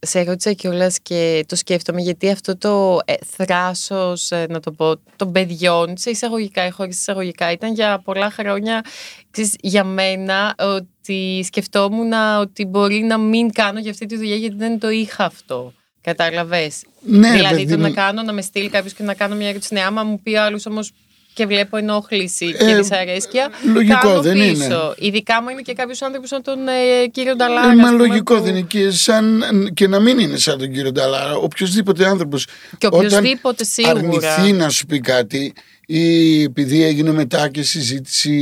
σε 0.05 0.23
ρώτησα 0.23 0.53
κιόλας 0.53 0.99
και 1.03 1.45
το 1.49 1.57
σκέφτομαι 1.57 2.01
γιατί 2.01 2.31
αυτό 2.31 2.57
το 2.57 2.99
ε, 3.05 3.15
θράσος, 3.37 4.31
ε, 4.31 4.47
να 4.49 4.61
το 4.61 4.73
πω, 4.73 5.01
των 5.17 5.33
παιδιών, 5.33 5.97
σε 5.97 6.11
εισαγωγικά 6.11 6.67
ή 6.67 6.71
χωρίς 6.71 6.99
εισαγωγικά, 6.99 7.53
ήταν 7.53 7.75
για 7.75 8.01
πολλά 8.05 8.31
χρόνια 8.31 8.85
ξέρεις, 9.31 9.55
για 9.61 9.85
μένα 9.85 10.55
ότι 10.59 11.43
σκεφτόμουν 11.47 12.13
ότι 12.41 12.65
μπορεί 12.65 12.99
να 12.99 13.19
μην 13.19 13.53
κάνω 13.53 13.79
για 13.79 13.91
αυτή 13.91 14.07
τη 14.07 14.17
δουλειά 14.17 14.37
γιατί 14.37 14.57
δεν 14.57 14.79
το 14.79 14.91
είχα 14.91 15.25
αυτό. 15.25 15.73
Κατάλαβες. 16.05 16.83
Ναι, 17.01 17.31
δηλαδή 17.33 17.55
παιδί 17.57 17.71
το 17.73 17.77
μου. 17.77 17.83
να 17.83 17.91
κάνω, 17.91 18.23
να 18.23 18.33
με 18.33 18.43
στείλει 18.43 18.69
κάποιος 18.69 18.93
και 18.93 19.03
να 19.03 19.15
κάνω 19.15 19.35
μια 19.35 19.49
ερώτηση. 19.49 19.75
Ναι, 19.75 19.81
άμα 19.81 20.03
μου 20.03 20.21
πει 20.23 20.37
άλλος 20.37 20.67
όμως 20.67 20.91
και 21.35 21.47
βλέπω 21.47 21.77
ενόχληση 21.77 22.53
και 22.59 22.65
Ε, 22.65 22.77
δυσαρέσκεια. 22.77 23.51
λογικό, 23.75 23.99
κάνω 24.01 24.21
δεν 24.23 24.33
πίσω. 24.35 24.65
είναι. 24.65 24.77
Ειδικά 24.99 25.43
μου 25.43 25.49
είναι 25.49 25.61
και 25.63 25.73
κάποιος 25.73 26.03
άνθρωπος 26.03 26.29
σαν 26.29 26.43
τον 26.43 26.59
ε, 26.69 27.07
κύριο 27.07 27.35
Νταλάρα. 27.37 27.71
Ε, 27.71 27.75
μα 27.75 27.83
ας 27.83 27.91
πούμε, 27.91 28.07
λογικό 28.07 28.35
που- 28.35 28.41
δεν 28.43 28.55
είναι 28.57 28.67
και, 28.69 28.91
σαν, 28.91 29.43
και 29.75 29.89
να 29.89 30.01
μην 30.01 30.19
είναι 30.19 30.37
σαν 30.37 30.59
τον 30.59 30.73
κύριο 30.73 30.93
Νταλάρα. 30.93 31.35
Οποιοδήποτε 31.35 32.07
άνθρωπος 32.07 32.47
Και 32.79 32.87
όταν 32.87 33.05
οποιοδήποτε 33.07 33.65
σίγουρα. 33.65 33.99
αρνηθεί 34.35 34.53
να 34.53 34.69
σου 34.69 34.87
πει 34.87 35.01
κάτι 35.01 35.53
ή 35.87 36.43
επειδή 36.43 36.83
έγινε 36.85 37.13
μετά 37.13 37.49
και 37.49 37.63
συζήτηση 37.63 38.33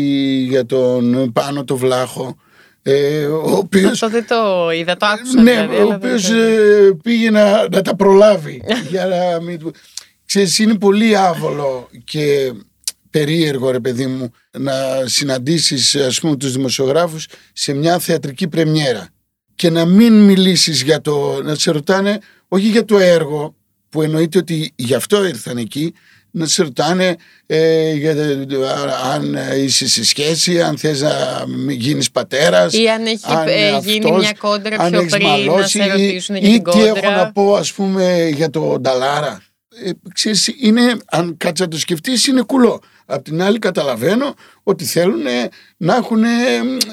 για 0.48 0.66
τον 0.66 1.32
πάνω 1.32 1.64
το 1.64 1.76
βλάχο 1.76 2.36
ε, 2.82 3.24
ο 3.24 3.50
οποίος 3.56 3.90
Αυτό 3.90 4.08
δεν 4.08 4.26
το 4.26 4.70
είδα, 4.70 4.96
το 4.96 5.06
άκουσα. 5.06 5.42
ναι, 5.42 5.50
δηλαδή, 5.52 5.76
ο 5.76 5.80
αλλά 5.80 5.98
δεν 5.98 6.08
οποίος 6.10 6.26
το- 6.28 6.34
ε, 6.34 6.90
πήγε 7.02 7.30
να, 7.30 7.68
να 7.68 7.82
τα 7.82 7.96
προλάβει 7.96 8.62
για 8.90 9.06
να 9.06 9.40
μην... 9.40 9.58
του- 9.58 9.74
Ξέρεις, 10.26 10.58
είναι 10.58 10.78
πολύ 10.78 11.16
άβολο 11.16 11.88
και 12.04 12.52
περίεργο 13.10 13.70
ρε 13.70 13.80
παιδί 13.80 14.06
μου 14.06 14.30
να 14.58 14.72
συναντήσεις 15.04 15.94
ας 15.94 16.20
πούμε 16.20 16.36
τους 16.36 16.52
δημοσιογράφους 16.52 17.26
σε 17.52 17.72
μια 17.72 17.98
θεατρική 17.98 18.48
πρεμιέρα 18.48 19.08
και 19.54 19.70
να 19.70 19.84
μην 19.84 20.12
μιλήσεις 20.24 20.82
για 20.82 21.00
το, 21.00 21.42
να 21.42 21.54
σε 21.54 21.70
ρωτάνε 21.70 22.18
όχι 22.48 22.66
για 22.68 22.84
το 22.84 22.98
έργο 22.98 23.54
που 23.88 24.02
εννοείται 24.02 24.38
ότι 24.38 24.72
γι' 24.76 24.94
αυτό 24.94 25.24
ήρθαν 25.26 25.56
εκεί 25.56 25.94
να 26.34 26.46
σε 26.46 26.62
ρωτάνε 26.62 27.16
ε, 27.46 27.92
για, 27.92 28.14
αν 29.14 29.36
είσαι 29.56 29.88
σε 29.88 30.04
σχέση, 30.04 30.62
αν 30.62 30.78
θες 30.78 31.00
να 31.00 31.44
μην 31.48 31.76
γίνεις 31.80 32.10
πατέρας 32.10 32.72
Ή 32.72 32.88
αν 32.88 33.06
έχει 33.06 33.20
αν 33.26 33.48
ε, 33.48 33.78
γίνει 33.82 34.04
αυτός, 34.06 34.20
μια 34.22 34.34
κόντρα 34.38 34.76
αν 34.78 34.90
πιο 34.90 35.00
έχεις 35.00 35.12
πριν, 35.12 35.26
να 35.26 35.30
μαλώσει 35.32 35.78
σε 35.78 35.84
ή- 35.84 35.88
ρωτήσουν 35.88 36.36
για 36.36 36.48
ή 36.48 36.52
την 36.52 36.62
τι 36.72 36.80
έχω 36.84 36.94
κόντρα. 36.94 37.16
να 37.16 37.32
πω 37.32 37.54
ας 37.54 37.72
πούμε 37.72 38.28
για 38.34 38.50
το 38.50 38.78
Νταλάρα. 38.80 39.42
Ε, 39.84 39.90
ξέρεις, 40.14 40.54
είναι, 40.60 40.96
αν 41.06 41.36
κάτσε 41.36 41.62
να 41.62 41.68
το 41.68 41.78
σκεφτείς, 41.78 42.26
είναι 42.26 42.42
κουλό. 42.42 42.80
Απ' 43.06 43.22
την 43.24 43.42
άλλη 43.42 43.58
καταλαβαίνω 43.58 44.34
ότι 44.62 44.84
θέλουν 44.84 45.22
να 45.76 45.94
έχουν 45.96 46.22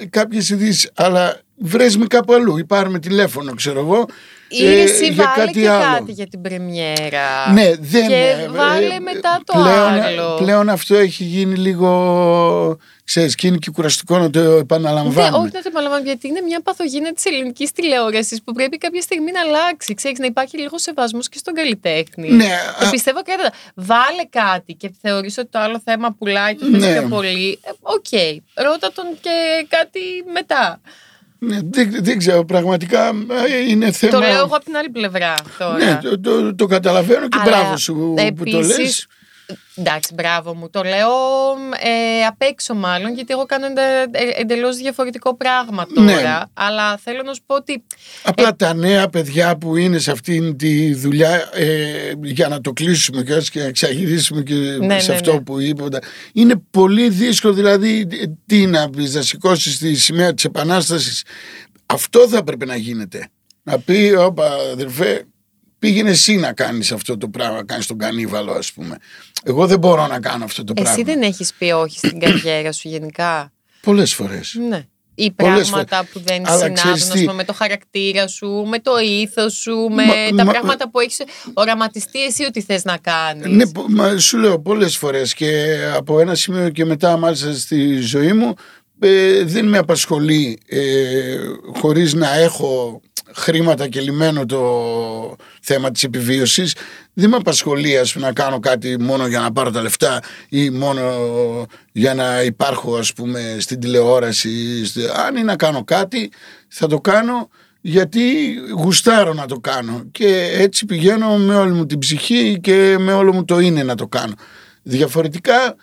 κάποιες 0.10 0.50
ειδήσεις. 0.50 0.90
Αλλά 0.96 1.42
βρες 1.58 1.98
με 1.98 2.06
κάπου 2.06 2.34
αλλού 2.34 2.58
ή 2.58 2.66
πάρε 2.66 2.90
με 2.90 3.00
τηλέφωνο, 3.00 3.54
ξέρω 3.54 3.80
εγώ. 3.80 4.06
Ή 4.50 4.66
ε, 4.66 4.82
εσύ 4.82 5.06
για 5.08 5.24
βάλε 5.36 5.46
κάτι 5.46 5.60
και 5.62 5.70
άλλο. 5.70 5.84
κάτι 5.98 6.12
για 6.12 6.28
την 6.28 6.42
πρεμιέρα. 6.42 7.52
Ναι, 7.54 7.72
δεν 7.80 8.08
Και 8.08 8.16
ε, 8.16 8.48
βάλε 8.50 8.94
ε, 8.96 9.00
μετά 9.00 9.42
το 9.46 9.60
πλέον, 9.62 10.02
άλλο. 10.02 10.36
Πλέον 10.36 10.70
αυτό 10.70 10.96
έχει 10.96 11.24
γίνει 11.24 11.56
λίγο, 11.56 12.78
ξέρεις, 13.04 13.36
και 13.36 13.48
είναι 13.48 13.58
και 13.58 13.72
κουραστικό 13.72 14.18
να 14.18 14.30
το 14.30 14.40
Ναι, 14.40 14.60
επαναλαμβάνουμε. 14.60 15.38
όχι 15.38 15.46
να 15.54 15.62
το 15.62 15.66
επαναλαμβάνω, 15.68 16.04
γιατί 16.06 16.28
είναι 16.28 16.42
μια 16.42 16.62
παθογένεια 16.62 17.14
της 17.14 17.26
ελληνικής 17.26 17.72
τηλεόρασης 17.72 18.42
που 18.44 18.54
πρέπει 18.54 18.78
κάποια 18.78 19.02
στιγμή 19.02 19.32
να 19.32 19.40
αλλάξει. 19.42 19.94
Ξέρεις, 19.94 20.20
να 20.20 20.26
υπάρχει 20.26 20.58
λίγος 20.58 20.82
σεβασμός 20.82 21.30
και 21.30 21.38
στον 21.38 21.54
καλλιτέχνη. 21.54 22.32
Ναι, 22.32 22.46
Και 22.80 22.86
α- 22.86 22.90
πιστεύω 22.90 23.22
και 23.24 23.32
έρωτα. 23.32 23.52
Βάλε 23.76 24.24
κάτι 24.30 24.74
και 24.74 24.92
θεωρείς 25.02 25.38
ότι 25.38 25.48
το 25.52 25.60
άλλο 25.60 25.82
θέμα 25.86 26.16
πουλάει 26.18 26.56
και 26.56 26.66
θες 26.72 26.82
Ναι. 26.84 27.00
πιο 27.00 27.08
πολύ. 27.08 27.60
Ε, 27.64 27.70
Οκ. 27.82 28.06
Ρώτα 28.54 28.92
τον 28.92 29.06
και 29.22 29.66
κάτι 29.70 30.00
μετά. 30.34 30.82
Ναι, 31.40 31.60
δεν, 31.64 31.96
δεν 32.00 32.18
ξέρω, 32.18 32.46
πραγματικά 32.46 33.08
ε, 33.08 33.70
είναι 33.70 33.92
θέμα. 33.92 34.12
Το 34.12 34.20
λέω 34.20 34.38
εγώ 34.38 34.56
από 34.56 34.66
την 34.66 34.76
άλλη 34.76 34.90
πλευρά 34.90 35.36
τώρα. 35.58 35.78
Ναι, 35.78 36.00
το, 36.04 36.20
το, 36.20 36.56
το 36.56 36.66
καταλαβαίνω 36.66 37.28
και 37.28 37.38
Αλλά 37.42 37.58
μπράβο 37.58 37.78
σου 37.78 37.94
που 37.94 38.14
το 38.16 38.22
επίσης, 38.22 38.78
λες. 38.78 39.08
Εντάξει, 39.76 40.14
μπράβο 40.14 40.56
μου. 40.56 40.70
Το 40.70 40.84
λέω 40.84 41.12
ε, 41.80 42.26
απ' 42.26 42.42
έξω 42.42 42.74
μάλλον, 42.74 43.14
γιατί 43.14 43.34
εγώ 43.34 43.46
κάνω 43.46 43.66
εντε, 43.66 43.82
ε, 44.12 44.42
εντελώς 44.42 44.78
διαφορετικό 44.78 45.36
πράγμα 45.36 45.86
τώρα. 45.96 46.12
Ναι. 46.12 46.40
Αλλά 46.54 46.98
θέλω 46.98 47.22
να 47.24 47.34
σου 47.34 47.42
πω 47.46 47.56
ότι 47.56 47.84
Απλά 48.24 48.56
τα 48.56 48.74
νέα 48.74 49.10
παιδιά 49.10 49.58
που 49.58 49.76
είναι 49.76 49.98
σε 49.98 50.12
αυτήν 50.12 50.58
τη 50.58 50.94
δουλειά, 50.94 51.50
ε, 51.54 52.12
για 52.24 52.48
να 52.48 52.62
το 52.62 52.72
κλείσουμε 52.72 53.24
και 53.24 53.34
έτσι 53.34 53.52
και 53.52 53.60
να 53.60 53.66
εξαγυρίσουμε 53.66 54.42
και 54.42 54.54
Ναι, 54.54 55.00
σε 55.00 55.12
ναι, 55.12 55.16
αυτό 55.16 55.34
ναι. 55.34 55.42
που 55.42 55.60
είπε, 55.60 55.84
είναι 56.34 56.62
πολύ 56.72 57.10
δύσκολο. 57.10 57.54
Δηλαδή, 57.54 58.08
τι 58.46 58.66
να 58.66 58.90
πεις, 58.90 59.14
να 59.14 59.22
σηκώσεις 59.22 59.78
τη 59.78 59.96
σημαία 59.96 60.34
της 60.34 60.44
Επανάστασης. 60.44 61.24
Αυτό 61.86 62.28
θα 62.28 62.44
πρέπει 62.44 62.66
να 62.66 62.76
γίνεται. 62.76 63.28
Να 63.64 63.80
πει, 63.80 64.14
όπα 64.18 64.52
αδερφέ, 64.72 65.26
πήγαινε 65.80 66.10
εσύ 66.10 66.36
να 66.36 66.54
κάνεις 66.54 66.92
αυτό 66.92 67.18
το 67.18 67.28
πράγμα, 67.30 67.56
να 67.56 67.64
κάνεις 67.64 67.86
τον 67.88 67.98
κανίβαλο 67.98 68.52
ας 68.52 68.72
πούμε. 68.74 68.98
Εγώ 69.44 69.68
δεν 69.68 69.80
μπορώ 69.80 70.08
να 70.08 70.20
κάνω 70.20 70.44
αυτό 70.44 70.64
το 70.64 70.74
πράγμα. 70.74 70.92
Εσύ 70.92 71.04
δεν 71.04 71.22
έχεις 71.22 71.54
πει 71.58 71.72
όχι 71.72 71.98
στην 71.98 72.20
καριέρα 72.24 72.72
σου 72.72 72.88
γενικά; 72.88 73.52
Πολλές 73.82 74.14
φορές. 74.14 74.56
Ναι. 74.70 74.86
Ή 75.16 75.32
Πολλές 75.32 75.70
πράγματα 75.70 76.08
που 76.14 76.20
δεν 76.26 76.38
Αλλά 76.48 76.58
συνάδουν 76.58 76.74
ξέρεις 76.76 77.04
ας 77.04 77.10
τι; 77.10 77.20
πούμε, 77.20 77.34
με 77.34 77.44
το 77.44 77.54
χαρακτήρα 77.54 78.28
σου, 78.28 78.48
με 78.68 78.80
το 78.80 78.92
ήθος 79.04 79.54
σου, 79.54 79.76
με 79.76 80.04
Μα- 80.06 80.14
τα 80.36 80.44
μα- 80.46 80.52
πράγματα 80.52 80.90
που 80.90 81.00
έχεις 81.00 81.18
οραματιστεί 81.54 82.24
εσύ 82.24 82.44
ότι 82.44 82.62
θες 82.62 82.84
να 82.84 82.98
κάνεις. 82.98 83.46
Ναι, 83.48 83.68
πο- 83.68 83.86
μα, 83.90 84.18
σου 84.18 84.38
λέω 84.38 84.60
πολλές 84.60 84.98
φορές 84.98 85.34
και 85.34 85.78
από 85.96 86.20
ένα 86.20 86.36
σημείο 86.36 86.70
και 86.70 86.86
μετά 86.86 87.18
μάλιστα 87.18 87.54
στη 87.54 87.96
ζωή 88.00 88.34
μου 88.34 88.54
ε, 89.00 89.44
δεν 89.44 89.66
με 89.68 89.78
απασχολεί 89.78 90.60
ε, 90.68 91.38
χωρίς 91.80 92.14
να 92.14 92.34
έχω 92.36 93.02
χρήματα 93.36 93.88
και 93.88 94.02
λιμένο 94.02 94.46
το 94.46 94.62
θέμα 95.62 95.92
της 95.92 96.04
επιβίωσης. 96.04 96.76
Δεν 97.14 97.30
με 97.30 97.36
απασχολεί 97.36 97.98
ας 97.98 98.14
πούμε, 98.14 98.26
να 98.26 98.34
κάνω 98.34 98.60
κάτι 98.60 99.00
μόνο 99.00 99.28
για 99.28 99.40
να 99.40 99.52
πάρω 99.52 99.72
τα 99.72 99.82
λεφτά 99.82 100.22
ή 100.50 100.70
μόνο 100.70 101.02
για 101.92 102.14
να 102.14 102.42
υπάρχω 102.42 102.96
ας 102.98 103.14
πούμε 103.14 103.58
στην 103.60 103.80
τηλεόραση. 103.80 104.86
Στη- 104.86 105.02
αν 105.28 105.36
είναι 105.36 105.44
να 105.44 105.56
κάνω 105.56 105.84
κάτι 105.84 106.32
θα 106.68 106.88
το 106.88 107.00
κάνω 107.02 107.50
γιατί 107.82 108.54
γουστάρω 108.78 109.34
να 109.34 109.46
το 109.46 109.60
κάνω. 109.60 110.04
Και 110.12 110.50
έτσι 110.54 110.86
πηγαίνω 110.86 111.38
με 111.38 111.56
όλη 111.56 111.72
μου 111.72 111.86
την 111.86 112.00
ψυχή 112.00 112.60
και 112.62 112.96
με 113.00 113.14
όλο 113.14 113.34
μου 113.34 113.46
το 113.46 113.60
είναι 113.60 113.84
να 113.84 113.96
το 113.96 114.08
κάνω. 114.08 114.34
Διαφορετικά 114.84 115.76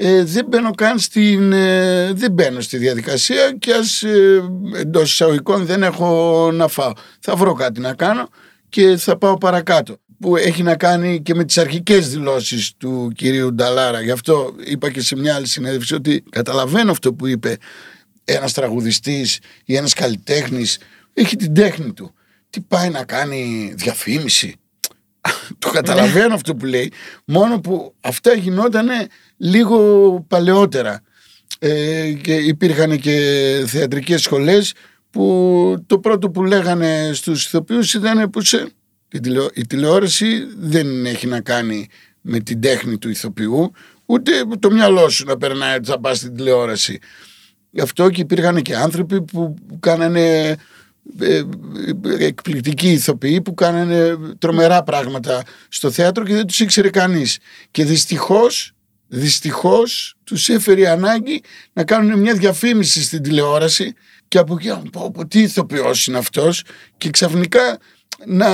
ε, 0.00 0.24
δεν 0.24 0.46
μπαίνω 0.48 0.70
καν 0.70 0.98
στην, 0.98 1.52
ε, 1.52 2.12
δεν 2.12 2.32
μπαίνω 2.32 2.60
στη 2.60 2.76
διαδικασία 2.76 3.52
και 3.58 3.72
ας 3.72 4.02
ε, 4.02 4.42
εντός 4.74 5.12
εισαγωγικών 5.12 5.64
δεν 5.64 5.82
έχω 5.82 6.50
να 6.52 6.68
φάω. 6.68 6.92
Θα 7.20 7.36
βρω 7.36 7.52
κάτι 7.52 7.80
να 7.80 7.94
κάνω 7.94 8.28
και 8.68 8.96
θα 8.96 9.18
πάω 9.18 9.38
παρακάτω. 9.38 9.96
Που 10.20 10.36
έχει 10.36 10.62
να 10.62 10.76
κάνει 10.76 11.22
και 11.22 11.34
με 11.34 11.44
τις 11.44 11.58
αρχικές 11.58 12.08
δηλώσεις 12.08 12.72
του 12.76 13.12
κυρίου 13.14 13.54
Νταλάρα. 13.54 14.00
Γι' 14.00 14.10
αυτό 14.10 14.54
είπα 14.64 14.90
και 14.90 15.00
σε 15.00 15.16
μια 15.16 15.34
άλλη 15.34 15.46
συνέντευξη 15.46 15.94
ότι 15.94 16.24
καταλαβαίνω 16.30 16.90
αυτό 16.90 17.14
που 17.14 17.26
είπε 17.26 17.56
ένας 18.24 18.52
τραγουδιστής 18.52 19.38
ή 19.64 19.76
ένας 19.76 19.92
καλλιτέχνης 19.92 20.78
έχει 21.14 21.36
την 21.36 21.54
τέχνη 21.54 21.92
του. 21.92 22.14
Τι 22.50 22.60
πάει 22.60 22.88
να 22.90 23.04
κάνει 23.04 23.72
διαφήμιση. 23.76 24.54
Το 25.58 25.70
καταλαβαίνω 25.70 26.34
αυτό 26.34 26.54
που 26.54 26.64
λέει. 26.64 26.92
Μόνο 27.24 27.60
που 27.60 27.94
αυτά 28.00 28.32
γινότανε 28.32 29.06
λίγο 29.38 30.24
παλαιότερα. 30.28 31.02
Ε, 31.58 32.12
και 32.12 32.34
υπήρχαν 32.34 32.98
και 32.98 33.16
θεατρικές 33.66 34.22
σχολές 34.22 34.72
που 35.10 35.84
το 35.86 35.98
πρώτο 35.98 36.30
που 36.30 36.44
λέγανε 36.44 37.10
στους 37.12 37.46
ηθοποιούς 37.46 37.94
ήταν 37.94 38.30
που 38.30 38.40
σε, 38.40 38.68
η, 39.12 39.20
τηλεο- 39.20 39.50
η 39.54 39.66
τηλεόραση 39.66 40.46
δεν 40.58 41.06
έχει 41.06 41.26
να 41.26 41.40
κάνει 41.40 41.86
με 42.20 42.38
την 42.38 42.60
τέχνη 42.60 42.98
του 42.98 43.08
ηθοποιού 43.08 43.72
ούτε 44.06 44.32
το 44.58 44.70
μυαλό 44.70 45.08
σου 45.08 45.24
να 45.24 45.36
περνάει 45.36 45.76
ότι 45.76 45.88
θα 45.88 46.00
πας 46.00 46.16
στην 46.16 46.34
τηλεόραση. 46.34 46.98
Γι' 47.70 47.80
αυτό 47.80 48.10
και 48.10 48.20
υπήρχαν 48.20 48.62
και 48.62 48.76
άνθρωποι 48.76 49.22
που 49.22 49.54
κάνανε 49.80 50.56
ε, 51.20 51.36
ε, 51.36 51.44
εκπληκτικοί 52.18 52.92
ηθοποιοί 52.92 53.42
που 53.42 53.54
κάνανε 53.54 54.16
τρομερά 54.38 54.82
πράγματα 54.82 55.42
στο 55.68 55.90
θέατρο 55.90 56.24
και 56.24 56.34
δεν 56.34 56.46
τους 56.46 56.60
ήξερε 56.60 56.90
κανείς. 56.90 57.38
Και 57.70 57.84
δυστυχώς, 57.84 58.72
δυστυχώς 59.08 60.14
τους 60.24 60.48
έφερε 60.48 60.80
η 60.80 60.86
ανάγκη 60.86 61.42
να 61.72 61.84
κάνουν 61.84 62.18
μια 62.18 62.34
διαφήμιση 62.34 63.02
στην 63.02 63.22
τηλεόραση 63.22 63.94
και 64.28 64.38
από 64.38 64.54
εκεί 64.54 64.90
πω, 64.92 65.10
πω, 65.10 65.26
τι 65.26 65.42
ηθοποιός 65.42 66.06
είναι 66.06 66.18
αυτός 66.18 66.62
και 66.98 67.10
ξαφνικά 67.10 67.78
να, 68.26 68.48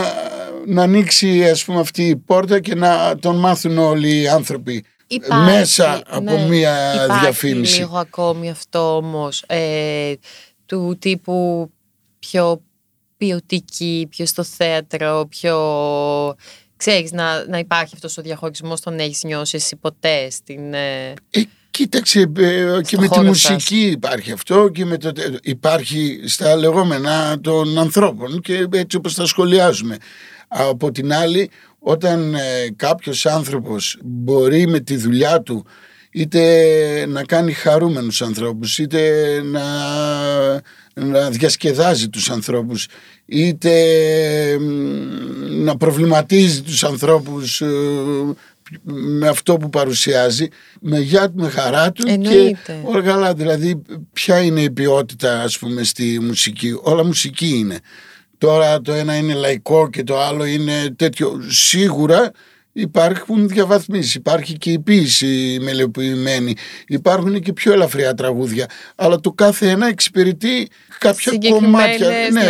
να 0.66 0.82
ανοίξει 0.82 1.50
ας 1.50 1.64
πούμε 1.64 1.80
αυτή 1.80 2.08
η 2.08 2.16
πόρτα 2.16 2.60
και 2.60 2.74
να 2.74 3.16
τον 3.18 3.36
μάθουν 3.36 3.78
όλοι 3.78 4.20
οι 4.20 4.28
άνθρωποι 4.28 4.84
Υπάρχει, 5.06 5.50
μέσα 5.50 6.02
από 6.06 6.22
ναι. 6.22 6.48
μια 6.48 6.94
Υπάρχει 6.94 7.20
διαφήμιση. 7.20 7.78
λίγο 7.78 7.96
ακόμη 7.98 8.50
αυτό 8.50 8.96
όμως 8.96 9.44
ε, 9.46 10.14
του 10.66 10.96
τύπου 10.98 11.70
πιο 12.18 12.62
ποιοτική, 13.16 14.06
πιο 14.10 14.26
στο 14.26 14.42
θέατρο, 14.42 15.26
πιο... 15.28 15.56
Ξέρεις, 16.76 17.12
να, 17.12 17.46
να 17.46 17.58
υπάρχει 17.58 17.94
αυτός 17.94 18.18
ο 18.18 18.22
διαχωρισμός, 18.22 18.80
τον 18.80 18.98
έχεις 18.98 19.22
νιώσει 19.22 19.56
εσύ 19.56 19.76
ποτέ 19.76 20.30
στην... 20.30 20.74
ε, 20.74 21.14
Ε, 21.30 21.42
κοίταξε, 21.70 22.20
ε, 22.20 22.80
και 22.80 22.84
Στο 22.84 23.00
με 23.00 23.08
τη 23.08 23.14
χώρο 23.14 23.26
μουσική 23.26 23.86
υπάρχει 23.86 24.32
αυτό 24.32 24.68
και 24.68 24.84
με 24.84 24.96
το, 24.96 25.12
υπάρχει 25.42 26.20
στα 26.26 26.56
λεγόμενα 26.56 27.40
των 27.40 27.78
ανθρώπων 27.78 28.40
και 28.40 28.66
έτσι 28.72 28.96
όπως 28.96 29.14
τα 29.14 29.26
σχολιάζουμε. 29.26 29.96
Από 30.48 30.90
την 30.90 31.12
άλλη, 31.12 31.50
όταν 31.78 32.34
ε, 32.34 32.40
κάποιος 32.76 33.26
άνθρωπος 33.26 33.98
μπορεί 34.02 34.66
με 34.66 34.80
τη 34.80 34.96
δουλειά 34.96 35.42
του 35.42 35.66
είτε 36.10 37.06
να 37.08 37.24
κάνει 37.24 37.52
χαρούμενους 37.52 38.22
ανθρώπους, 38.22 38.78
είτε 38.78 39.40
να, 39.42 39.62
να 40.94 41.30
διασκεδάζει 41.30 42.08
τους 42.08 42.30
ανθρώπους, 42.30 42.86
είτε 43.26 43.72
μ, 44.60 44.64
να 45.64 45.76
προβληματίζει 45.76 46.62
τους 46.62 46.84
ανθρώπους 46.84 47.60
ε, 47.60 47.66
με 48.82 49.28
αυτό 49.28 49.56
που 49.56 49.70
παρουσιάζει 49.70 50.48
με 50.80 50.98
γιά 50.98 51.30
του, 51.30 51.42
με 51.42 51.48
χαρά 51.48 51.92
του 51.92 52.04
Εννοείται. 52.08 52.58
και 52.64 52.72
όλα 52.84 53.02
καλά. 53.02 53.34
Δηλαδή 53.34 53.82
ποια 54.12 54.40
είναι 54.40 54.60
η 54.60 54.70
ποιότητα 54.70 55.42
ας 55.42 55.58
πούμε 55.58 55.82
στη 55.82 56.18
μουσική; 56.20 56.78
Όλα 56.82 57.04
μουσική 57.04 57.48
είναι. 57.48 57.78
Τώρα 58.38 58.80
το 58.80 58.92
ένα 58.92 59.16
είναι 59.16 59.34
λαϊκό 59.34 59.90
και 59.90 60.02
το 60.02 60.20
άλλο 60.20 60.44
είναι 60.44 60.94
τέτοιο. 60.96 61.40
Σίγουρα 61.48 62.30
υπάρχουν 62.76 63.48
διαβαθμίσεις 63.48 64.14
υπάρχει 64.14 64.58
και 64.58 64.70
η 64.70 64.78
ποίηση 64.78 65.58
μελοποιημένη 65.60 66.54
υπάρχουν 66.86 67.40
και 67.40 67.52
πιο 67.52 67.72
ελαφριά 67.72 68.14
τραγούδια 68.14 68.66
αλλά 68.94 69.20
το 69.20 69.32
κάθε 69.32 69.68
ένα 69.70 69.86
εξυπηρετεί 69.88 70.68
κάποια 70.98 71.32
Συγκεκριμένες, 71.32 71.98
κομμάτια 71.98 72.08
ναι, 72.30 72.40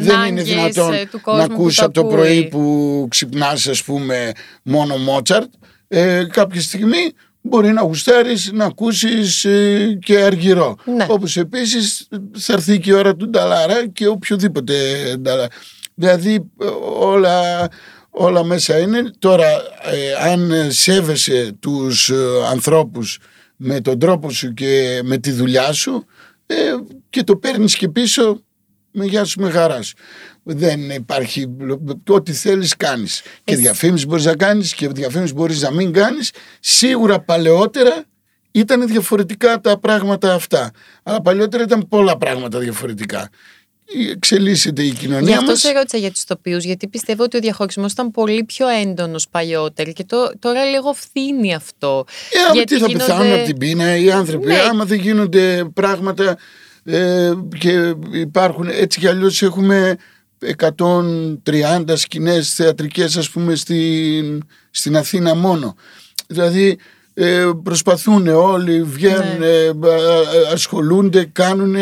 δεν 0.00 0.14
είναι 0.14 0.40
ανάγκες, 0.40 0.44
δυνατόν 0.44 0.92
ε, 0.92 1.06
του 1.10 1.20
κόσμου 1.20 1.40
να 1.40 1.46
που 1.46 1.52
ακούσει 1.52 1.76
το 1.78 1.84
από 1.84 1.92
το 1.94 2.00
ακούει. 2.00 2.12
πρωί 2.14 2.48
που 2.48 3.06
ξυπνάς 3.10 3.66
ας 3.66 3.82
πούμε 3.84 4.32
μόνο 4.62 4.96
Μότσαρτ 4.96 5.52
ε, 5.88 6.24
κάποια 6.30 6.60
στιγμή 6.60 7.12
μπορεί 7.40 7.72
να 7.72 7.82
γουστάρεις 7.82 8.50
να 8.52 8.64
ακούσεις 8.64 9.44
ε, 9.44 9.98
και 10.04 10.18
αργυρό 10.18 10.76
Ναι. 10.96 11.06
όπως 11.08 11.36
επίσης 11.36 12.08
θα 12.38 12.52
έρθει 12.52 12.78
και 12.78 12.90
η 12.90 12.92
ώρα 12.92 13.16
του 13.16 13.28
Νταλάρα 13.30 13.88
και 13.88 14.06
οποιοδήποτε 14.06 14.74
Νταλάρα 15.18 15.48
δηλαδή 15.94 16.34
ε, 16.60 16.66
όλα, 17.00 17.68
όλα 18.10 18.44
μέσα 18.44 18.78
είναι 18.78 19.10
τώρα 19.18 19.46
ε, 19.82 20.30
αν 20.30 20.52
σέβεσαι 20.72 21.56
τους 21.60 22.10
ε, 22.10 22.16
ανθρώπους 22.50 23.18
με 23.56 23.80
τον 23.80 23.98
τρόπο 23.98 24.30
σου 24.30 24.54
και 24.54 25.00
με 25.04 25.18
τη 25.18 25.30
δουλειά 25.30 25.72
σου 25.72 26.04
ε, 26.46 26.54
και 27.10 27.22
το 27.22 27.36
παίρνεις 27.36 27.76
και 27.76 27.88
πίσω 27.88 28.42
με 28.90 29.04
γεια 29.04 29.24
σου 29.24 29.40
με 29.40 29.50
χαράς 29.50 29.86
σου. 29.86 29.94
Δεν 30.42 30.90
υπάρχει 30.90 31.46
ό,τι 32.08 32.32
θέλεις 32.32 32.76
κάνεις. 32.76 33.20
Και 33.44 33.52
Εσύ- 33.52 33.62
διαφήμιση 33.62 34.06
μπορείς 34.06 34.24
να 34.24 34.36
κάνεις 34.36 34.74
και 34.74 34.88
διαφήμιση 34.88 35.32
μπορείς 35.34 35.62
να 35.62 35.72
μην 35.72 35.92
κάνεις. 35.92 36.30
Σίγουρα 36.60 37.20
παλαιότερα 37.20 38.04
ήταν 38.50 38.86
διαφορετικά 38.86 39.60
τα 39.60 39.78
πράγματα 39.78 40.34
αυτά. 40.34 40.70
Αλλά 41.02 41.20
παλιότερα 41.22 41.62
ήταν 41.62 41.88
πολλά 41.88 42.16
πράγματα 42.16 42.58
διαφορετικά. 42.58 43.28
Εξελίσσεται 44.10 44.82
η 44.82 44.86
Γι' 44.86 44.92
κοινωνία 44.94 45.36
αυτό 45.36 45.50
μας. 45.50 45.60
σε 45.60 45.72
ρώτησα 45.72 45.96
για 45.98 46.10
τους 46.10 46.24
τοπίους, 46.24 46.64
γιατί 46.64 46.88
πιστεύω 46.88 47.22
ότι 47.22 47.36
ο 47.36 47.40
διαχωρισμός 47.40 47.92
ήταν 47.92 48.10
πολύ 48.10 48.44
πιο 48.44 48.68
έντονος 48.68 49.28
παλιότερα 49.28 49.90
και 49.90 50.04
το, 50.04 50.32
τώρα 50.38 50.64
λίγο 50.64 50.92
φθήνει 50.92 51.54
αυτό. 51.54 52.04
Ε, 52.32 52.38
άμα 52.44 52.54
Γιατί 52.54 52.74
τι 52.74 52.80
θα 52.80 52.86
γίνονται- 52.86 53.06
πεθάνουν 53.06 53.32
από 53.32 53.44
την 53.44 53.58
πείνα 53.58 53.96
οι 53.96 54.10
άνθρωποι. 54.10 54.46
Ναι. 54.46 54.58
Άμα 54.58 54.84
δεν 54.84 54.98
γίνονται 55.00 55.64
πράγματα 55.74 56.38
ε, 56.84 57.32
και 57.58 57.94
υπάρχουν 58.12 58.68
έτσι 58.68 58.98
κι 59.00 59.06
αλλιώς 59.06 59.42
έχουμε 59.42 59.96
130 60.56 61.84
σκηνές 61.96 62.54
θεατρικές 62.54 63.16
ας 63.16 63.30
πούμε 63.30 63.54
στην, 63.54 64.42
στην 64.70 64.96
Αθήνα 64.96 65.34
μόνο. 65.34 65.74
Δηλαδή 66.26 66.78
ε, 67.14 67.50
προσπαθούν 67.62 68.26
όλοι, 68.28 68.82
βγαίνουν, 68.82 69.38
Ναι. 69.38 69.46
ε, 69.46 69.68
α- 69.68 70.52
ασχολούνται, 70.52 71.24
κάνουν, 71.32 71.74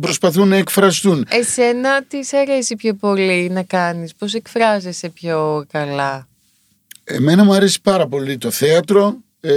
προσπαθούν 0.00 0.48
να 0.48 0.56
εκφραστούν. 0.56 1.26
Εσένα 1.30 2.02
τι 2.02 2.24
σε 2.24 2.36
αρέσει 2.36 2.74
πιο 2.76 2.94
πολύ 2.94 3.48
να 3.52 3.62
κάνεις, 3.62 4.14
πώς 4.14 4.34
εκφράζεσαι 4.34 5.08
πιο 5.08 5.64
καλά; 5.72 6.28
Εμένα 7.04 7.44
μου 7.44 7.52
αρέσει 7.54 7.80
πάρα 7.82 8.06
πολύ 8.06 8.38
το 8.38 8.50
θέατρο, 8.50 9.16
ε, 9.40 9.52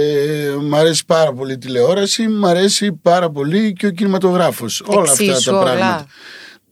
μου 0.60 0.76
αρέσει 0.76 1.04
πάρα 1.06 1.32
πολύ 1.32 1.52
η 1.52 1.58
τηλεόραση, 1.58 2.28
μου 2.28 2.46
αρέσει 2.46 2.92
πάρα 3.02 3.30
πολύ 3.30 3.72
και 3.72 3.86
ο 3.86 3.90
κινηματογράφος. 3.90 4.82
Όλα 4.86 5.10
αυτά 5.10 5.24
Εξίσου 5.24 5.50
τα 5.50 5.58
όλα. 5.58 5.64
πράγματα. 5.74 6.06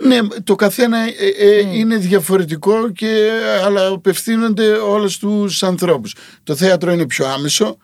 Ναι, 0.03 0.19
το 0.45 0.55
καθένα 0.55 0.99
ε, 0.99 1.11
ε, 1.39 1.77
είναι 1.77 1.97
διαφορετικό 1.97 2.91
και, 2.93 3.31
αλλά 3.65 3.87
απευθύνονται 3.87 4.69
όλα 4.69 5.09
στους 5.09 5.63
ανθρώπους. 5.63 6.15
Το 6.45 6.55
θέατρο 6.57 6.93
είναι 6.93 7.07
πιο 7.07 7.27
άμεσο 7.27 7.77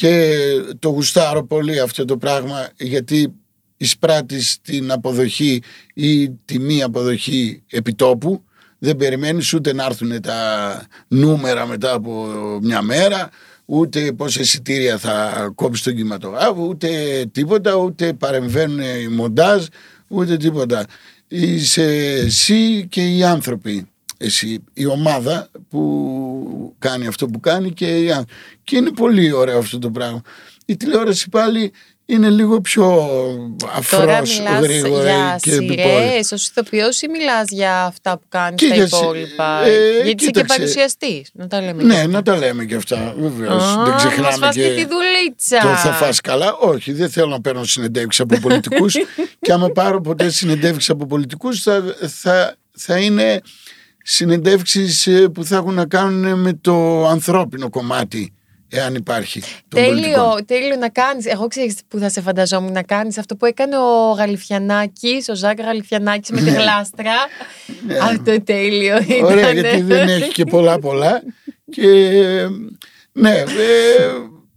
και 0.00 0.34
το 0.78 0.88
γουστάρω 0.88 1.44
πολύ 1.46 1.80
αυτό 1.80 2.04
το 2.04 2.16
πράγμα 2.16 2.68
γιατί 2.76 3.32
εισπράττεις 3.76 4.58
την 4.62 4.92
αποδοχή 4.92 5.62
ή 5.94 6.30
τη 6.30 6.58
μη 6.58 6.82
αποδοχή 6.82 7.62
επιτόπου. 7.70 8.44
δεν 8.78 8.96
περιμένεις 8.96 9.52
ούτε 9.52 9.72
να 9.72 9.84
έρθουν 9.84 10.20
τα 10.20 10.82
νούμερα 11.08 11.66
μετά 11.66 11.92
από 11.92 12.28
μια 12.62 12.82
μέρα, 12.82 13.30
ούτε 13.64 14.12
πόσα 14.12 14.40
εισιτήρια 14.40 14.98
θα 14.98 15.48
κόψει 15.54 15.82
τον 15.84 15.94
κινηματογράφο, 15.94 16.66
ούτε 16.66 16.88
τίποτα, 17.32 17.74
ούτε 17.74 18.12
παρεμβαίνουν 18.12 18.80
οι 18.80 19.08
μοντάζ, 19.08 19.66
ούτε 20.08 20.36
τίποτα. 20.36 20.84
Είσαι 21.28 21.84
εσύ 22.24 22.86
και 22.88 23.16
οι 23.16 23.24
άνθρωποι. 23.24 23.89
Εσύ, 24.22 24.64
η 24.74 24.86
ομάδα 24.86 25.48
που 25.68 26.74
κάνει 26.78 27.06
αυτό 27.06 27.26
που 27.26 27.40
κάνει 27.40 27.72
και, 27.72 27.98
οι 27.98 28.10
άνθρωποι. 28.10 28.32
και 28.64 28.76
είναι 28.76 28.90
πολύ 28.90 29.32
ωραίο 29.32 29.58
αυτό 29.58 29.78
το 29.78 29.90
πράγμα. 29.90 30.20
Η 30.64 30.76
τηλεόραση 30.76 31.28
πάλι 31.28 31.72
είναι 32.06 32.28
λίγο 32.30 32.60
πιο 32.60 33.08
αφρός, 33.76 34.40
γρήγορα 34.60 35.02
για 35.10 35.38
και 35.40 35.50
σειρές, 35.50 35.70
επιπόλαια. 35.70 36.18
ως 36.32 36.48
ηθοποιός 36.48 37.02
ή 37.02 37.08
μιλάς 37.08 37.44
για 37.50 37.84
αυτά 37.84 38.18
που 38.18 38.24
κάνεις 38.28 38.60
Και 38.62 38.68
τα 38.68 38.74
για 38.74 38.86
σι- 38.86 39.02
υπόλοιπα; 39.02 39.64
ε, 39.64 39.70
Γιατί 39.70 40.06
είσαι 40.06 40.12
και 40.14 40.26
κοίταξε. 40.26 40.56
παρουσιαστής. 40.58 41.30
Να 41.32 41.46
τα 41.46 41.60
λέμε. 41.60 41.82
Ναι, 41.82 42.06
να 42.06 42.22
τα 42.22 42.36
λέμε 42.36 42.64
και 42.64 42.74
αυτά, 42.74 43.14
βεβαίως. 43.18 43.62
Α, 43.64 43.82
Δεν 43.84 43.92
μας 43.92 44.04
ξεχνάμε 44.04 44.36
φας 44.36 44.54
και 44.54 44.60
τη 44.68 44.74
και 44.74 44.86
δουλίτσα. 44.86 45.60
το 45.60 45.68
θα 45.76 45.92
φας 45.92 46.20
καλά. 46.20 46.54
Όχι, 46.56 46.92
δεν 46.92 47.10
θέλω 47.10 47.26
να 47.26 47.40
παίρνω 47.40 47.64
συνεντεύξεις 47.64 48.20
από 48.20 48.38
πολιτικούς 48.40 48.94
και 49.40 49.52
άμα 49.52 49.68
πάρω 49.70 50.00
ποτέ 50.00 50.30
συνεντεύξεις 50.30 50.90
από 50.90 51.06
πολιτικούς 51.06 51.62
θα, 51.62 51.82
θα, 52.08 52.56
θα 52.76 52.96
είναι 52.98 53.40
συνεντεύξεις 54.10 55.06
ε, 55.06 55.28
που 55.28 55.44
θα 55.44 55.56
έχουν 55.56 55.74
να 55.74 55.86
κάνουν 55.86 56.40
με 56.40 56.52
το 56.52 57.06
ανθρώπινο 57.06 57.70
κομμάτι, 57.70 58.32
εάν 58.68 58.94
υπάρχει. 58.94 59.40
των 59.40 59.82
πολιτικών. 59.84 60.12
Τέλειο, 60.12 60.44
τέλειο 60.46 60.76
να 60.76 60.88
κάνεις. 60.88 61.26
Εγώ 61.26 61.46
ξέρεις 61.46 61.76
που 61.88 61.98
θα 61.98 62.08
σε 62.08 62.20
φανταζόμουν 62.20 62.72
να 62.72 62.82
κάνεις 62.82 63.18
αυτό 63.18 63.36
που 63.36 63.46
έκανε 63.46 63.76
ο 63.76 64.12
Γαλιφιανάκης, 64.12 65.28
ο 65.28 65.34
Ζάκ 65.34 65.60
Γαλιφιανάκης 65.60 66.30
με 66.30 66.40
τη 66.40 66.50
γλάστρα. 66.50 67.14
Αυτό 68.02 68.42
τέλειο 68.42 68.96
ήταν. 68.96 69.18
Ναι. 69.18 69.26
Ωραία, 69.26 69.52
γιατί 69.52 69.82
δεν 69.82 70.08
έχει 70.08 70.32
και 70.32 70.44
πολλά 70.44 70.78
πολλά. 70.78 71.22
Και 71.70 71.88
ε, 71.88 72.48
ναι, 73.12 73.34
ε, 73.38 73.44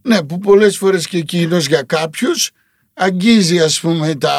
ναι, 0.02 0.24
που 0.24 0.38
πολλές 0.38 0.78
φορές 0.78 1.08
και 1.08 1.18
εκείνος 1.18 1.68
για 1.68 1.82
κάποιους 1.82 2.52
αγγίζει 2.94 3.60
ας 3.60 3.80
πούμε 3.80 4.16
τα, 4.16 4.38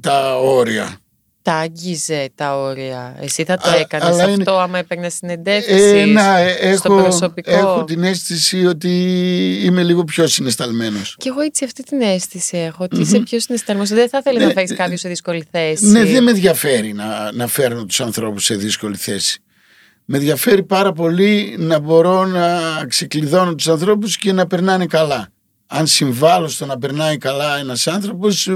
τα 0.00 0.38
όρια. 0.38 0.96
Τα 1.42 1.52
άγγιζε 1.54 2.30
τα 2.34 2.56
όρια. 2.58 3.16
Εσύ 3.20 3.44
θα 3.44 3.56
το 3.56 3.70
Α- 3.70 3.76
έκανες 3.76 4.06
αλλά 4.06 4.24
αυτό 4.24 4.30
είναι- 4.32 4.50
άμα 4.60 4.78
έπαιρνες 4.78 5.14
συνεντεύξεις 5.14 5.82
Ε, 5.92 6.04
να, 6.04 6.38
ε, 6.38 6.76
στο 6.76 6.92
έχω, 6.92 7.02
προσωπικό; 7.02 7.50
έχω 7.50 7.84
την 7.84 8.02
αίσθηση 8.04 8.66
ότι 8.66 8.90
είμαι 9.64 9.82
λίγο 9.82 10.04
πιο 10.04 10.26
συναισθαλμένος. 10.26 11.16
Και 11.18 11.28
εγώ 11.28 11.40
έτσι 11.40 11.64
αυτή 11.64 11.82
την 11.82 12.00
αίσθηση 12.00 12.56
έχω, 12.58 12.84
ότι 12.84 13.00
είσαι 13.00 13.18
πιο 13.18 13.40
συναισθαλμένος. 13.40 13.90
Δεν 13.90 14.08
θα 14.08 14.18
ήθελε 14.18 14.38
Ναι, 14.38 14.44
να 14.44 14.52
φέρεις 14.52 14.70
ε, 14.70 14.74
κάποιος 14.74 15.00
σε 15.00 15.08
δύσκολη 15.08 15.46
θέση. 15.50 15.86
Ναι, 15.86 16.04
δεν 16.04 16.22
με 16.22 16.30
ενδιαφέρει 16.30 16.92
να, 16.92 17.32
να 17.32 17.46
φέρνω 17.46 17.84
τους 17.84 18.00
ανθρώπους 18.00 18.44
σε 18.44 18.54
δύσκολη 18.54 18.96
θέση. 18.96 19.42
Με 20.04 20.16
ενδιαφέρει 20.18 20.62
πάρα 20.62 20.92
πολύ 20.92 21.54
να 21.58 21.78
μπορώ 21.78 22.24
να 22.26 22.58
ξεκλειδώνω 22.88 23.54
τους 23.54 23.68
ανθρώπους 23.68 24.16
και 24.16 24.32
να 24.32 24.46
περνάνε 24.46 24.86
καλά. 24.86 25.28
Αν 25.74 25.86
συμβάλλω 25.86 26.48
στο 26.48 26.66
να 26.66 26.78
περνάει 26.78 27.18
καλά 27.18 27.58
ένας 27.58 27.86
άνθρωπος, 27.86 28.46
ε, 28.46 28.52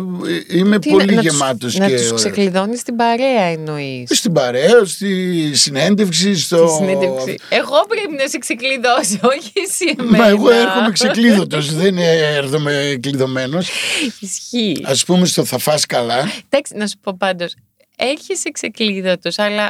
είμαι 0.58 0.78
Τι, 0.78 0.90
πολύ 0.90 1.14
να 1.14 1.22
τους- 1.22 1.32
γεμάτος 1.32 1.76
Να 1.76 1.86
και 1.86 1.92
τους 1.92 2.00
ωραίος. 2.04 2.20
ξεκλειδώνεις 2.20 2.82
την 2.82 2.96
παρέα 2.96 3.42
εννοείς; 3.42 4.10
Στην 4.18 4.32
παρέα, 4.32 4.84
στη 4.84 5.50
συνέντευξη, 5.54 6.36
στο... 6.36 6.56
Στη 6.66 6.76
συνέντευξη. 6.76 7.36
Εγώ 7.48 7.76
πρέπει 7.88 8.14
να 8.22 8.28
σε 8.28 8.38
ξεκλειδώσω, 8.38 9.18
όχι 9.36 9.52
εσύ 9.66 9.94
εμένα. 9.98 10.18
Μα 10.24 10.28
εγώ 10.28 10.50
έρχομαι 10.50 10.90
ξεκλείδωτος, 10.92 11.74
δεν 11.74 11.98
έρχομαι 11.98 12.98
κλειδωμένος. 13.02 13.68
Ισχύει. 14.20 14.80
Ας 14.84 15.04
πούμε 15.04 15.26
στο 15.26 15.44
θα 15.44 15.58
φας 15.58 15.86
καλά. 15.86 16.18
Εντάξει, 16.48 16.74
να 16.76 16.86
σου 16.86 16.96
πω 17.02 17.14
πάντως, 17.18 17.54
έρχεσαι 17.96 18.50
ξεκλείδωτος, 18.50 19.38
αλλά 19.38 19.68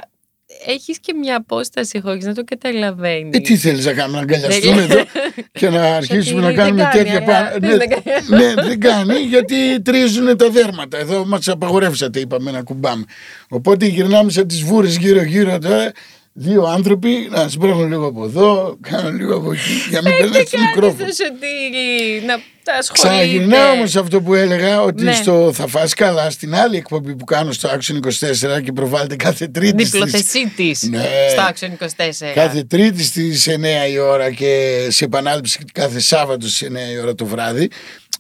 έχεις 0.67 0.99
και 1.01 1.13
μια 1.15 1.37
απόσταση 1.37 2.01
χωρίς 2.01 2.25
να 2.25 2.35
το 2.35 2.45
καταλαβαίνεις. 2.45 3.37
Ε, 3.37 3.41
τι 3.41 3.57
θέλεις 3.57 3.85
να 3.85 3.93
κάνουμε, 3.93 4.17
να 4.17 4.23
αγκαλιαστούμε 4.23 4.87
Δεν- 4.87 4.91
εδώ 4.91 5.05
και 5.53 5.69
να 5.69 5.83
αρχίσουμε 5.97 6.41
να 6.41 6.47
δεν 6.47 6.57
κάνουμε 6.57 6.83
κάνει, 6.83 6.95
τέτοια 7.05 7.17
αλλά 7.17 7.25
πάνω. 7.27 7.49
δεν 7.61 7.71
Ναι, 7.71 7.77
δεν 7.77 7.89
κάνει. 7.89 8.45
ναι, 8.45 8.63
δεν 8.63 8.81
κάνει 8.81 9.19
γιατί 9.19 9.83
τρίζουν 9.83 10.37
τα 10.37 10.51
δέρματα. 10.51 10.99
Εδώ 10.99 11.25
μας 11.27 11.49
απαγορεύσατε, 11.49 12.21
είπαμε 12.21 12.51
να 12.51 12.63
κουμπάμε. 12.63 13.05
Οπότε 13.49 13.87
γυρνάμε 13.87 14.31
σαν 14.31 14.47
τις 14.47 14.63
βούρες 14.63 14.97
γύρω-γύρω 14.97 15.59
τώρα. 15.59 15.93
Δύο 16.39 16.63
άνθρωποι 16.65 17.29
να 17.31 17.49
σπρώχνουν 17.49 17.89
λίγο 17.89 18.07
από 18.07 18.25
εδώ, 18.25 18.77
κάνουν 18.81 19.17
λίγο 19.17 19.37
από 19.37 19.53
εκεί 19.53 19.63
για 19.91 20.01
να 20.01 20.09
μην 20.11 20.19
περνάει 20.19 20.45
στο 20.47 20.57
Κάνεις 20.57 20.75
μικρόφωνο. 20.75 21.05
το 21.07 21.13
σωτήρι, 21.15 22.25
να 22.27 22.35
τα 22.63 22.73
ασχολείται. 22.79 23.09
Ξαναγυρνάω 23.17 23.71
όμω 23.73 23.83
αυτό 23.83 24.21
που 24.23 24.35
έλεγα 24.35 24.83
ότι 24.83 25.03
Ναι. 25.03 25.13
στο 25.15 25.51
θα 25.55 25.67
φας 25.67 25.95
καλά 25.95 26.31
στην 26.31 26.55
άλλη 26.55 26.77
εκπομπή 26.77 27.17
που 27.17 27.25
κάνω 27.25 27.53
στο 27.53 27.69
Action 27.69 27.95
24 27.97 28.61
και 28.61 28.73
προβάλλεται 28.73 29.17
κάθε 29.17 29.47
τρίτη 29.49 29.85
στις- 29.85 29.91
Διπλοθεσή 29.91 30.53
της 30.57 30.83
Ναι. 30.83 31.03
στο 31.31 31.43
Action 31.51 31.73
24. 31.73 32.33
Κάθε 32.35 32.63
Τρίτη 32.65 33.03
στις 33.05 33.47
9 33.47 33.87
η 33.93 33.99
ώρα 33.99 34.31
και 34.31 34.87
σε 34.91 35.05
επανάληψη 35.05 35.59
κάθε 35.73 36.01
Σάββατο 36.01 36.47
στις 36.49 36.63
9 36.63 36.91
η 36.93 36.99
ώρα 36.99 37.15
το 37.15 37.25
βράδυ. 37.27 37.71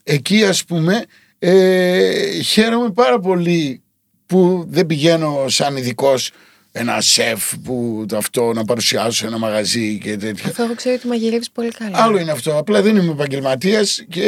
Εκεί 0.02 0.44
ας 0.44 0.64
πούμε 0.64 1.04
ε, 1.38 2.40
χαίρομαι 2.42 2.90
πάρα 2.90 3.18
πολύ 3.20 3.80
που 4.26 4.64
δεν 4.68 4.86
πηγαίνω 4.86 5.44
σαν 5.48 5.76
ειδικός 5.76 6.30
ένα 6.78 7.00
σεφ 7.00 7.52
που 7.64 8.04
το 8.08 8.16
αυτό 8.16 8.52
να 8.52 8.64
παρουσιάσω 8.64 9.26
ένα 9.26 9.38
μαγαζί 9.38 9.98
και 10.02 10.16
τέτοια. 10.16 10.48
Αφού 10.50 10.62
εγώ 10.62 10.74
ξέρω 10.74 10.94
ότι 10.94 11.06
μαγειρεύεις 11.06 11.50
πολύ 11.50 11.70
καλά. 11.70 12.02
Άλλο 12.02 12.18
είναι 12.18 12.30
αυτό. 12.30 12.58
Απλά 12.58 12.82
δεν 12.82 12.96
είμαι 12.96 13.10
επαγγελματίας 13.12 14.04
και 14.08 14.24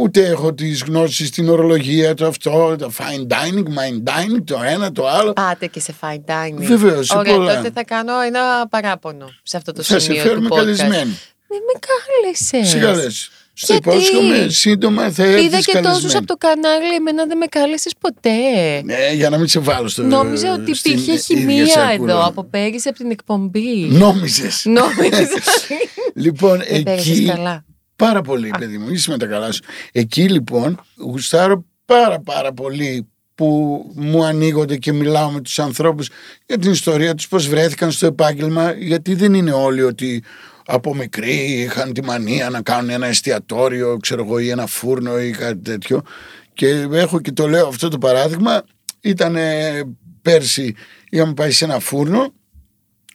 ούτε 0.00 0.26
έχω 0.26 0.54
τις 0.54 0.82
γνώσεις 0.82 1.28
στην 1.28 1.48
ορολογία, 1.48 2.14
το 2.14 2.26
αυτό, 2.26 2.76
το 2.78 2.92
fine 2.98 3.32
dining, 3.32 3.62
mind 3.62 4.08
dining, 4.10 4.42
το 4.44 4.60
ένα, 4.64 4.92
το 4.92 5.08
άλλο. 5.08 5.32
Πάτε 5.32 5.66
και 5.66 5.80
σε 5.80 5.94
fine 6.00 6.30
dining. 6.30 6.54
Βεβαίως, 6.56 7.06
σε 7.06 7.16
Ωραία, 7.16 7.34
πολλά. 7.34 7.56
τότε 7.56 7.70
θα 7.74 7.84
κάνω 7.84 8.20
ένα 8.20 8.68
παράπονο 8.70 9.30
σε 9.42 9.56
αυτό 9.56 9.72
το 9.72 9.82
Θα 9.82 9.92
σε 9.92 9.98
σημείο 10.00 10.22
φέρουμε 10.22 10.48
του 10.48 10.54
podcast. 10.54 10.58
καλεσμένοι. 10.58 11.18
Μην 11.50 11.60
με 11.72 11.78
κάλεσες. 11.88 12.68
Σιγά 12.70 12.94
λες. 12.94 13.30
Στο 13.60 13.72
Γιατί; 13.72 13.88
υπόσχομαι, 13.88 14.46
σύντομα 14.48 15.10
θα 15.10 15.22
έρθεις 15.22 15.44
Είδα 15.44 15.58
και 15.58 15.72
καλεσμένη. 15.72 15.86
τόσους 15.94 16.14
από 16.14 16.26
το 16.26 16.36
κανάλι, 16.36 16.94
εμένα 16.94 17.26
δεν 17.26 17.36
με 17.38 17.46
κάλεσες 17.46 17.92
ποτέ. 18.00 18.30
Ναι, 18.84 19.12
για 19.14 19.30
να 19.30 19.38
μην 19.38 19.48
σε 19.48 19.58
βάλω 19.58 19.88
στο 19.88 20.02
Νόμιζα 20.02 20.52
ότι 20.52 20.74
στην 20.74 20.92
υπήρχε 20.92 21.12
ίδια 21.12 21.22
χημεία 21.22 21.66
σακούλα. 21.66 22.12
εδώ 22.12 22.24
από 22.26 22.44
πέρυσι 22.44 22.88
από 22.88 22.98
την 22.98 23.10
εκπομπή. 23.10 23.86
Νόμιζες. 23.90 24.62
Νόμιζα. 24.64 25.28
Λοιπόν, 26.14 26.58
Δεν 26.68 26.82
πέρασες 26.82 27.18
εκεί. 27.18 27.24
καλά. 27.26 27.64
Πάρα 27.96 28.20
πολύ, 28.22 28.50
παιδί 28.58 28.78
μου, 28.78 28.90
είσαι 28.90 29.10
με 29.10 29.18
τα 29.18 29.26
καλά 29.26 29.52
σου. 29.52 29.60
Εκεί 29.92 30.28
λοιπόν 30.28 30.80
γουστάρω 30.96 31.64
πάρα 31.84 32.20
πάρα 32.20 32.52
πολύ 32.52 33.08
που 33.34 33.82
μου 33.94 34.24
ανοίγονται 34.24 34.76
και 34.76 34.92
μιλάω 34.92 35.30
με 35.30 35.40
τους 35.40 35.58
ανθρώπους 35.58 36.08
για 36.46 36.58
την 36.58 36.70
ιστορία 36.70 37.14
τους, 37.14 37.28
πώς 37.28 37.48
βρέθηκαν 37.48 37.90
στο 37.90 38.06
επάγγελμα, 38.06 38.72
γιατί 38.72 39.14
δεν 39.14 39.34
είναι 39.34 39.52
όλοι 39.52 39.82
ότι 39.82 40.22
από 40.70 40.94
μικροί 40.94 41.34
είχαν 41.34 41.92
τη 41.92 42.02
μανία 42.04 42.50
να 42.50 42.62
κάνουν 42.62 42.90
ένα 42.90 43.06
εστιατόριο, 43.06 43.96
ξέρω 43.96 44.24
εγώ, 44.24 44.38
ή 44.38 44.48
ένα 44.50 44.66
φούρνο 44.66 45.20
ή 45.20 45.30
κάτι 45.30 45.58
τέτοιο. 45.58 46.02
Και 46.52 46.68
έχω 46.92 47.20
και 47.20 47.32
το 47.32 47.48
λέω 47.48 47.66
αυτό 47.66 47.88
το 47.88 47.98
παράδειγμα, 47.98 48.62
ήταν 49.00 49.36
πέρσι, 50.22 50.74
είχαμε 51.10 51.34
πάει 51.34 51.50
σε 51.50 51.64
ένα 51.64 51.78
φούρνο 51.78 52.32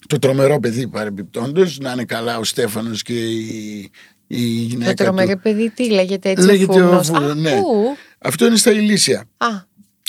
το 0.08 0.20
τρομερό 0.20 0.60
παιδί 0.60 0.88
παρεμπιπτόντως, 0.88 1.78
να 1.80 1.92
είναι 1.92 2.04
καλά 2.06 2.38
ο 2.38 2.44
Στέφανος 2.44 3.02
και 3.02 3.14
η, 3.14 3.92
η 4.28 4.42
γυναίκα 4.42 4.94
Το 4.94 5.04
τρομερό 5.04 5.34
του. 5.34 5.40
παιδί 5.42 5.70
τι 5.70 5.90
λέγεται 5.92 6.30
έτσι 6.30 6.46
Λέγεται 6.46 6.82
ο 6.82 6.86
ο 6.98 7.04
φούρνος; 7.04 7.08
φούρνος, 7.08 7.32
Α, 7.32 7.36
ναι. 7.36 7.60
πού; 7.62 7.98
Αυτό 8.18 8.46
είναι 8.46 8.56
στα 8.58 8.72
Ηλίσια. 8.72 9.26
Α, 9.38 9.48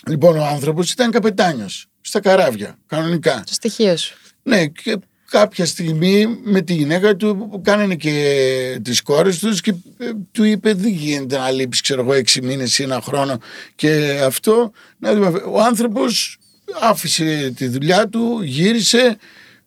Λοιπόν, 0.09 0.37
ο 0.37 0.45
άνθρωπος 0.45 0.91
ήταν 0.93 1.11
καπετάνιος, 1.11 1.87
στα 2.01 2.21
καράβια, 2.21 2.79
κανονικά. 2.87 3.43
το 3.47 3.53
στοιχείο 3.53 3.97
σου. 3.97 4.17
Ναι, 4.43 4.67
και 4.67 4.97
κάποια 5.31 5.67
στιγμή 5.67 6.39
με 6.45 6.61
τη 6.61 6.75
γυναίκα 6.75 7.17
του 7.17 7.49
που 7.51 7.61
κάνανε 7.61 7.95
και 7.95 8.81
τις 8.83 9.03
κόρες 9.03 9.39
τους 9.39 9.61
και 9.61 9.75
ε, 9.99 10.11
του 10.33 10.45
είπε 10.45 10.75
δεν 10.75 10.91
γίνεται 10.91 11.39
να 11.39 11.51
λείπεις 11.51 11.81
ξέρω 11.81 12.01
εγώ 12.01 12.13
έξι 12.13 12.43
μήνες 12.43 12.79
ή 12.79 12.83
ένα 12.83 13.01
χρόνο 13.01 13.39
και 13.75 14.21
αυτό 14.25 14.73
να 14.99 15.15
δούμε. 15.15 15.43
ο 15.47 15.61
άνθρωπος 15.61 16.39
άφησε 16.81 17.53
τη 17.57 17.67
δουλειά 17.67 18.09
του 18.09 18.41
γύρισε 18.43 19.17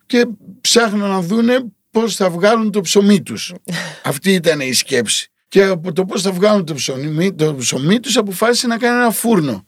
και 0.06 0.28
ψάχναν 0.62 1.10
να 1.10 1.22
δούνε 1.22 1.66
πώς 1.92 2.16
θα 2.16 2.30
βγάλουν 2.30 2.72
το 2.72 2.82
ψωμί 2.82 3.22
τους. 3.22 3.54
Αυτή 4.04 4.34
ήταν 4.34 4.60
η 4.60 4.74
σκέψη. 4.74 5.32
Και 5.48 5.64
από 5.64 5.94
το 5.94 6.06
πώς 6.06 6.22
θα 6.22 6.32
βγάλουν 6.32 6.66
το 6.66 6.74
ψωμί, 6.74 7.34
το 7.34 7.56
ψωμί 7.56 8.00
τους 8.00 8.18
αποφάσισε 8.18 8.68
να 8.68 8.78
κάνει 8.78 9.00
ένα 9.00 9.12
φούρνο 9.12 9.66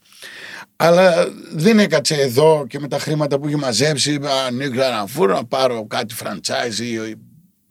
αλλά 0.82 1.28
δεν 1.54 1.80
έκατσε 1.80 2.16
εδώ 2.16 2.66
και 2.70 2.80
με 2.80 2.88
τα 2.88 3.00
χρήματα 3.00 3.40
που 3.40 3.48
είχε 3.48 3.58
μαζέψει 3.58 4.14
είπα, 4.14 4.44
ανοίξω 4.46 4.82
ένα 4.84 5.06
φούρνο 5.08 5.34
να 5.34 5.46
πάρω 5.46 5.86
κάτι 5.88 6.16
franchise 6.24 6.80
ή- 6.80 7.16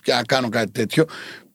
και 0.03 0.13
να 0.13 0.23
κάνω 0.23 0.49
κάτι 0.49 0.71
τέτοιο. 0.71 1.05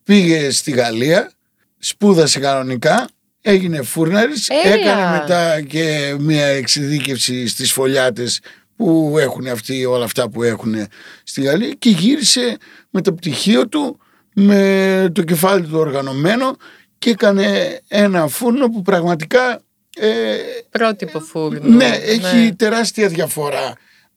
Πήγε 0.04 0.50
στη 0.50 0.72
Γαλλία, 0.72 1.32
σπούδασε 1.78 2.40
κανονικά, 2.40 3.08
έγινε 3.42 3.82
φούρναρης, 3.82 4.48
Έλα. 4.64 4.74
έκανε 4.74 5.18
μετά 5.18 5.62
και 5.62 6.16
μια 6.20 6.46
εξειδίκευση 6.46 7.48
στις 7.48 7.72
φωλιάτες 7.72 8.40
που 8.76 9.16
έχουν 9.20 9.48
αυτοί 9.48 9.86
όλα 9.86 10.04
αυτά 10.06 10.30
που 10.30 10.44
έχουν 10.44 10.76
στη 11.24 11.42
Γαλλία 11.42 11.74
και 11.80 11.90
γύρισε 11.90 12.58
με 12.90 13.02
το 13.02 13.14
πτυχίο 13.14 13.68
του 13.68 14.00
με 14.36 15.10
το 15.14 15.24
κεφάλι 15.24 15.64
του 15.68 15.78
οργανωμένο 15.78 16.56
και 16.98 17.10
έκανε 17.10 17.80
ένα 17.88 18.28
φούρνο 18.28 18.70
που 18.70 18.82
πραγματικά 18.82 19.62
ε, 20.00 20.36
Πρότυπο 20.70 21.20
φούρνο. 21.20 21.76
ναι, 21.76 22.00
έχει 22.06 22.54
τεράστια 22.56 23.08
διαφορά 23.08 23.74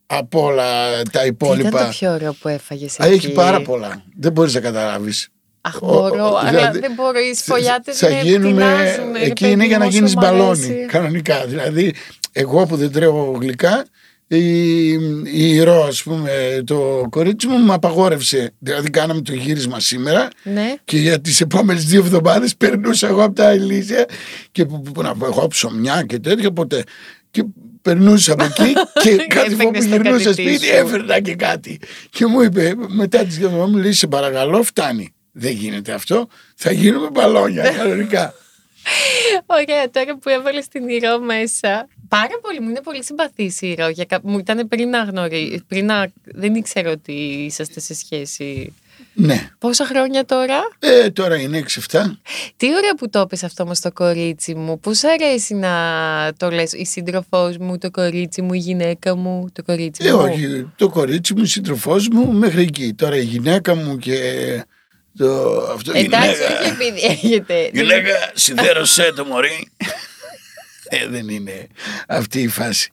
από 0.07 0.43
όλα 0.45 1.03
τα 1.03 1.21
Τι 1.21 1.27
υπόλοιπα. 1.27 1.69
ήταν 1.69 1.85
το 1.85 1.89
πιο 1.99 2.13
ωραίο 2.13 2.33
που 2.41 2.49
έφαγες 2.49 3.01
Α, 3.01 3.07
Έχει 3.07 3.33
πάρα 3.33 3.63
πολλά. 3.63 4.03
Δεν 4.19 4.33
μπορείς 4.33 4.55
να 4.55 4.61
καταλάβεις. 4.61 5.29
Αχ, 5.61 5.83
Ο- 5.83 5.87
μπορώ, 5.87 6.33
ο- 6.33 6.37
αλλά 6.39 6.51
δηλαδή, 6.51 6.79
δεν 6.79 6.93
μπορώ. 6.95 7.19
Οι 7.19 7.35
σφολιάτε 7.35 7.93
Θα 7.93 8.09
με 8.09 8.21
γίνουμε. 8.23 8.49
πεινάζουν, 8.53 9.13
ρε 9.13 9.25
Εκεί 9.25 9.33
παιδί 9.43 9.53
είναι 9.53 9.67
για 9.67 9.77
μου, 9.77 9.83
να 9.83 9.89
όσο 9.89 9.97
γίνεις 9.97 10.15
μ' 10.15 10.19
μπαλόνι. 10.21 10.65
αρέσει. 10.65 10.87
Κανονικά. 10.87 11.45
Δηλαδή, 11.47 11.95
εγώ 12.33 12.67
που 12.67 12.77
δεν 12.77 12.93
τρώω 12.93 13.31
γλυκά, 13.41 13.85
η, 14.29 14.89
η 15.25 15.61
Ρο, 15.63 15.85
ας 15.85 16.03
πούμε, 16.03 16.63
το 16.67 17.07
κορίτσι 17.11 17.47
μου, 17.47 17.57
μου 17.59 17.73
απαγόρευσε. 17.73 18.53
Δηλαδή, 18.59 18.91
κάναμε 18.91 19.21
το 19.21 19.33
γύρισμα 19.33 19.81
σήμερα 19.81 20.29
Ναι. 20.43 20.75
και 20.85 20.99
για 20.99 21.21
τις 21.21 21.41
επόμενες 21.41 21.85
δύο 21.85 22.01
εβδομάδες 22.01 22.57
περνούσα 22.57 23.09
εγώ 23.09 23.23
από 23.25 23.35
τα 23.35 23.49
Ελίζια 23.49 24.05
και 24.53 24.65
που, 24.65 24.81
που, 24.83 25.03
να 25.03 25.15
πω, 25.17 25.27
εγώ 25.27 25.47
ψωμιά 25.47 26.03
και 26.09 26.19
τέτοια 26.19 26.53
ποτέ. 26.53 26.85
Και 27.31 27.45
περνούσα 27.83 28.33
από 28.33 28.45
εκεί 28.45 28.73
και 29.03 29.17
κάτι 29.17 29.55
φορά 29.55 29.71
που 29.71 29.77
Έφερνες 29.77 29.89
το 29.89 29.97
γυρνούσα 29.97 30.25
κάτι 30.31 30.43
σπίτι 30.43 30.67
σου. 30.67 30.75
έφερνα 30.75 31.21
και 31.21 31.35
κάτι. 31.35 31.81
Και 32.11 32.27
μου 32.27 32.41
είπε 32.41 32.75
μετά 32.89 33.19
τι 33.19 33.25
δύο 33.35 33.47
εβδομάδε, 33.47 33.71
μου 33.71 33.79
λέει 33.79 33.93
σε 33.93 34.07
παρακαλώ, 34.07 34.63
φτάνει. 34.63 35.15
Δεν 35.33 35.53
γίνεται 35.53 35.93
αυτό. 35.93 36.29
Θα 36.57 36.73
γίνουμε 36.73 37.09
μπαλόνια 37.13 37.71
κανονικά. 37.71 38.35
Ωραία, 39.47 39.91
τώρα 39.91 40.19
που 40.19 40.29
έβαλες 40.29 40.69
την 40.69 40.89
Ηρώ 40.89 41.19
μέσα. 41.21 41.89
Πάρα 42.09 42.39
πολύ, 42.43 42.61
μου 42.61 42.69
είναι 42.69 42.81
πολύ 42.83 43.05
συμπαθής 43.05 43.61
η 43.61 43.69
Ηρώ. 43.69 43.89
Για 43.89 44.05
κα- 44.05 44.21
Μου 44.23 44.39
ήταν 44.39 44.69
πριν 44.69 44.89
να 44.89 45.03
γνωρί... 45.03 45.63
πριν 45.69 45.85
να... 45.87 46.13
Δεν 46.25 46.55
ήξερα 46.55 46.91
ότι 46.91 47.13
είσαστε 47.13 47.81
σε 47.81 47.95
σχέση. 47.95 48.75
ναι. 49.15 49.49
Πόσα 49.59 49.87
χρόνια 49.87 50.25
τώρα; 50.25 50.61
Ε, 50.79 51.11
τώρα 51.11 51.37
είναι 51.37 51.65
6-7. 51.91 52.01
Τι 52.57 52.67
ωραία 52.75 52.95
που 52.97 53.09
το 53.09 53.21
είπες 53.21 53.43
αυτό 53.45 53.63
όμως 53.63 53.81
το 53.81 53.93
κορίτσι 53.93 54.55
μου. 54.55 54.81
Πώς 54.81 55.05
αρέσει 55.05 55.55
να 55.55 55.73
το 56.37 56.51
λες 56.51 56.73
η 56.73 56.85
σύντροφός 56.85 57.57
μου, 57.59 57.79
το 57.79 57.91
κορίτσι 57.91 58.43
μου, 58.43 58.53
η 58.53 58.59
γυναίκα 58.59 59.17
μου, 59.17 59.47
το 59.53 59.63
κορίτσι 59.63 60.07
Ε, 60.07 60.13
μου; 60.13 60.19
όχι. 60.19 60.71
Το 60.77 60.89
κορίτσι 60.89 61.35
μου, 61.35 61.45
σύντροφός 61.45 62.09
μου, 62.09 62.33
μέχρι 62.33 62.63
εκεί. 62.63 62.95
Τώρα 62.95 63.17
η 63.17 63.23
γυναίκα 63.25 63.75
μου 63.75 63.97
και. 63.99 64.21
Το, 65.19 65.57
αυτό, 65.75 65.93
Εντάξει, 65.95 66.03
γυναίκα, 66.03 66.61
όχι 66.61 66.69
επειδή 66.69 67.01
έχετε. 67.01 67.71
γυναίκα, 67.73 68.15
σιδέρωσέ 68.35 69.13
το 69.17 69.25
μωρή. 69.25 69.69
Ε, 70.89 71.09
δεν 71.09 71.29
είναι 71.29 71.67
αυτή 72.09 72.41
η 72.43 72.49
φάση. 72.49 72.91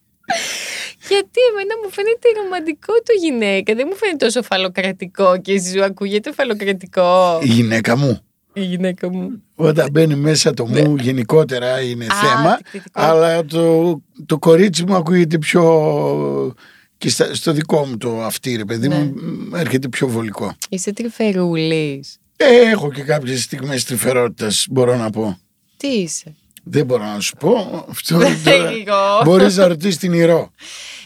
Γιατί 1.08 1.40
εμένα 1.52 1.74
μου 1.84 1.92
φαίνεται 1.92 2.42
ρομαντικό 2.44 2.94
το 2.94 3.14
γυναίκα. 3.22 3.76
Δεν 3.76 3.88
μου 3.90 3.96
φαίνεται 3.96 4.26
τόσο 4.26 4.42
φαλοκρατικό 4.44 5.38
και 5.42 5.62
σου 5.62 5.84
ακούγεται 5.84 6.32
φαλοκρατικό. 6.34 7.40
Η 7.44 7.48
γυναίκα 7.48 7.98
μου, 7.98 8.20
Η 8.54 8.62
γυναίκα 8.64 9.10
μου. 9.12 9.44
όταν 9.56 9.90
μπαίνει 9.92 10.16
μέσα 10.16 10.54
το 10.54 10.66
μου 10.66 10.96
γενικότερα 10.96 11.82
είναι 11.82 12.06
Α, 12.06 12.16
θέμα, 12.16 12.58
τυπικό. 12.72 13.02
αλλά 13.02 13.46
το, 13.46 14.02
το 14.26 14.38
κορίτσι 14.40 14.84
μου 14.86 14.96
ακούγεται 14.96 15.38
πιο 15.38 16.56
και 16.98 17.10
στα- 17.10 17.36
στο 17.36 17.52
δικό 17.52 17.86
μου 17.86 17.98
το 17.98 18.22
αυτή 18.22 18.56
ρε 18.56 18.66
παιδί 18.66 18.90
μου 18.90 19.14
μ, 19.16 19.56
έρχεται 19.56 19.88
πιο 19.88 20.08
βολικό. 20.08 20.56
Είσαι 20.70 20.94
τρυφερούλης. 20.94 22.18
Ε, 22.38 22.70
έχω 22.70 22.92
και 22.92 23.02
κάποιες 23.02 23.44
στιγμές 23.44 23.84
τρυφερότητας 23.86 24.66
μπορώ 24.70 24.96
να 24.98 25.10
πω. 25.10 25.38
Τι 25.78 25.88
είσαι; 25.88 26.36
Δεν 26.64 26.86
μπορώ 26.86 27.04
να 27.04 27.20
σου 27.20 27.36
πω. 27.36 27.86
Αυτό 27.90 28.18
Δεν 28.18 28.44
τώρα 28.44 28.72
λίγο. 28.72 28.96
μπορείς 29.24 29.56
να 29.58 29.68
ρωτήσεις 29.68 29.98
την 29.98 30.14
Ηρώ. 30.14 30.52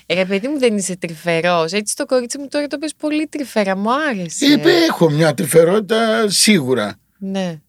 Ε, 0.05 0.13
Ρε 0.13 0.25
παιδί 0.25 0.47
μου 0.47 0.59
δεν 0.59 0.77
είσαι 0.77 0.95
τρυφερός. 0.95 1.71
Έτσι 1.71 1.95
το 1.95 2.05
κορίτσι 2.05 2.37
μου 2.37 2.47
τώρα 2.47 2.67
το 2.67 2.77
πες 2.77 2.93
πολύ 2.97 3.27
τρυφερά. 3.27 3.75
Μου 3.77 3.89
άρεσε. 3.93 4.45
Είπε, 4.45 4.71
έχω 4.89 5.09
μια 5.09 5.33
τρυφερότητα 5.33 6.29
σίγουρα. 6.29 6.95
Ναι. 7.17 7.59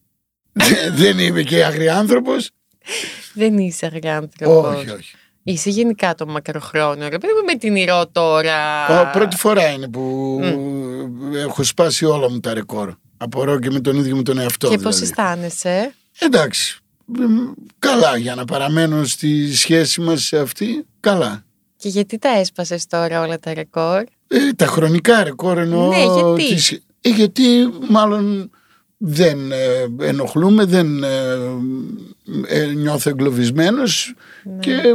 Δεν 0.93 1.19
είμαι 1.19 1.43
και 1.43 1.65
αγριάνθρωπος. 1.65 2.51
Δεν 3.35 3.59
είσαι 3.59 3.87
αγριάνθρωπος. 3.87 4.77
Όχι, 4.77 4.91
όχι. 4.91 5.15
Είσαι 5.43 5.71
γενικά 5.71 6.15
το 6.15 6.27
μακροχρόνιο. 6.27 7.09
Ρε 7.09 7.19
παιδί 7.19 7.33
μου 7.33 7.45
με 7.47 7.55
την 7.55 7.77
ηρώ 7.77 8.07
τώρα. 8.13 8.87
Ο, 9.01 9.11
πρώτη 9.13 9.37
φορά 9.37 9.69
είναι 9.71 9.89
που 9.89 10.41
έχω 11.37 11.63
σπάσει 11.63 12.05
όλα 12.05 12.31
μου 12.31 12.41
τα 12.41 12.55
ρεκόρ. 12.55 12.95
Απορώ 13.17 13.59
και 13.59 13.71
με 13.71 13.81
τον 13.81 13.97
ίδιο 13.97 14.17
μου 14.17 14.23
τον 14.23 14.39
εαυτό. 14.39 14.69
Και 14.69 14.77
δηλαδή. 14.77 14.97
πώς 14.97 15.09
αισθάνεσαι; 15.09 15.95
Εντάξει. 16.19 16.79
Μ, 17.17 17.51
Καλά 17.79 18.17
για 18.17 18.35
να 18.35 18.45
παραμένω 18.45 19.05
στη 19.05 19.55
σχέση 19.57 20.01
μας 20.01 20.33
αυτή. 20.33 20.87
Καλά. 21.01 21.45
Και 21.77 21.89
γιατί 21.89 22.19
τα 22.19 22.29
έσπασες 22.29 22.87
τώρα 22.87 23.21
όλα 23.21 23.39
τα 23.39 23.55
ρεκόρ; 23.55 24.03
Ε, 24.29 24.53
τα 24.57 24.67
χρονικά 24.67 25.25
ρεκόρ 25.25 25.59
εννοώ. 25.59 25.89
Ναι, 25.89 25.97
γιατί; 26.05 26.55
τις- 26.55 26.73
ε, 27.01 27.09
γιατί 27.09 27.45
μάλλον 27.89 28.51
δεν 28.97 29.53
ε, 29.53 29.87
ενοχλούμε, 30.01 30.65
δεν 30.65 31.03
ε, 31.03 31.09
ε, 32.47 32.65
νιώθω 32.65 33.11
εγκλωβισμένος 33.11 34.15
Ναι. 34.45 34.59
και 34.61 34.73
ε, 34.73 34.95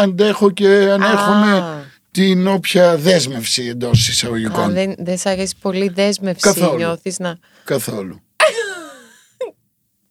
αντέχω 0.00 0.50
και 0.50 0.68
ανέχομαι 0.68 1.52
Α. 1.56 1.84
την 2.10 2.46
όποια 2.46 2.96
δέσμευση 2.96 3.62
εντός 3.66 4.08
Α, 4.08 4.10
εισαγωγικών. 4.10 4.72
δεν, 4.72 4.94
δεν 4.98 5.18
σ' 5.18 5.26
αρέσει 5.26 5.54
πολύ 5.60 5.84
η 5.84 5.88
δέσμευση. 5.94 6.40
Καθόλου. 6.40 6.76
Νιώθεις 6.76 7.18
να. 7.18 7.38
Καθόλου. 7.64 8.20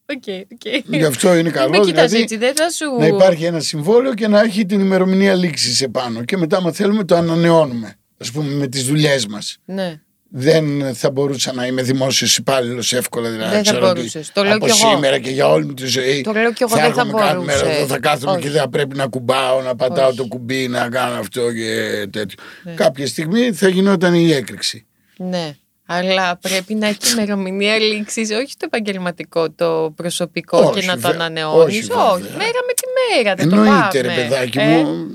Ok, 0.09 0.23
ok. 0.51 0.95
Γι' 0.95 1.03
αυτό 1.03 1.33
είναι 1.33 1.43
Μην 1.43 1.51
καλό 1.51 1.69
με 1.69 1.77
κοιτάς 1.77 1.91
δηλαδή 1.91 2.21
έτσι, 2.21 2.37
δεν 2.37 2.55
θα 2.55 2.69
σου. 2.69 2.85
να 2.99 3.05
υπάρχει 3.07 3.45
ένα 3.45 3.59
συμβόλαιο 3.59 4.13
και 4.13 4.27
να 4.27 4.41
έχει 4.41 4.65
την 4.65 4.79
ημερομηνία 4.79 5.33
λήξης 5.35 5.81
επάνω 5.81 6.23
και 6.23 6.37
μετά 6.37 6.57
άμα 6.57 6.71
θέλουμε 6.71 7.03
το 7.03 7.15
ανανεώνουμε. 7.15 7.95
Ας 8.17 8.31
πούμε 8.31 8.53
με 8.53 8.67
τις 8.67 8.83
δουλειές 8.85 9.27
μας. 9.27 9.57
Ναι. 9.65 9.99
δεν 10.37 10.95
θα 10.95 11.11
μπορούσα 11.11 11.53
να 11.53 11.65
είμαι 11.65 11.81
δημόσιος 11.81 12.37
υπάλληλος 12.37 12.93
εύκολα. 12.93 13.29
Δηλαδή, 13.29 13.55
Δεν 13.55 13.63
θα 13.63 13.71
ξέρω 13.71 13.85
ότι 13.87 13.95
μπορούσες. 13.95 14.31
Το 14.33 14.43
λέω 14.43 14.55
από 14.55 14.65
κι 14.67 14.77
εγώ. 14.81 14.89
σήμερα 14.91 15.19
και 15.19 15.29
για 15.29 15.47
όλη 15.47 15.65
μου 15.65 15.73
τη 15.73 15.85
ζωή. 15.85 16.21
Το 16.21 16.31
λέω 16.31 16.53
κι 16.53 16.63
εγώ, 16.63 16.71
δεν 16.75 16.81
θα 16.81 16.85
έρχομαι 17.01 17.11
κάθε 17.19 17.39
μέρα 17.39 17.59
μπορούσες. 17.63 17.77
εδώ, 17.77 17.85
θα 17.87 17.99
κάθομαι 17.99 18.31
Όχι. 18.31 18.41
και 18.41 18.49
δεν 18.49 18.61
θα 18.61 18.69
πρέπει 18.69 18.95
να 18.95 19.07
κουμπάω, 19.07 19.61
να 19.61 19.75
πατάω 19.75 20.07
Όχι. 20.07 20.17
το 20.17 20.25
κουμπί, 20.25 20.67
να 20.67 20.89
κάνω 20.89 21.19
αυτό 21.19 21.53
και 21.53 22.07
τέτοιο. 22.11 22.37
Ναι. 22.63 22.73
Κάποια 22.73 23.07
στιγμή 23.07 23.51
θα 23.53 23.67
γινόταν 23.67 24.13
η 24.13 24.31
έκρηξη. 24.31 24.85
Ναι. 25.17 25.55
Αλλά 25.88 26.38
πρέπει 26.38 26.73
να 26.73 26.88
έχει 26.88 26.97
ημερομηνία 27.11 27.77
λήξης, 27.79 28.29
όχι 28.29 28.53
το 28.57 28.65
επαγγελματικό, 28.65 29.51
το 29.51 29.93
προσωπικό 29.95 30.57
Όχι, 30.57 30.79
και 30.79 30.86
να 30.86 30.93
το 30.93 30.99
βε- 30.99 31.13
ανανεώνεις. 31.13 31.89
όχι, 31.89 31.91
Όχι, 31.91 32.21
βέβαια. 32.21 32.38
μέρα 32.38 32.59
με 32.67 32.73
τη 32.73 32.83
μέρα. 33.15 33.36
Δεν 33.36 33.49
το 33.49 33.55
Εννοείται, 33.55 34.01
πάμε. 34.01 34.01
ρε 34.01 34.15
παιδάκι 34.21 34.57
Ε, 34.59 34.65
μου. 34.83 35.07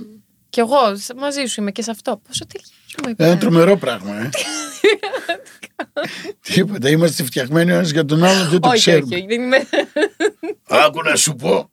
Κι 0.50 0.60
εγώ 0.60 0.96
σ- 0.96 1.14
μαζί 1.16 1.44
σου 1.46 1.60
είμαι 1.60 1.70
και 1.70 1.82
σε 1.82 1.90
αυτό. 1.90 2.20
Πόσο 2.26 2.46
ταιριάζουμε. 2.46 3.14
Ένα 3.24 3.36
πια. 3.36 3.38
τρομερό 3.48 3.76
πράγμα, 3.76 4.16
ε. 4.20 4.28
Τίποτα. 6.54 6.88
Είμαστε 6.88 7.22
φτιαγμένοι 7.24 7.70
ο 7.70 7.74
ένας 7.74 7.90
για 7.90 8.04
τον 8.04 8.24
άλλον, 8.24 8.48
δεν 8.48 8.60
το 8.60 8.68
όχι, 8.68 8.78
ξέρουμε. 8.78 9.04
όχι, 9.04 9.14
όχι, 9.14 9.26
δεν 9.26 9.42
είμαι. 9.42 9.66
Άκου 10.68 11.02
να 11.02 11.16
σου 11.16 11.34
πω. 11.34 11.70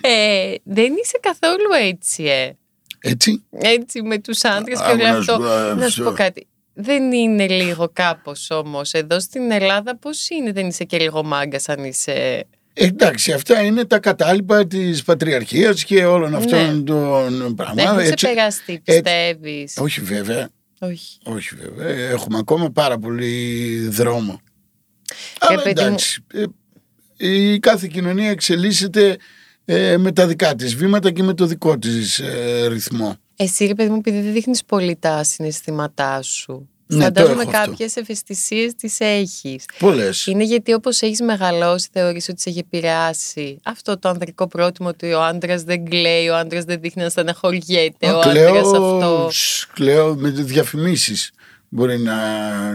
Ε, 0.00 0.54
δεν 0.64 0.92
είσαι 1.02 1.18
καθόλου 1.20 1.70
έτσι, 1.88 2.22
ε. 2.24 2.52
Έτσι; 3.00 3.44
Έτσι 3.50 4.02
με 4.02 4.18
τους 4.18 4.44
άντρες 4.44 4.78
και 4.78 4.84
Άκου 4.84 4.98
όλο 5.00 5.08
να 5.12 5.22
σου 5.22 5.32
αυτό. 5.32 5.36
πω, 5.38 5.74
Να 5.80 5.88
σου 5.88 6.00
αυτό. 6.00 6.02
πω 6.04 6.10
κάτι. 6.12 6.46
Δεν 6.80 7.12
είναι 7.12 7.46
λίγο 7.48 7.90
κάπως 7.92 8.50
όμως. 8.50 8.92
Εδώ 8.92 9.20
στην 9.20 9.50
Ελλάδα 9.50 9.96
πώς 9.96 10.28
είναι, 10.28 10.52
δεν 10.52 10.66
είσαι 10.66 10.84
και 10.84 10.98
λίγο 10.98 11.24
μάγκας 11.24 11.68
αν 11.68 11.84
είσαι... 11.84 12.12
Ε, 12.72 12.86
Εντάξει, 12.86 13.32
αυτά 13.32 13.62
είναι 13.62 13.84
τα 13.84 13.98
κατάλοιπα 13.98 14.66
της 14.66 15.02
πατριαρχίας 15.02 15.84
και 15.84 16.04
όλων 16.04 16.34
αυτών 16.34 16.76
Ναι. 16.76 16.82
των 16.82 17.38
Δεν 17.38 17.54
πραγμάτων. 17.54 17.78
έχουν 17.86 17.98
Έτσι- 17.98 18.14
ξεπεραστεί, 18.14 18.80
πιστεύεις; 18.84 19.76
Όχι 19.76 20.00
βέβαια. 20.00 20.48
Όχι. 20.78 21.18
Όχι 21.24 21.54
βέβαια. 21.56 21.88
Έχουμε 22.08 22.38
ακόμα 22.38 22.70
πάρα 22.70 22.98
πολύ 22.98 23.78
δρόμο. 23.88 24.40
Αλλά 25.38 25.62
παιδί 25.62 25.80
μου- 25.80 25.86
εντάξει. 25.86 26.24
ε, 26.32 26.44
Η 27.30 27.58
κάθε 27.58 27.86
κοινωνία 27.92 28.30
εξελίσσεται 28.30 29.16
ε, 29.64 29.96
με 29.96 30.12
τα 30.12 30.26
δικά 30.26 30.54
της 30.54 30.74
βήματα 30.74 31.10
και 31.10 31.22
με 31.22 31.34
το 31.34 31.46
δικό 31.46 31.78
της 31.78 32.18
ε, 32.18 32.66
ρυθμό. 32.68 33.16
Εσύ 33.40 33.66
ρε 33.66 33.74
παιδί 33.74 33.90
μου, 33.90 33.96
επειδή 33.96 34.20
δεν 34.20 34.32
δείχνεις 34.32 34.64
πολύ 34.64 34.96
τα 34.96 35.22
συναισθήματά 35.24 36.22
σου. 36.22 36.68
Ναι, 36.86 36.96
το 36.98 37.04
Φαντάζομαι 37.04 37.42
έχω 37.42 37.50
αυτό. 37.56 37.70
κάποιες 37.70 37.96
ευαισθησίες 37.96 38.74
τις 38.74 39.00
έχεις. 39.00 39.64
Πολλές. 39.78 40.26
Είναι 40.26 40.44
γιατί 40.44 40.72
όπως 40.72 41.02
έχεις 41.02 41.20
μεγαλώσει 41.20 41.88
θεωρείς 41.92 42.28
ότι 42.28 42.40
σε 42.40 42.48
έχει 42.50 42.58
επηρεάσει 42.58 43.58
αυτό 43.64 43.98
το 43.98 44.08
ανδρικό 44.08 44.46
πρότιμο 44.48 44.88
ότι 44.88 45.12
ο 45.12 45.22
άντρας 45.22 45.62
δεν 45.62 45.84
κλαίει, 45.84 46.28
ο 46.28 46.36
άντρας 46.36 46.64
δεν 46.64 46.80
δείχνει 46.80 47.02
να 47.02 47.08
στεναχωριέται, 47.08 48.12
ο 48.12 48.18
κλαίω, 48.20 48.48
άντρας 48.48 48.66
αυτό. 48.66 49.28
σ, 49.32 49.66
κλαίω 49.72 50.14
με 50.14 50.30
διαφημίσεις. 50.30 51.30
Μπορεί 51.68 51.98
να 51.98 52.14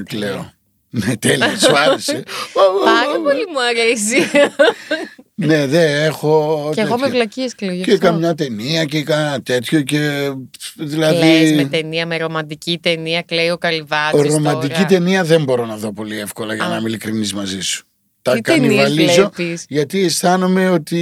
κλαίω. 0.05 0.51
Ναι, 0.89 1.17
τέλεια, 1.17 1.59
σου 1.59 1.77
άρεσε. 1.77 2.23
Πάρα 2.85 3.19
πολύ 3.23 3.45
μου 3.51 3.61
αρέσει. 3.69 4.17
Ναι, 5.35 5.67
δεν 5.67 6.03
έχω. 6.05 6.69
και 6.73 6.81
εγώ 6.81 6.89
με 6.89 6.95
τέτοια. 6.97 7.13
βλακίες 7.13 7.55
κλαίω. 7.55 7.73
γι' 7.73 7.83
Και 7.83 7.91
αυτό. 7.93 8.05
καμιά 8.05 8.35
ταινία 8.35 8.85
και 8.85 9.03
κάνα 9.03 9.41
τέτοιο 9.41 9.81
και 9.81 10.31
δηλαδή. 10.77 11.17
Κλαις 11.19 11.53
με 11.53 11.63
ταινία, 11.65 12.05
με 12.05 12.17
ρομαντική 12.17 12.79
ταινία, 12.81 13.21
κλαίει 13.21 13.49
ο 13.49 13.57
Καλυβάτης 13.57 14.33
Ρομαντική 14.33 14.73
τώρα. 14.73 14.85
ταινία 14.85 15.23
δεν 15.23 15.43
μπορώ 15.43 15.65
να 15.65 15.77
δω 15.77 15.93
πολύ 15.93 16.19
εύκολα 16.19 16.53
για 16.53 16.65
Α. 16.65 16.69
να 16.69 16.75
είμαι 16.77 16.87
ειλικρινής 16.87 17.33
μαζί 17.33 17.61
σου. 17.61 17.85
Τα 18.21 18.33
Τι 18.33 18.41
ταινίες 18.41 18.75
κανιβαλίζω 18.75 19.31
βλέπεις; 19.35 19.65
γιατί 19.69 20.03
αισθάνομαι 20.03 20.69
ότι 20.69 20.99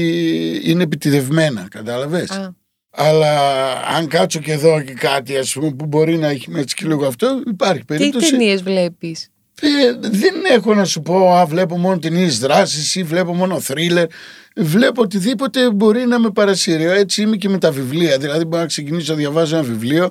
είναι 0.64 0.84
επιτιδευμένα, 0.84 1.68
κατάλαβες; 1.72 2.30
Α, 2.30 2.56
Αλλά 2.90 3.40
αν 3.96 4.08
κάτσω 4.08 4.40
και 4.40 4.56
δω 4.56 4.82
και 4.82 4.94
κάτι 4.94 5.38
ας 5.38 5.54
πούμε 5.54 5.72
που 5.74 5.86
μπορεί 5.86 6.18
να 6.18 6.28
έχει 6.28 6.50
μέσα 6.50 6.66
και 6.76 6.86
λίγο 6.88 7.06
αυτό 7.06 7.42
υπάρχει 7.48 7.80
τι 7.80 7.86
περίπτωση. 7.86 8.32
ταινίες 8.32 8.64
βλέπεις; 8.64 9.28
Ε, 9.64 10.10
δεν 10.10 10.34
έχω 10.52 10.74
να 10.74 10.86
σου 10.86 11.02
πω, 11.02 11.34
α, 11.34 11.46
βλέπω 11.46 11.78
μόνο 11.78 12.00
την 12.00 12.30
δράση 12.40 13.00
ή 13.00 13.04
βλέπω 13.04 13.34
μόνο 13.34 13.60
θρίλερ. 13.60 14.06
Βλέπω 14.56 15.02
οτιδήποτε 15.02 15.72
μπορεί 15.72 16.06
να 16.06 16.20
με 16.20 16.30
παρασύρει. 16.30 16.84
Έτσι 16.84 17.22
είμαι 17.22 17.36
και 17.36 17.50
με 17.50 17.58
τα 17.58 17.72
βιβλία. 17.72 18.18
Δηλαδή, 18.18 18.46
μπορώ 18.46 18.62
να 18.62 18.68
ξεκινήσω 18.68 19.12
να 19.12 19.18
διαβάζω 19.18 19.56
ένα 19.56 19.66
βιβλίο. 19.66 20.10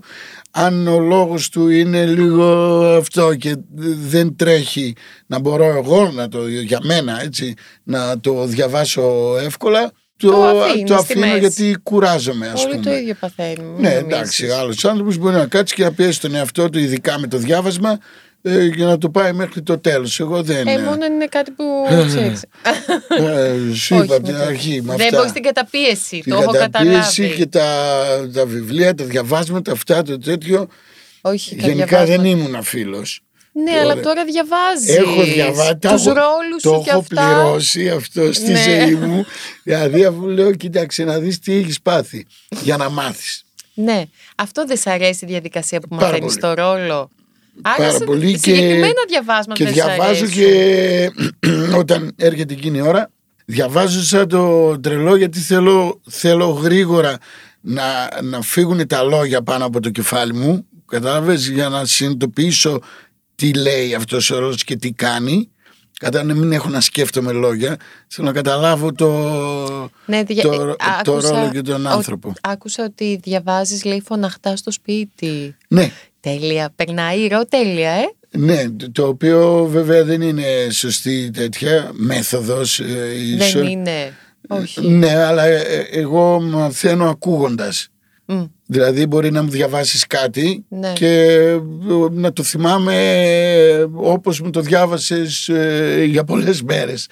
Αν 0.50 0.88
ο 0.88 0.98
λόγος 0.98 1.48
του 1.48 1.68
είναι 1.68 2.06
λίγο 2.06 2.44
αυτό 2.96 3.34
και 3.34 3.56
δεν 4.08 4.36
τρέχει 4.36 4.94
να 5.26 5.38
μπορώ 5.38 5.64
εγώ 5.64 6.10
να 6.14 6.28
το, 6.28 6.48
για 6.48 6.78
μένα 6.82 7.22
έτσι, 7.22 7.54
να 7.82 8.20
το 8.20 8.46
διαβάσω 8.46 9.36
εύκολα, 9.44 9.92
το, 10.16 10.30
το, 10.86 10.94
αφήνω 10.94 11.36
γιατί 11.36 11.76
κουράζομαι, 11.82 12.48
ας 12.48 12.62
πούμε. 12.62 12.74
Όλοι 12.74 12.84
το 12.84 12.92
ίδιο 12.92 13.14
παθαίνουμε. 13.20 13.80
Ναι, 13.80 13.94
εντάξει. 13.94 14.50
Άλλος 14.50 14.84
άνθρωπος 14.84 15.16
μπορεί 15.16 15.34
να 15.34 15.46
κάτσει 15.46 15.74
και 15.74 15.82
να 15.82 15.92
πιέσει 15.92 16.20
τον 16.20 16.34
εαυτό 16.34 16.70
του, 16.70 16.78
ειδικά 16.78 17.18
με 17.18 17.26
το 17.26 17.36
διάβασμα, 17.36 17.98
ε, 18.42 18.64
για 18.64 18.86
να 18.86 18.98
το 18.98 19.10
πάει 19.10 19.32
μέχρι 19.32 19.62
το 19.62 19.78
τέλος. 19.78 20.20
Εγώ 20.20 20.42
δεν. 20.42 20.66
Ε, 20.66 20.78
μόνο 20.78 21.04
είναι 21.04 21.26
κάτι 21.26 21.50
που 21.50 21.64
ξέρεις. 22.06 22.44
Ε, 23.08 23.74
σου 23.74 23.94
είπα 23.94 24.14
από 24.14 24.24
την 24.24 24.36
αρχή. 24.36 24.80
δεν 24.80 25.08
μπορείς 25.10 25.32
την 25.32 25.42
καταπίεση. 25.42 26.24
το 26.28 26.36
έχω 26.36 26.52
καταλάβει. 26.52 27.34
και 27.36 27.46
τα, 27.46 27.66
τα 28.32 28.46
βιβλία, 28.46 28.94
τα 28.94 29.04
διαβάσματα, 29.04 29.72
αυτά 29.72 30.02
το 30.02 30.18
τέτοιο. 30.18 30.68
Όχι, 31.20 31.54
Γενικά 31.54 32.04
δεν 32.04 32.24
ήμουν 32.24 32.62
φίλος. 32.62 33.22
Ναι, 33.52 33.70
τώρα, 33.70 33.80
αλλά 33.80 34.00
τώρα 34.00 34.24
διαβάζεις. 34.24 34.96
Έχω 34.96 35.22
διαβάσει. 35.22 35.76
Τους 35.76 36.04
ρόλους 36.04 36.60
σου 36.60 36.70
το 36.70 36.82
και 36.84 36.90
έχω 36.90 37.04
πληρώσει 37.08 37.88
αυτό 37.88 38.32
στη 38.32 38.50
ναι. 38.50 38.62
ζωή 38.62 38.94
μου. 38.94 39.24
δηλαδή, 39.62 40.04
αφού 40.04 40.26
λέω, 40.26 40.54
κοίταξε 40.54 41.04
να 41.04 41.18
δεις 41.18 41.38
τι 41.38 41.54
έχεις 41.54 41.80
πάθει 41.80 42.26
για 42.62 42.76
να 42.76 42.90
μάθεις. 42.90 43.44
Ναι. 43.74 44.02
Αυτό 44.34 44.66
δεν 44.66 44.76
σ' 44.76 44.86
αρέσει 44.86 45.24
η 45.24 45.28
διαδικασία 45.28 45.80
που 45.80 45.94
μαθαίνεις 45.94 46.36
το 46.36 46.54
ρόλο. 46.54 47.10
Άρα 47.62 47.92
πάρα 47.92 48.04
πολύ 48.04 48.38
συγκεκριμένα 48.38 48.86
και, 48.86 49.06
διαβάσματα 49.08 49.64
και 49.64 49.70
διαβάζω 49.70 50.26
και 50.26 51.10
όταν 51.82 52.12
έρχεται 52.16 52.52
εκείνη 52.52 52.78
η 52.78 52.80
ώρα 52.80 53.10
διαβάζω 53.44 54.02
σαν 54.02 54.28
το 54.28 54.80
τρελό 54.80 55.16
γιατί 55.16 55.38
θέλω, 55.38 56.00
θέλω 56.10 56.46
γρήγορα 56.48 57.18
να, 57.60 58.08
να 58.22 58.40
φύγουν 58.40 58.86
τα 58.86 59.02
λόγια 59.02 59.42
πάνω 59.42 59.64
από 59.64 59.80
το 59.80 59.90
κεφάλι 59.90 60.34
μου 60.34 60.66
κατάλαβες 60.86 61.48
για 61.48 61.68
να 61.68 61.84
συνειδητοποιήσω 61.84 62.80
τι 63.34 63.54
λέει 63.54 63.94
αυτός 63.94 64.30
ο 64.30 64.38
ρόλος 64.38 64.64
και 64.64 64.76
τι 64.76 64.92
κάνει 64.92 65.50
Κατά 66.00 66.22
να 66.22 66.34
μην 66.34 66.52
έχω 66.52 66.68
να 66.68 66.80
σκέφτομαι 66.80 67.32
λόγια, 67.32 67.76
θέλω 68.06 68.26
να 68.26 68.32
καταλάβω 68.32 68.92
το, 68.92 69.10
ναι, 70.06 70.22
δια... 70.22 70.42
το, 70.42 70.68
ε, 70.68 71.02
το 71.02 71.20
ρόλο 71.20 71.50
και 71.52 71.60
τον 71.60 71.86
άνθρωπο. 71.86 72.28
Ο, 72.28 72.32
άκουσα 72.40 72.84
ότι 72.84 73.20
διαβάζεις 73.22 73.84
λέει 73.84 74.00
φωναχτά 74.00 74.56
στο 74.56 74.70
σπίτι. 74.70 75.56
Ναι. 75.68 75.90
Τέλεια. 76.20 76.72
Περνάει 76.76 77.28
ρο 77.28 77.44
τέλεια, 77.44 77.90
ε. 77.90 78.04
Ναι, 78.38 78.64
το 78.92 79.06
οποίο 79.06 79.66
βέβαια 79.70 80.04
δεν 80.04 80.20
είναι 80.20 80.68
σωστή 80.70 81.30
τέτοια 81.30 81.90
μέθοδος 81.92 82.80
ε, 82.80 82.86
Δεν 83.36 83.66
είναι. 83.66 84.12
Όχι. 84.48 84.88
Ναι, 84.88 85.14
αλλά 85.14 85.44
ε, 85.44 85.60
ε, 85.60 85.86
εγώ 85.90 86.40
μαθαίνω 86.40 87.08
ακούγοντας. 87.08 87.88
Δηλαδή 88.72 89.06
μπορεί 89.06 89.30
να 89.30 89.42
μου 89.42 89.50
διαβάσεις 89.50 90.06
κάτι 90.06 90.64
ναι. 90.68 90.92
και 90.92 91.38
να 92.10 92.32
το 92.32 92.42
θυμάμαι 92.42 93.88
όπως 93.94 94.40
μου 94.40 94.50
το 94.50 94.60
διάβασες 94.60 95.50
για 96.06 96.24
πολλές 96.24 96.62
μέρες. 96.62 97.06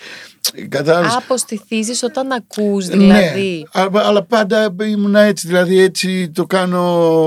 Κατάλαβες; 0.68 1.14
Αποστηθίζεις 1.16 2.02
όταν 2.02 2.32
ακούς 2.32 2.86
δηλαδή. 2.86 3.66
Ναι, 3.76 4.00
αλλά 4.00 4.22
πάντα 4.22 4.74
ήμουν 4.82 5.14
έτσι, 5.14 5.46
δηλαδή 5.46 5.80
έτσι 5.80 6.30
το 6.34 6.46
κάνω 6.46 6.82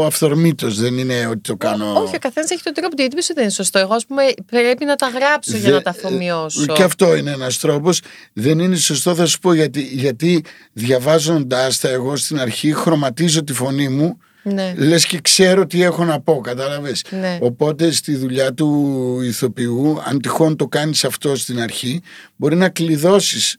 αυθορμήτως, 0.06 0.80
δεν 0.80 0.98
είναι 0.98 1.28
ότι 1.30 1.40
το 1.42 1.56
κάνω... 1.56 1.94
όχι, 1.94 2.16
ο 2.16 2.20
καθένας 2.20 2.50
έχει 2.50 2.64
τον 2.64 2.74
τρόπο, 2.74 2.96
γιατί 2.98 3.16
δεν 3.34 3.44
είναι 3.44 3.52
σωστό. 3.52 3.80
Εγώ 3.80 3.94
ας 3.94 4.06
πούμε 4.06 4.24
πρέπει 4.46 4.86
να 4.86 4.96
τα 4.96 5.08
γράψω 5.08 5.58
για 5.58 5.72
να 5.72 5.82
τα 5.82 5.90
αφομοιώσω. 5.90 6.66
Και 6.66 6.84
αυτό 6.84 7.16
είναι 7.16 7.32
ένας 7.32 7.60
τρόπος. 7.60 8.02
Δεν 8.34 8.60
είναι 8.60 8.76
σωστό 8.76 9.16
θα 9.16 9.26
σου 9.26 9.40
πω 9.40 9.54
γιατί, 9.54 9.82
γιατί 9.82 10.44
διαβάζοντάς 10.74 11.80
τα 11.80 11.90
εγώ 11.90 12.16
στην 12.16 12.40
αρχή 12.40 12.74
χρωματίζω 12.74 13.44
τη 13.44 13.54
φωνή 13.54 13.90
μου 13.90 14.18
ναι. 14.44 14.74
λες 14.78 15.06
και 15.06 15.20
ξέρω 15.22 15.66
τι 15.66 15.84
έχω 15.84 16.04
να 16.04 16.20
πω 16.20 16.39
κατάλαβες 16.39 17.04
ναι. 17.10 17.38
οπότε 17.42 17.92
στη 17.92 18.16
δουλειά 18.16 18.54
του 18.54 19.20
ηθοποιού 19.24 20.02
αν 20.06 20.22
τυχόν 20.22 20.56
το 20.56 20.68
κάνεις 20.68 21.04
αυτό 21.04 21.36
στην 21.36 21.62
αρχή 21.62 22.02
μπορεί 22.36 22.56
να 22.56 22.70
κλειδώσεις 22.70 23.58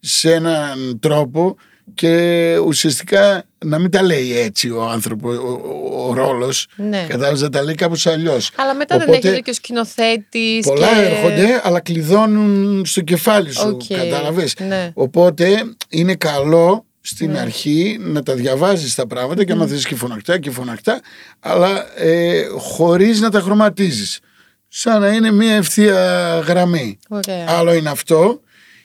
σε 0.00 0.32
έναν 0.32 0.98
τρόπο 1.00 1.56
και 1.94 2.56
ουσιαστικά 2.66 3.44
να 3.64 3.78
μην 3.78 3.90
τα 3.90 4.02
λέει 4.02 4.38
έτσι 4.38 4.70
ο 4.70 4.82
άνθρωπο, 4.82 5.28
ο, 5.28 6.08
ο, 6.08 6.14
ρόλος 6.14 6.66
ναι. 6.76 7.06
κατάλαβες 7.08 7.40
να 7.40 7.50
τα 7.50 7.62
λέει 7.62 7.74
κάπως 7.74 8.06
αλλιώς 8.06 8.50
αλλά 8.56 8.74
μετά 8.74 8.94
Οπότε, 8.94 9.18
δεν 9.18 9.32
έχει 9.32 9.42
και 9.42 9.50
ο 9.50 9.54
σκηνοθέτης. 9.54 10.66
πολλά 10.66 10.88
και... 10.94 11.00
έρχονται 11.00 11.60
αλλά 11.64 11.80
κλειδώνουν 11.80 12.84
στο 12.86 13.00
κεφάλι 13.00 13.52
σου 13.52 13.76
okay. 13.76 13.94
κατάλαβες 13.94 14.54
ναι. 14.68 14.90
οπότε 14.94 15.64
είναι 15.88 16.14
καλό 16.14 16.84
στην 17.06 17.30
ναι. 17.30 17.38
αρχή 17.38 17.96
να 18.00 18.22
τα 18.22 18.34
διαβάζεις 18.34 18.94
τα 18.94 19.06
πράγματα 19.06 19.44
και 19.44 19.52
άμα 19.52 19.66
θες 19.66 19.86
και 19.86 19.94
φωνακτά 19.94 20.38
και 20.38 20.50
φωνακτά 20.50 21.00
αλλά 21.40 22.00
ε, 22.00 22.46
χωρίς 22.58 23.20
να 23.20 23.30
τα 23.30 23.40
χρωματίζεις 23.40 24.20
σαν 24.68 25.00
να 25.00 25.08
είναι 25.08 25.30
μια 25.30 25.54
ευθεία 25.54 26.38
γραμμή 26.46 26.98
Ωραία. 27.08 27.46
άλλο 27.48 27.74
είναι 27.74 27.90
αυτό 27.90 28.40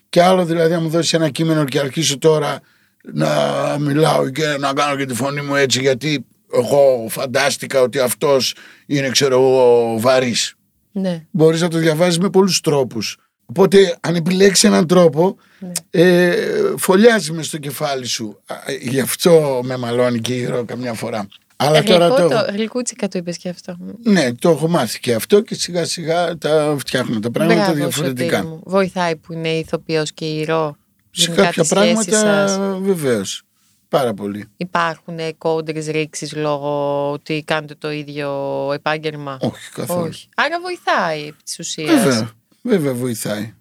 και 0.10 0.24
άλλο 0.24 0.46
δηλαδή 0.46 0.74
αν 0.74 0.82
μου 0.84 0.90
δώσεις 0.90 1.14
ένα 1.14 1.30
κείμενο 1.30 1.66
και 1.66 1.80
αρχίσω 1.80 2.18
τώρα 2.18 2.60
να 3.14 3.30
μιλάω 3.80 4.30
και 4.30 4.56
να 4.60 4.74
κάνω 4.74 4.96
και 4.96 5.06
τη 5.06 5.14
φωνή 5.14 5.42
μου 5.42 5.56
έτσι 5.56 5.82
γιατί 5.82 6.26
εγώ 6.54 7.06
φαντάστηκα 7.10 7.82
ότι 7.82 8.00
αυτός 8.00 8.56
είναι 8.86 9.10
ξέρω 9.10 9.36
εγώ 9.36 9.96
βαρύς 10.00 10.54
ναι. 10.92 11.26
μπορείς 11.32 11.62
να 11.62 11.68
το 11.68 11.78
διαβάζεις 11.78 12.20
με 12.20 12.30
πολλούς 12.30 12.60
τρόπους 12.60 13.18
Οπότε 13.50 13.98
αν 14.00 14.16
επιλέξεις 14.16 14.64
έναν 14.64 14.88
τρόπο 14.88 15.38
ναι. 15.60 15.72
ε, 16.04 16.36
φωλιάζει 16.78 17.32
μες 17.32 17.46
στο 17.46 17.58
κεφάλι 17.58 18.06
σου. 18.06 18.40
Γι' 18.82 19.00
αυτό 19.00 19.62
με 19.64 19.78
μαλώνει 19.78 20.20
και 20.20 20.36
η 20.36 20.64
καμιά 20.66 20.94
φορά. 20.94 21.28
Αλλά 21.56 21.84
τώρα 21.84 22.10
το... 22.10 22.28
το... 22.28 22.46
Γλυκούτσικα 22.52 23.08
το 23.08 23.18
είπες 23.18 23.38
και 23.38 23.50
αυτό. 23.50 23.78
Ναι, 24.04 24.34
το 24.34 24.50
έχω 24.50 24.68
μάθει 24.68 25.00
και 25.00 25.14
αυτό 25.14 25.42
και 25.42 25.56
σιγά 25.56 25.86
σιγά 25.86 26.38
τα 26.38 26.76
φτιάχνουμε 26.80 27.20
τα 27.20 27.32
πράγματα 27.32 27.62
Μπράβο, 27.62 27.78
διαφορετικά. 27.78 28.44
Μου. 28.44 28.62
Βοηθάει 28.66 29.16
που 29.16 29.34
είναι 29.34 29.50
ηθοποιός 29.50 30.14
και 30.14 30.26
ηρωό. 30.26 30.76
Σε 31.12 31.32
κάποια 31.32 31.64
πράγματα 31.64 32.80
βεβαίως. 32.82 33.44
Πάρα 33.90 34.14
πολύ. 34.14 34.46
Υπάρχουν 34.58 35.18
κόντρες 35.38 35.88
ρήξεις 35.88 36.36
λόγω 36.36 37.12
ότι 37.12 37.44
κάνετε 37.48 37.76
το 37.76 37.92
ίδιο 37.92 38.30
επάγγελμα; 38.74 39.38
Όχι, 39.42 39.72
καθόλου. 39.74 40.08
Όχι. 40.08 40.30
Άρα 40.36 40.60
βοηθάει 40.60 41.22
επί 41.22 41.44
της 41.44 41.60
ουσίας. 41.60 42.04
Βέβαια. 42.04 42.32
Βέβαια 42.62 42.94
βοηθάει. 42.94 43.54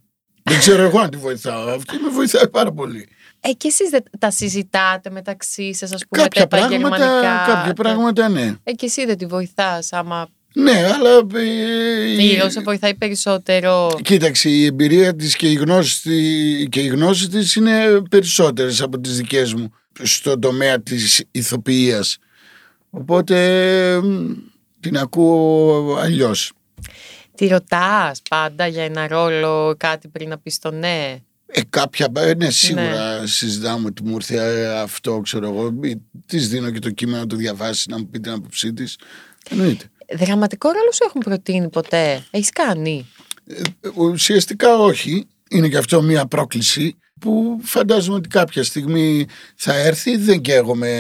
Δεν 0.42 0.58
ξέρω 0.58 0.82
εγώ 0.82 0.98
αν 0.98 1.10
τη 1.10 1.16
βοηθάω. 1.16 1.68
Αυτή 1.68 1.96
με 1.98 2.08
βοηθάει 2.08 2.48
πάρα 2.48 2.72
πολύ. 2.72 3.08
Ε, 3.40 3.52
και 3.52 3.68
εσείς 3.68 3.88
τα 4.18 4.30
συζητάτε 4.30 5.10
μεταξύ 5.10 5.74
σας, 5.74 5.92
ας 5.92 6.04
πούμε, 6.08 6.22
κάποια 6.22 6.46
τα 6.46 6.48
πράγματα, 6.48 7.32
κάποια 7.46 7.72
πράγματα 7.72 8.28
ναι. 8.28 8.56
Ε, 8.64 8.72
και 8.72 8.86
εσύ 8.86 9.06
δεν 9.06 9.18
τη 9.18 9.26
βοηθάς, 9.26 9.92
άμα... 9.92 10.28
Ναι, 10.54 10.90
αλλά... 10.94 11.10
Ε, 11.34 12.22
η 12.22 12.50
σε 12.50 12.60
βοηθάει 12.60 12.94
περισσότερο. 12.94 13.98
Κοίταξε, 14.02 14.48
η 14.48 14.64
εμπειρία 14.64 15.16
της 15.16 15.36
και 15.36 15.50
η 15.50 15.54
γνώση, 15.54 16.68
και 16.70 16.80
η 16.80 16.86
γνώση 16.86 17.28
της 17.28 17.54
είναι 17.54 18.02
περισσότερες 18.10 18.82
από 18.82 19.00
τις 19.00 19.16
δικές 19.16 19.54
μου 19.54 19.72
στον 20.02 20.40
τομέα 20.40 20.80
της 20.80 21.24
ηθοποιίας. 21.30 22.18
Οπότε 22.90 24.00
την 24.80 24.98
ακούω 24.98 25.96
αλλιώς. 26.00 26.52
Τη 27.38 27.46
ρωτάς 27.46 28.22
πάντα 28.30 28.66
για 28.66 28.84
ένα 28.84 29.08
ρόλο 29.08 29.74
κάτι 29.76 30.08
πριν 30.08 30.28
να 30.28 30.38
πεις 30.38 30.58
το 30.58 30.70
ναι; 30.70 31.16
Ε, 31.46 31.60
κάποια, 31.70 32.08
ε, 32.16 32.34
ναι, 32.34 32.50
σίγουρα 32.50 33.20
ναι. 33.20 33.26
συζητάμε 33.26 33.86
ότι 33.86 34.02
μου 34.04 34.14
ήρθε 34.14 34.36
ε, 34.36 34.80
αυτό, 34.80 35.20
ξέρω 35.20 35.46
εγώ. 35.48 35.74
Της 36.26 36.48
δίνω 36.48 36.70
και 36.70 36.78
το 36.78 36.90
κείμενο 36.90 37.18
να 37.18 37.26
το 37.26 37.36
διαβάσει, 37.36 37.90
να 37.90 37.98
μου 37.98 38.06
πει 38.06 38.20
την 38.20 38.32
άποψή 38.32 38.72
της. 38.72 38.98
Εννοείται. 39.50 39.84
Δραματικό 40.14 40.68
ρόλο 40.68 40.92
σου 40.92 41.04
έχουν 41.06 41.20
προτείνει 41.20 41.68
ποτέ; 41.68 42.24
Έχεις 42.30 42.50
κάνει; 42.50 43.06
Ε, 43.46 43.88
ουσιαστικά 43.94 44.78
όχι. 44.78 45.26
Είναι 45.50 45.68
και 45.68 45.76
αυτό 45.76 46.02
μια 46.02 46.26
πρόκληση 46.26 46.96
που 47.20 47.60
φαντάζομαι 47.62 48.16
ότι 48.16 48.28
κάποια 48.28 48.62
στιγμή 48.62 49.26
θα 49.56 49.74
έρθει. 49.74 50.16
Δεν 50.16 50.40
καίγομαι 50.40 50.90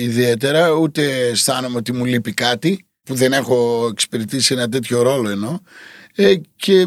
ιδιαίτερα, 0.00 0.70
ούτε 0.70 1.28
αισθάνομαι 1.28 1.76
ότι 1.76 1.92
μου 1.92 2.04
λείπει 2.04 2.32
κάτι 2.32 2.86
που 3.04 3.14
δεν 3.14 3.32
έχω 3.32 3.88
εξυπηρετήσει 3.90 4.54
ένα 4.54 4.68
τέτοιο 4.68 5.02
ρόλο 5.02 5.30
ενώ 5.30 5.60
ε, 6.14 6.34
και 6.56 6.86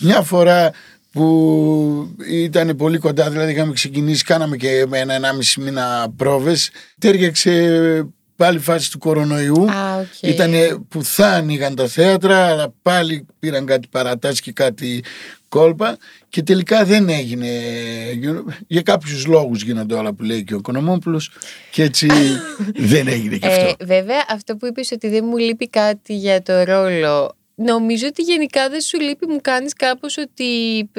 μια 0.00 0.22
φορά 0.22 0.72
που 1.12 2.16
ήταν 2.28 2.76
πολύ 2.76 2.98
κοντά, 2.98 3.30
δηλαδή 3.30 3.52
είχαμε 3.52 3.72
ξεκινήσει, 3.72 4.24
κάναμε 4.24 4.56
και 4.56 4.84
με 4.88 4.98
ένα 4.98 5.14
ενάμιση 5.14 5.60
μήνα 5.60 6.12
πρόβες, 6.16 6.70
τέριαξε 6.98 8.08
πάλι 8.40 8.58
φάση 8.58 8.90
του 8.90 8.98
κορονοϊού. 8.98 9.66
Ah, 9.68 10.00
okay. 10.00 10.28
Ήταν 10.28 10.52
που 10.88 11.04
θα 11.04 11.26
ανοίγαν 11.26 11.74
τα 11.74 11.86
θέατρα, 11.86 12.46
αλλά 12.46 12.74
πάλι 12.82 13.26
πήραν 13.38 13.66
κάτι 13.66 13.88
παρατάσεις 13.90 14.40
και 14.40 14.52
κάτι 14.52 15.04
κόλπα 15.48 15.96
και 16.28 16.42
τελικά 16.42 16.84
δεν 16.84 17.08
έγινε. 17.08 17.48
Για 18.66 18.82
κάποιους 18.82 19.26
λόγους 19.26 19.62
γίνονται 19.62 19.94
όλα 19.94 20.12
που 20.12 20.22
λέει 20.22 20.44
και 20.44 20.54
ο 20.54 20.56
Οικονομόπουλος 20.56 21.32
και 21.70 21.82
έτσι 21.82 22.08
δεν 22.92 23.08
έγινε 23.08 23.36
και 23.36 23.46
αυτό. 23.46 23.74
Ε, 23.78 23.84
βέβαια 23.84 24.24
αυτό 24.28 24.56
που 24.56 24.66
είπες 24.66 24.90
ότι 24.92 25.08
δεν 25.08 25.24
μου 25.24 25.36
λείπει 25.36 25.68
κάτι 25.68 26.14
για 26.14 26.42
το 26.42 26.62
ρόλο 26.62 27.34
νομίζω 27.54 28.06
ότι 28.06 28.22
γενικά 28.22 28.68
δεν 28.68 28.80
σου 28.80 29.00
λείπει, 29.00 29.26
μου 29.26 29.40
κάνεις 29.40 29.72
κάπως 29.72 30.18
ότι, 30.18 30.44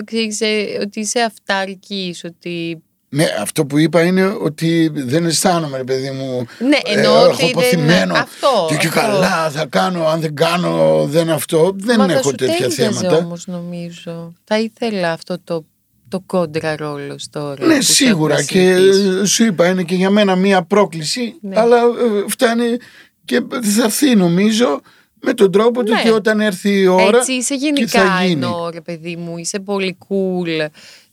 ξέρεις, 0.05 0.41
ε, 0.41 0.77
ότι 0.81 0.99
είσαι 0.99 1.19
αυτάρκης, 1.19 2.23
ότι 2.23 2.83
Ναι, 3.13 3.25
αυτό 3.41 3.65
που 3.65 3.77
είπα 3.77 4.01
είναι 4.03 4.25
ότι 4.25 4.91
δεν 4.93 5.25
αισθάνομαι, 5.25 5.77
ρε 5.77 5.83
παιδί 5.83 6.09
μου. 6.11 6.45
Ναι, 6.59 6.77
ε, 6.85 6.97
εννοώ 6.97 7.13
έχω 7.15 7.25
ότι 7.29 7.37
δεν- 7.41 7.49
αποθυμένο. 7.49 8.13
αυτό, 8.13 8.65
Και, 8.69 8.75
και 8.75 8.87
αυτό. 8.87 8.99
καλά 8.99 9.49
θα 9.49 9.65
κάνω, 9.65 10.07
αν 10.07 10.19
δεν 10.21 10.35
κάνω, 10.35 11.05
δεν 11.09 11.29
αυτό. 11.29 11.71
Δεν 11.75 11.95
Μα 11.99 12.05
θα 12.07 12.13
έχω 12.13 12.29
σου 12.29 12.35
τέτοια 12.35 12.55
τέριαζε 12.69 12.83
θέματα. 12.99 13.17
όμως 13.17 13.47
νομίζω. 13.47 14.33
Θα 14.43 14.59
ήθελα 14.59 15.11
αυτό 15.11 15.37
το, 15.43 15.65
το 16.07 16.19
κόντρα 16.25 16.75
ρόλο 16.75 17.15
τώρα. 17.31 17.65
Ναι, 17.65 17.75
που 17.75 17.81
σε 17.81 17.93
σίγουρα 17.93 18.33
έχουμε 18.37 18.59
και 18.59 18.75
συνηθίσει. 18.75 19.25
σου 19.25 19.43
είπα 19.45 19.67
είναι 19.67 19.83
και 19.83 19.95
για 19.95 20.09
μένα 20.09 20.35
μία 20.35 20.63
πρόκληση 20.63 21.35
Ναι. 21.41 21.59
αλλά 21.59 21.77
ε, 21.77 22.29
φτάνει 22.29 22.77
και 23.25 23.41
θα 23.75 23.83
έρθει 23.83 24.15
νομίζω 24.15 24.81
με 25.21 25.33
τον 25.33 25.51
τρόπο 25.51 25.83
του 25.83 25.93
Ναι. 25.93 26.01
και 26.01 26.11
όταν 26.11 26.39
έρθει 26.39 26.79
η 26.79 26.87
ώρα 26.87 27.17
Έτσι 27.17 27.31
είσαι 27.33 27.53
και 27.55 27.59
γενικά 27.65 28.05
θα 28.05 28.19
γίνει. 28.21 28.31
εννοώ 28.31 28.69
ρε 28.69 28.81
παιδί 28.81 29.15
μου, 29.15 29.37
είσαι 29.37 29.59
πολύ 29.59 29.97
cool. 30.09 30.65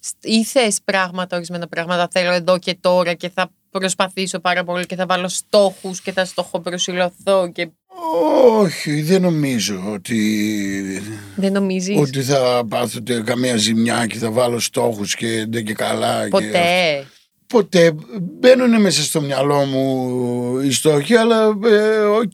Σ- 0.09 0.25
Ή 0.25 0.45
θες 0.45 0.79
πράγματα, 0.85 1.37
ορισμένα 1.37 1.69
πράγματα 1.69 2.09
θέλω 2.13 2.33
εδώ 2.33 2.59
και 2.59 2.77
τώρα 2.81 3.15
και 3.15 3.29
θα 3.35 3.51
προσπαθήσω 3.71 4.39
πάρα 4.41 4.65
πολύ 4.65 4.87
και 4.87 4.97
θα 4.97 5.07
βάλω 5.07 5.29
στόχους 5.29 6.01
και 6.01 6.13
θα 6.13 6.25
στοχοπροσιλωθώ 6.25 7.51
και 7.53 7.69
Όχι, 8.59 9.03
δεν 9.03 9.23
νομίζω 9.23 9.83
ότι, 9.93 11.03
δεν 11.37 11.53
νομίζεις; 11.53 11.99
ότι 11.99 12.23
θα 12.23 12.63
πάθω 12.69 13.01
τε- 13.01 13.25
καμία 13.25 13.57
ζημιά 13.57 14.07
και 14.07 14.19
θα 14.19 14.31
βάλω 14.31 14.59
στόχους 14.59 15.15
και 15.15 15.47
δεν 15.49 15.65
και 15.65 15.73
καλά. 15.73 16.25
και 16.25 16.31
ποτέ; 16.31 17.07
ποτέ 17.47 17.93
μπαίνουν 18.21 18.81
μέσα 18.81 19.03
στο 19.03 19.21
μυαλό 19.21 19.65
μου 19.65 20.59
οι 20.61 20.71
στόχοι 20.73 21.15
αλλά 21.17 21.45
ε, 21.65 21.99
οκ 21.99 22.31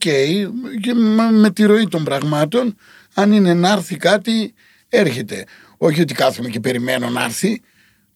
και 0.81 0.93
με, 0.93 1.31
με 1.31 1.49
τη 1.51 1.63
ροή 1.65 1.87
των 1.87 2.03
πραγμάτων 2.03 2.75
αν 3.13 3.31
είναι 3.31 3.53
να 3.53 3.71
έρθει 3.71 3.97
κάτι 3.97 4.53
έρχεται 4.89 5.43
όχι 5.77 6.01
ότι 6.01 6.13
κάθομαι 6.13 6.49
και 6.49 6.59
περιμένω 6.59 7.09
να 7.09 7.23
έρθει 7.23 7.61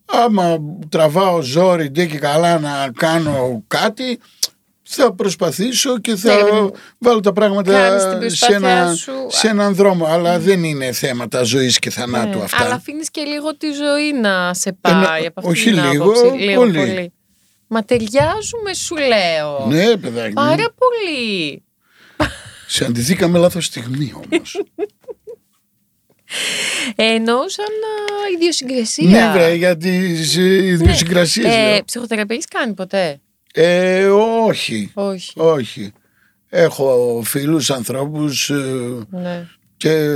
άμα 0.06 0.58
τραβάω 0.90 1.42
ζόρι 1.42 1.90
ντε 1.90 2.06
και 2.06 2.18
καλά 2.18 2.60
να 2.60 2.92
κάνω 2.98 3.64
κάτι 3.68 4.20
θα 4.92 5.14
προσπαθήσω 5.14 6.00
και 6.00 6.16
θα 6.16 6.34
Ναι, 6.34 6.42
ρε 6.42 6.44
παιδί 6.44 6.62
μου. 6.62 6.72
βάλω 6.98 7.20
τα 7.20 7.34
πράγματα 7.34 7.72
Κάνεις 7.72 8.04
την 8.04 8.12
σε, 8.12 8.46
προσπάθειά 8.46 8.78
ένα, 8.82 8.94
σου. 8.94 9.12
σε 9.28 9.48
έναν 9.48 9.76
δρόμο 9.76 10.06
αλλά 10.06 10.40
δεν 10.40 10.64
είναι 10.64 10.92
θέματα 10.92 11.44
ζωής 11.44 11.80
και 11.80 11.90
θανάτου 11.90 12.38
Ναι, 12.38 12.44
αυτά 12.44 12.64
Αλλά 12.64 12.74
αφήνεις 12.74 13.12
και 13.12 13.22
λίγο 13.22 13.58
τη 13.58 13.68
ζωή 13.72 14.12
να 14.14 14.54
σε 14.54 14.74
πάει 14.82 14.94
ναι, 15.22 15.28
από 15.28 15.40
αυτή 15.40 15.50
όχι 15.52 15.64
την 15.72 15.92
λίγο, 15.92 16.04
άποψη. 16.04 16.26
Λίγο 16.38 16.62
πολύ. 16.66 17.14
Μα 17.68 17.84
ταιριάζουμε, 17.84 18.74
σου 18.74 18.96
λέω. 18.96 19.66
ναι 19.68 19.98
παιδάκι 19.98 20.28
μου. 20.28 20.34
Πάρα 20.34 20.66
πολύ. 20.78 21.64
Συναντηθήκαμε 22.68 23.38
λάθος 23.40 23.66
στιγμή 23.66 24.14
όμως. 24.16 24.62
Ενώ 26.96 27.38
σαν 27.48 27.66
α, 27.66 28.30
ιδιοσυγκρασία. 28.36 29.10
ναι, 29.10 29.32
βρε, 29.40 29.54
για 29.54 29.78
τις 29.78 30.38
ε, 30.38 30.66
ιδιοσυγκρασίες. 30.66 31.56
Ε, 31.56 31.70
λέω. 31.72 31.84
ψυχοθεραπεία 31.86 32.36
έχεις 32.36 32.48
κάνει 32.48 32.74
ποτέ; 32.74 33.20
Ε, 33.54 34.06
όχι, 34.48 34.92
Όχι. 34.94 35.32
όχι. 35.36 35.92
Έχω 36.50 37.22
φίλους, 37.26 37.70
ανθρώπους 37.72 38.50
ε, 38.50 38.56
Ναι. 39.10 39.48
και 39.78 40.16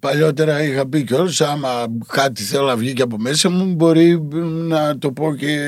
παλιότερα 0.00 0.62
είχα 0.62 0.88
πει 0.88 1.02
κιόλας 1.04 1.40
άμα 1.40 1.86
κάτι 2.12 2.42
θέλω 2.42 2.66
να 2.66 2.76
βγει 2.76 2.92
και 2.92 3.02
από 3.02 3.18
μέσα 3.18 3.50
μου 3.50 3.74
μπορεί 3.74 4.20
να 4.42 4.98
το 4.98 5.12
πω 5.12 5.34
και 5.34 5.58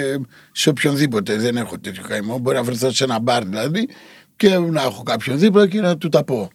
σε 0.52 0.68
οποιονδήποτε. 0.68 1.36
Δεν 1.36 1.56
έχω 1.56 1.78
τέτοιο 1.78 2.02
καημό. 2.08 2.38
Μπορεί 2.38 2.56
να 2.56 2.62
βρεθώ 2.62 2.90
σε 2.92 3.04
ένα 3.04 3.18
μπαρ 3.18 3.44
δηλαδή 3.44 3.88
και 4.36 4.48
να 4.58 4.82
έχω 4.82 5.02
κάποιον 5.02 5.38
δίπλα 5.38 5.68
και 5.68 5.80
να 5.80 5.96
του 5.96 6.08
τα 6.08 6.24
πω. 6.24 6.50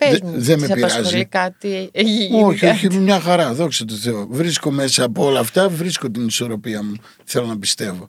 Α, 0.00 0.08
πες 0.08 0.18
Δε- 0.18 0.26
μου. 0.26 0.32
δεν 0.36 0.58
με 0.60 0.66
σε 0.66 0.74
πειράζει. 0.74 0.96
απασχολεί 0.96 1.24
κάτι. 1.24 1.88
έχει 1.92 2.10
γίνει 2.10 2.42
Όχι, 2.42 2.58
κάτι. 2.58 2.86
όχι, 2.86 2.98
μια 2.98 3.20
χαρά, 3.20 3.52
δόξα 3.54 3.84
τω 3.84 3.94
Θεώ. 3.94 4.26
Βρίσκω 4.30 4.70
μέσα 4.70 5.04
από 5.04 5.24
όλα 5.24 5.40
αυτά, 5.40 5.68
βρίσκω 5.68 6.10
την 6.10 6.26
ισορροπία 6.26 6.82
μου. 6.82 6.92
Θέλω 7.24 7.46
να 7.46 7.58
πιστεύω. 7.58 8.08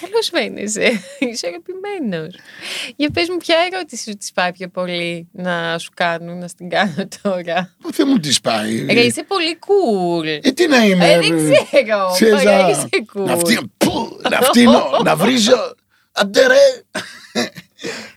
Καλώς 0.00 0.28
φαίνεσαι. 0.28 1.00
Ισορροπημένος. 1.32 2.34
Για 2.96 3.10
πες 3.10 3.28
μου 3.28 3.36
ποια 3.36 3.56
ερώτηση 3.72 4.02
σου 4.10 4.16
της 4.16 4.32
πάει 4.32 4.52
πιο 4.52 4.68
πολύ 4.68 5.28
να 5.32 5.78
σου 5.78 5.90
κάνουν, 5.94 6.38
να 6.38 6.48
στην 6.48 6.68
κάνω 6.68 7.08
τώρα; 7.22 7.74
Πού 7.80 7.92
δεν 7.92 8.06
μου 8.10 8.18
τη 8.18 8.36
πάει. 8.42 8.86
Ρε, 8.86 9.00
είσαι 9.00 9.22
πολύ 9.22 9.58
cool. 9.60 10.26
Ε, 10.42 10.50
τι 10.52 10.66
να 10.66 10.84
είμαι. 10.84 11.12
Ε, 11.12 11.18
δεν 11.18 11.36
ξέρω. 11.36 12.10
Ξέρεις, 12.12 12.34
Ωραία, 12.40 12.62
να- 12.62 12.68
είσαι 12.68 12.88
cool. 13.14 13.24
Να 13.24 13.36
φτύνω, 13.36 13.60
πού, 13.76 14.18
να 14.30 14.40
φτύνω, 14.40 14.82
να 15.04 15.16
βρίζω. 15.16 15.74
Αντέ 16.12 16.46
ρε. 16.46 16.82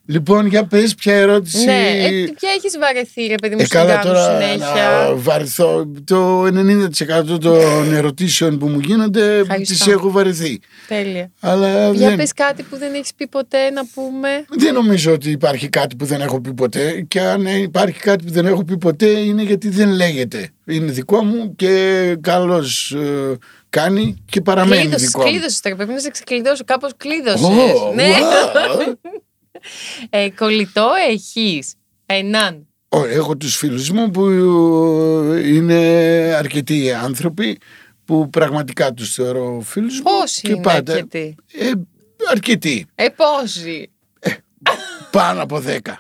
Λοιπόν, 0.05 0.45
για 0.45 0.65
πες 0.65 0.95
ποια 0.95 1.13
ερώτηση. 1.15 1.65
Ναι, 1.65 1.89
ε, 2.01 2.07
τι- 2.25 2.31
ποια 2.31 2.49
έχεις 2.57 2.77
βαρεθεί 2.79 3.25
ρε 3.27 3.35
παιδί 3.35 3.55
μου 3.55 3.61
Ε, 3.61 3.65
στην 3.65 3.77
καλά 3.79 3.93
κάνω 3.95 4.11
τώρα 4.13 4.25
συνέχεια; 4.39 5.07
να 5.09 5.15
βαρεθώ. 5.15 5.91
Το 6.03 6.43
90% 6.45 7.39
των 7.39 7.93
ερωτήσεων 7.99 8.57
που 8.59 8.67
μου 8.67 8.79
γίνονται 8.79 9.37
Ευχαριστώ. 9.37 9.73
τις 9.73 9.87
έχω 9.87 10.11
βαρεθεί. 10.11 10.59
Τέλεια. 10.87 11.31
Αλλά 11.39 11.91
Για 11.91 12.07
δεν, 12.07 12.17
πες 12.17 12.33
κάτι 12.33 12.63
που 12.63 12.77
δεν 12.77 12.93
έχεις 12.93 13.13
πει 13.13 13.27
ποτέ 13.27 13.69
να 13.69 13.81
πούμε. 13.93 14.45
δεν 14.49 14.73
νομίζω 14.73 15.11
ότι 15.13 15.29
υπάρχει 15.29 15.69
κάτι 15.69 15.95
που 15.95 16.05
δεν 16.05 16.21
έχω 16.21 16.41
πει 16.41 16.53
ποτέ 16.53 17.05
και 17.07 17.19
αν 17.21 17.45
υπάρχει 17.45 17.99
κάτι 17.99 18.23
που 18.25 18.31
δεν 18.31 18.45
έχω 18.45 18.63
πει 18.63 18.77
ποτέ 18.77 19.07
είναι 19.09 19.41
γιατί 19.43 19.69
δεν 19.69 19.89
λέγεται. 19.89 20.49
Είναι 20.65 20.91
δικό 20.91 21.23
μου 21.23 21.55
και 21.55 22.15
καλώς 22.21 22.91
ε, 22.91 23.37
κάνει 23.69 24.23
και 24.29 24.41
παραμένει 24.41 24.81
Κλείδωσες, 24.81 25.07
δικό 25.07 25.21
μου. 25.21 25.29
κλείδωσες 25.29 25.59
τώρα. 25.59 25.75
Πρέπει 25.75 25.91
να 25.91 25.99
σε 25.99 26.09
ξεκλειδώσω. 26.09 26.63
Κάπως 26.65 26.91
κλείδωσες. 26.97 27.41
Ω, 27.43 27.91
ναι. 27.95 28.03
wow. 28.03 28.93
Ε, 30.09 30.29
κολλητό 30.29 30.89
έχεις; 31.09 31.73
Έναν. 32.05 32.67
Ω, 32.89 33.03
Έχω 33.05 33.37
τους 33.37 33.55
φίλους 33.57 33.89
μου 33.89 34.11
που 34.11 34.25
ε, 35.33 35.47
είναι 35.53 35.75
αρκετοί 36.37 36.91
άνθρωποι 36.93 37.57
που 38.05 38.29
πραγματικά 38.29 38.93
τους 38.93 39.13
θεωρώ 39.13 39.61
φίλους 39.65 39.95
μου 39.97 40.03
Πόσοι 40.03 40.41
και 40.41 40.51
είναι 40.51 40.61
πάντα 40.61 40.93
αρκετοί; 40.93 41.35
ε, 41.53 41.71
αρκετοί, 42.31 42.85
Ε, 42.95 43.07
πόσοι; 43.09 43.91
πάνω 45.11 45.41
από 45.41 45.59
δέκα 45.59 45.97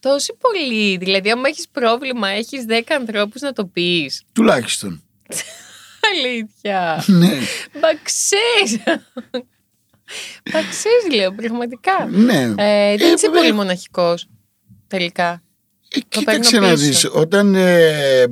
Τόσοι 0.00 0.34
πολλοί. 0.38 0.96
Δηλαδή, 0.96 1.30
άμα 1.30 1.48
έχεις 1.48 1.68
πρόβλημα, 1.72 2.28
έχεις 2.28 2.64
10 2.68 2.80
ανθρώπους 3.00 3.40
να 3.40 3.52
το 3.52 3.64
πεις. 3.66 4.22
τουλάχιστον. 4.32 5.02
Αλήθεια. 6.14 7.04
ναι, 7.06 7.32
Μα 7.80 7.88
ξέρεις. 8.02 8.82
Μα 10.52 10.60
ξέρεις, 10.60 11.14
λέω, 11.20 11.32
πραγματικά. 11.32 12.08
ναι. 12.10 12.40
Ε, 12.42 12.96
δεν 12.96 13.10
Ε, 13.10 13.12
είσαι 13.14 13.26
βέβαια. 13.26 13.40
πολύ 13.40 13.52
μοναχικός, 13.52 14.28
τελικά. 14.86 15.42
Ε, 15.88 15.98
Το 16.08 16.18
κοίταξε 16.18 16.50
παίρνω 16.50 16.66
να 16.66 16.72
πίσω. 16.72 16.86
δεις, 16.86 17.08
όταν 17.12 17.54
ε, 17.54 18.24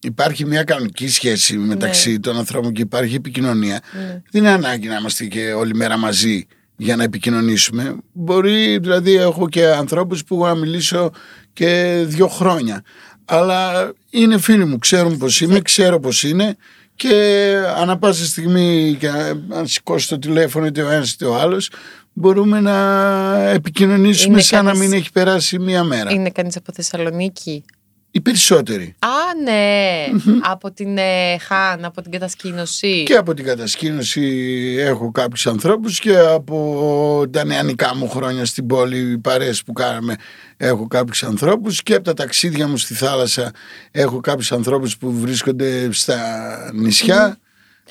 υπάρχει 0.00 0.44
μια 0.46 0.62
κανονική 0.64 1.08
σχέση 1.08 1.56
μεταξύ 1.56 2.10
Ναι. 2.12 2.18
των 2.18 2.36
ανθρώπων 2.36 2.72
και 2.72 2.80
υπάρχει 2.82 3.14
επικοινωνία, 3.14 3.80
Ναι. 3.92 4.22
δεν 4.30 4.42
είναι 4.42 4.50
ανάγκη 4.52 4.88
να 4.88 4.96
είμαστε 4.96 5.24
και 5.24 5.52
όλη 5.52 5.74
μέρα 5.74 5.96
μαζί 5.96 6.46
για 6.76 6.96
να 6.96 7.02
επικοινωνήσουμε. 7.02 7.96
Μπορεί, 8.12 8.78
δηλαδή, 8.78 9.14
έχω 9.14 9.48
και 9.48 9.66
ανθρώπους 9.66 10.24
που 10.24 10.34
έχω 10.34 10.46
να 10.46 10.54
μιλήσω 10.54 11.10
και 11.52 12.02
δύο 12.06 12.28
χρόνια. 12.28 12.82
Αλλά 13.24 13.92
είναι 14.10 14.38
φίλοι 14.38 14.64
μου, 14.64 14.78
ξέρουν 14.78 15.18
πώς 15.18 15.40
είμαι, 15.40 15.60
ξέρω 15.60 16.00
πώς 16.00 16.22
είναι 16.22 16.56
και 16.96 17.54
ανά 17.76 17.98
πάσα 17.98 18.24
στιγμή 18.24 18.96
και 18.98 19.08
αν 19.52 19.66
σηκώσει 19.66 20.08
το 20.08 20.18
τηλέφωνο 20.18 20.66
είτε 20.66 20.82
ο 20.82 20.90
ένας 20.90 21.12
είτε 21.12 21.24
ο 21.24 21.36
άλλος 21.36 21.70
μπορούμε 22.12 22.60
να 22.60 23.48
επικοινωνήσουμε 23.50 24.32
Είναι 24.32 24.42
σαν 24.42 24.64
να 24.64 24.70
κανείς- 24.72 24.88
μην 24.88 24.98
έχει 24.98 25.12
περάσει 25.12 25.58
μία 25.58 25.84
μέρα. 25.84 26.10
Είναι 26.12 26.30
κανείς 26.30 26.56
από 26.56 26.72
Θεσσαλονίκη; 26.72 27.64
Οι 28.10 28.20
περισσότεροι. 28.20 28.94
Α, 28.98 29.42
ναι. 29.42 30.06
από 30.42 30.72
την 30.72 30.98
ε, 30.98 31.38
Χάν, 31.38 31.84
από 31.84 32.02
την 32.02 32.10
κατασκήνωση. 32.10 33.02
Και 33.02 33.14
από 33.14 33.34
την 33.34 33.44
κατασκήνωση 33.44 34.22
έχω 34.78 35.10
κάποιους 35.10 35.46
ανθρώπους 35.46 35.98
και 35.98 36.18
από 36.18 37.24
τα 37.30 37.44
νεανικά 37.44 37.94
μου 37.94 38.08
χρόνια 38.08 38.44
στην 38.44 38.66
πόλη, 38.66 38.98
οι 38.98 39.18
παρέες 39.18 39.62
που 39.62 39.72
κάναμε, 39.72 40.16
έχω 40.56 40.86
κάποιους 40.86 41.22
ανθρώπους 41.22 41.82
και 41.82 41.94
από 41.94 42.04
τα 42.04 42.14
ταξίδια 42.14 42.68
μου 42.68 42.76
στη 42.76 42.94
θάλασσα 42.94 43.50
έχω 43.90 44.20
κάποιους 44.20 44.52
ανθρώπους 44.52 44.96
που 44.96 45.12
βρίσκονται 45.12 45.92
στα 45.92 46.18
νησιά. 46.74 47.38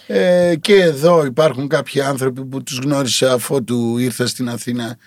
Ε, 0.07 0.55
και 0.61 0.75
εδώ 0.75 1.25
υπάρχουν 1.25 1.67
κάποιοι 1.67 2.01
άνθρωποι 2.01 2.45
που 2.45 2.63
τους 2.63 2.77
γνώρισα 2.77 3.33
αφότου 3.33 3.97
ήρθα 3.97 4.27
στην 4.27 4.49
Αθήνα 4.49 4.97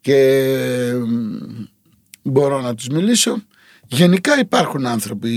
και 0.00 0.16
ε, 0.16 0.94
μπορώ 2.22 2.60
να 2.60 2.74
τους 2.74 2.88
μιλήσω. 2.88 3.42
Γενικά 3.94 4.38
υπάρχουν 4.38 4.86
άνθρωποι 4.86 5.28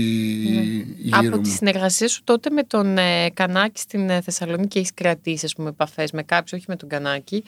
γύρω 0.98 1.18
από 1.18 1.36
μου. 1.36 1.40
τη 1.42 1.48
συνεργασία 1.48 2.08
σου 2.08 2.20
τότε 2.24 2.50
με 2.50 2.62
τον 2.62 2.98
ε, 2.98 3.30
Κανάκη 3.34 3.80
στην 3.80 4.10
ε, 4.10 4.20
Θεσσαλονίκη 4.20 4.78
έχεις 4.78 4.90
κρατήσει 4.94 5.44
ας 5.44 5.54
πούμε, 5.54 5.68
επαφές 5.68 6.10
με 6.12 6.22
κάποιους, 6.22 6.52
όχι 6.52 6.64
με 6.68 6.76
τον 6.76 6.88
Κανάκη. 6.88 7.44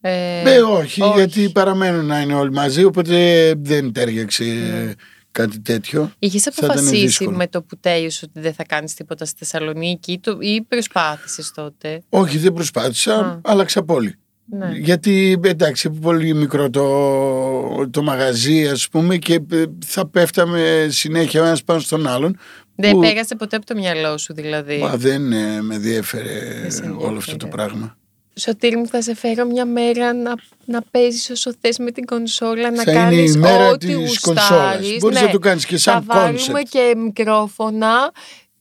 Ε, 0.00 0.40
Ναι, 0.44 0.56
όχι, 0.58 1.02
όχι. 1.02 1.12
γιατί 1.18 1.50
παραμένουν 1.50 2.06
να 2.06 2.20
είναι 2.20 2.34
όλοι 2.34 2.52
μαζί, 2.52 2.84
οπότε 2.84 3.52
δεν 3.58 3.92
τέριαξε 3.92 4.44
Ναι. 4.44 4.92
κάτι 5.30 5.60
τέτοιο. 5.60 6.12
Είχες 6.18 6.42
θα 6.42 6.50
ήταν 6.56 6.70
αποφασίσει 6.70 7.04
δύσκολο. 7.06 7.36
με 7.36 7.46
το 7.46 7.62
που 7.62 7.76
τέλειωσε 7.78 8.24
ότι 8.30 8.40
δεν 8.40 8.52
θα 8.54 8.64
κάνεις 8.64 8.94
τίποτα 8.94 9.24
στη 9.24 9.36
Θεσσαλονίκη 9.38 10.12
ή, 10.12 10.18
το, 10.20 10.36
ή 10.40 10.62
προσπάθησες 10.68 11.52
τότε; 11.54 12.02
Όχι, 12.08 12.38
δεν 12.38 12.52
προσπάθησα, 12.52 13.14
Α. 13.14 13.40
άλλαξα 13.44 13.82
πόλη. 13.82 14.14
Ναι. 14.50 14.70
Γιατί 14.74 15.40
εντάξει, 15.44 15.90
πολύ 15.90 16.34
μικρό 16.34 16.70
το, 16.70 17.88
το 17.90 18.02
μαγαζί, 18.02 18.66
ας 18.68 18.88
πούμε, 18.88 19.16
και 19.16 19.34
ε, 19.50 19.62
θα 19.86 20.06
πέφταμε 20.06 20.86
συνέχεια 20.90 21.42
ο 21.42 21.44
ένας 21.44 21.64
πάνω 21.64 21.80
στον 21.80 22.06
άλλον. 22.06 22.38
Δεν 22.74 22.92
που- 22.92 23.00
πέρασε 23.00 23.34
ποτέ 23.34 23.56
από 23.56 23.66
το 23.66 23.74
μυαλό 23.74 24.18
σου 24.18 24.34
δηλαδή; 24.34 24.78
Μα 24.78 24.96
δεν 24.96 25.32
ε, 25.32 25.62
με 25.62 25.78
διέφερε 25.78 26.60
Δεν 26.62 26.70
σε 26.70 26.82
όλο 26.82 26.94
αυτό 26.94 27.04
ενδιέφερε. 27.06 27.36
το 27.36 27.46
πράγμα. 27.46 27.96
Σωτήρη 28.34 28.76
μου 28.76 28.86
θα 28.86 29.02
σε 29.02 29.14
φέρω 29.14 29.44
μια 29.46 29.64
μέρα 29.66 30.12
να, 30.14 30.34
να 30.64 30.82
παίζεις 30.90 31.30
όσο 31.30 31.52
θες 31.60 31.78
με 31.78 31.90
την 31.90 32.04
κονσόλα, 32.04 32.70
να 32.70 32.82
Θα 32.82 32.90
είναι 32.92 33.00
κάνεις 33.00 33.34
η 33.34 33.38
μέρα 33.38 33.68
ό,τι 33.68 33.86
της 33.86 33.94
γουστάρεις. 33.96 34.20
κονσόλας. 34.20 34.96
Μπορείς 35.00 35.20
Ναι. 35.20 35.26
να 35.26 35.30
το 35.32 35.38
κάνεις 35.38 35.66
και 35.66 35.76
σαν 35.76 36.02
Θα 36.02 36.14
βάλουμε 36.14 36.60
concept. 36.60 36.66
και 36.68 36.94
μικρόφωνα. 36.96 38.12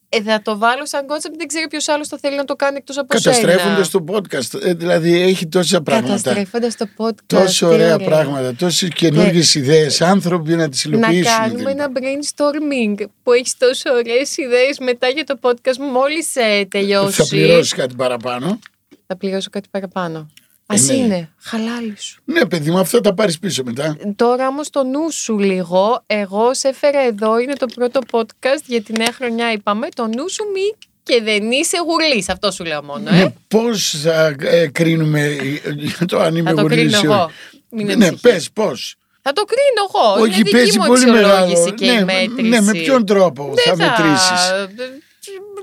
Ε, 0.10 0.22
θα 0.22 0.42
το 0.42 0.58
βάλω 0.58 0.86
σαν 0.86 1.06
concept, 1.06 1.36
δεν 1.38 1.48
ξέρω 1.48 1.68
ποιος 1.68 1.88
άλλος 1.88 2.08
το 2.08 2.18
θέλει 2.22 2.36
να 2.36 2.44
το 2.46 2.56
κάνει 2.56 2.78
εκτός 2.78 2.98
από 2.98 3.08
Καταστρέφοντα 3.08 3.84
σένα. 3.84 3.88
το 3.92 4.04
podcast. 4.14 4.62
Ε, 4.64 4.74
δηλαδή 4.74 5.22
έχει 5.22 5.48
τόσα 5.48 5.82
πράγματα. 5.82 6.14
Καταστρέφοντας 6.16 6.76
το 6.76 6.88
podcast. 6.98 7.24
Τόσο 7.26 7.68
τι 7.68 7.74
ωραία 7.74 7.94
ωραία. 7.94 8.08
πράγματα, 8.08 8.54
τόσες 8.56 8.90
καινούργιες 8.90 9.56
ιδέες, 9.56 10.02
άνθρωποι 10.02 10.56
να 10.56 10.70
τις 10.70 10.86
Να 10.86 10.98
υλοποιήσουν. 10.98 11.24
κάνουμε 11.38 11.58
δηλαδή. 11.58 11.72
ένα 11.82 11.92
brainstorming 11.94 13.06
που 13.24 13.32
έχεις 13.32 13.58
τόσο 13.58 13.94
ωραίες 13.94 14.38
ιδέες 14.38 14.80
μετά 14.80 15.08
για 15.08 15.24
το 15.24 15.40
podcast 15.42 15.78
μου 15.80 15.86
μόλις 15.92 16.36
ε, 16.36 16.66
τελειώσει. 16.70 17.12
Θα 17.22 17.28
πληρώσεις 17.30 17.74
κάτι 17.74 17.96
παραπάνω. 17.96 18.60
Θα 19.08 19.18
πληρώσω 19.18 19.50
κάτι 19.50 19.68
παραπάνω. 19.72 20.30
Ε, 20.70 20.74
Ας 20.76 20.82
ναι. 20.88 20.94
είναι, 20.94 21.30
χαλάλι 21.42 21.94
σου. 21.98 22.22
Ναι, 22.26 22.46
παιδί 22.46 22.72
μου, 22.72 22.78
αυτό 22.80 23.02
θα 23.02 23.14
πάρεις 23.14 23.40
πίσω 23.40 23.64
μετά. 23.66 23.98
Τώρα 24.16 24.48
όμως 24.48 24.70
το 24.70 24.84
νου 24.84 25.12
σου 25.12 25.40
λίγο. 25.40 26.04
Εγώ 26.08 26.54
σε 26.54 26.68
έφερα 26.68 27.00
εδώ, 27.00 27.40
είναι 27.40 27.54
το 27.54 27.66
πρώτο 27.76 28.00
podcast 28.12 28.62
για 28.66 28.82
τη 28.82 28.94
νέα 28.98 29.12
χρονιά, 29.14 29.52
είπαμε. 29.52 29.88
Το 29.96 30.04
νου 30.08 30.30
σου 30.30 30.44
μη 30.54 30.76
και 31.04 31.22
δεν 31.24 31.52
είσαι 31.52 31.78
γουρλής. 31.86 32.30
Αυτό 32.30 32.52
σου 32.52 32.64
λέω 32.64 32.84
μόνο, 32.84 33.10
ε. 33.10 33.14
Ναι, 33.24 33.34
πώς 33.48 33.96
θα 34.04 34.36
ε, 34.40 34.68
κρίνουμε 34.68 35.22
ε, 35.22 35.72
για 35.76 36.06
το 36.06 36.20
αν 36.20 36.36
είμαι 36.36 36.50
Θα 36.50 36.56
το 36.56 36.62
γουρλής 36.62 36.98
κρίνω 36.98 37.14
ή 37.14 37.16
εγώ. 37.16 37.24
όχι. 37.24 37.34
Μην 37.70 37.86
Ναι, 37.86 37.94
ανησυχείς. 37.94 38.22
πες 38.22 38.50
πώς. 38.54 38.96
Θα 39.22 39.34
το 39.34 39.44
κρίνω 39.44 39.88
εγώ. 40.14 40.22
Όχι, 40.22 40.26
είναι 40.34 40.36
δική 40.38 40.52
παίζει 40.52 40.80
μου 40.80 40.86
πολύ 40.86 41.04
αξιολόγηση 41.04 41.54
μεγάλο. 41.56 41.72
και 41.76 41.86
η 41.86 41.96
Ναι, 41.96 42.04
μέτρηση. 42.04 42.42
ναι, 42.50 42.62
με 42.62 42.72
ποιον 42.72 43.06
τρόπο 43.06 43.54
Δεν 43.66 43.78
θα 43.78 43.86
μετρήσεις; 43.86 44.52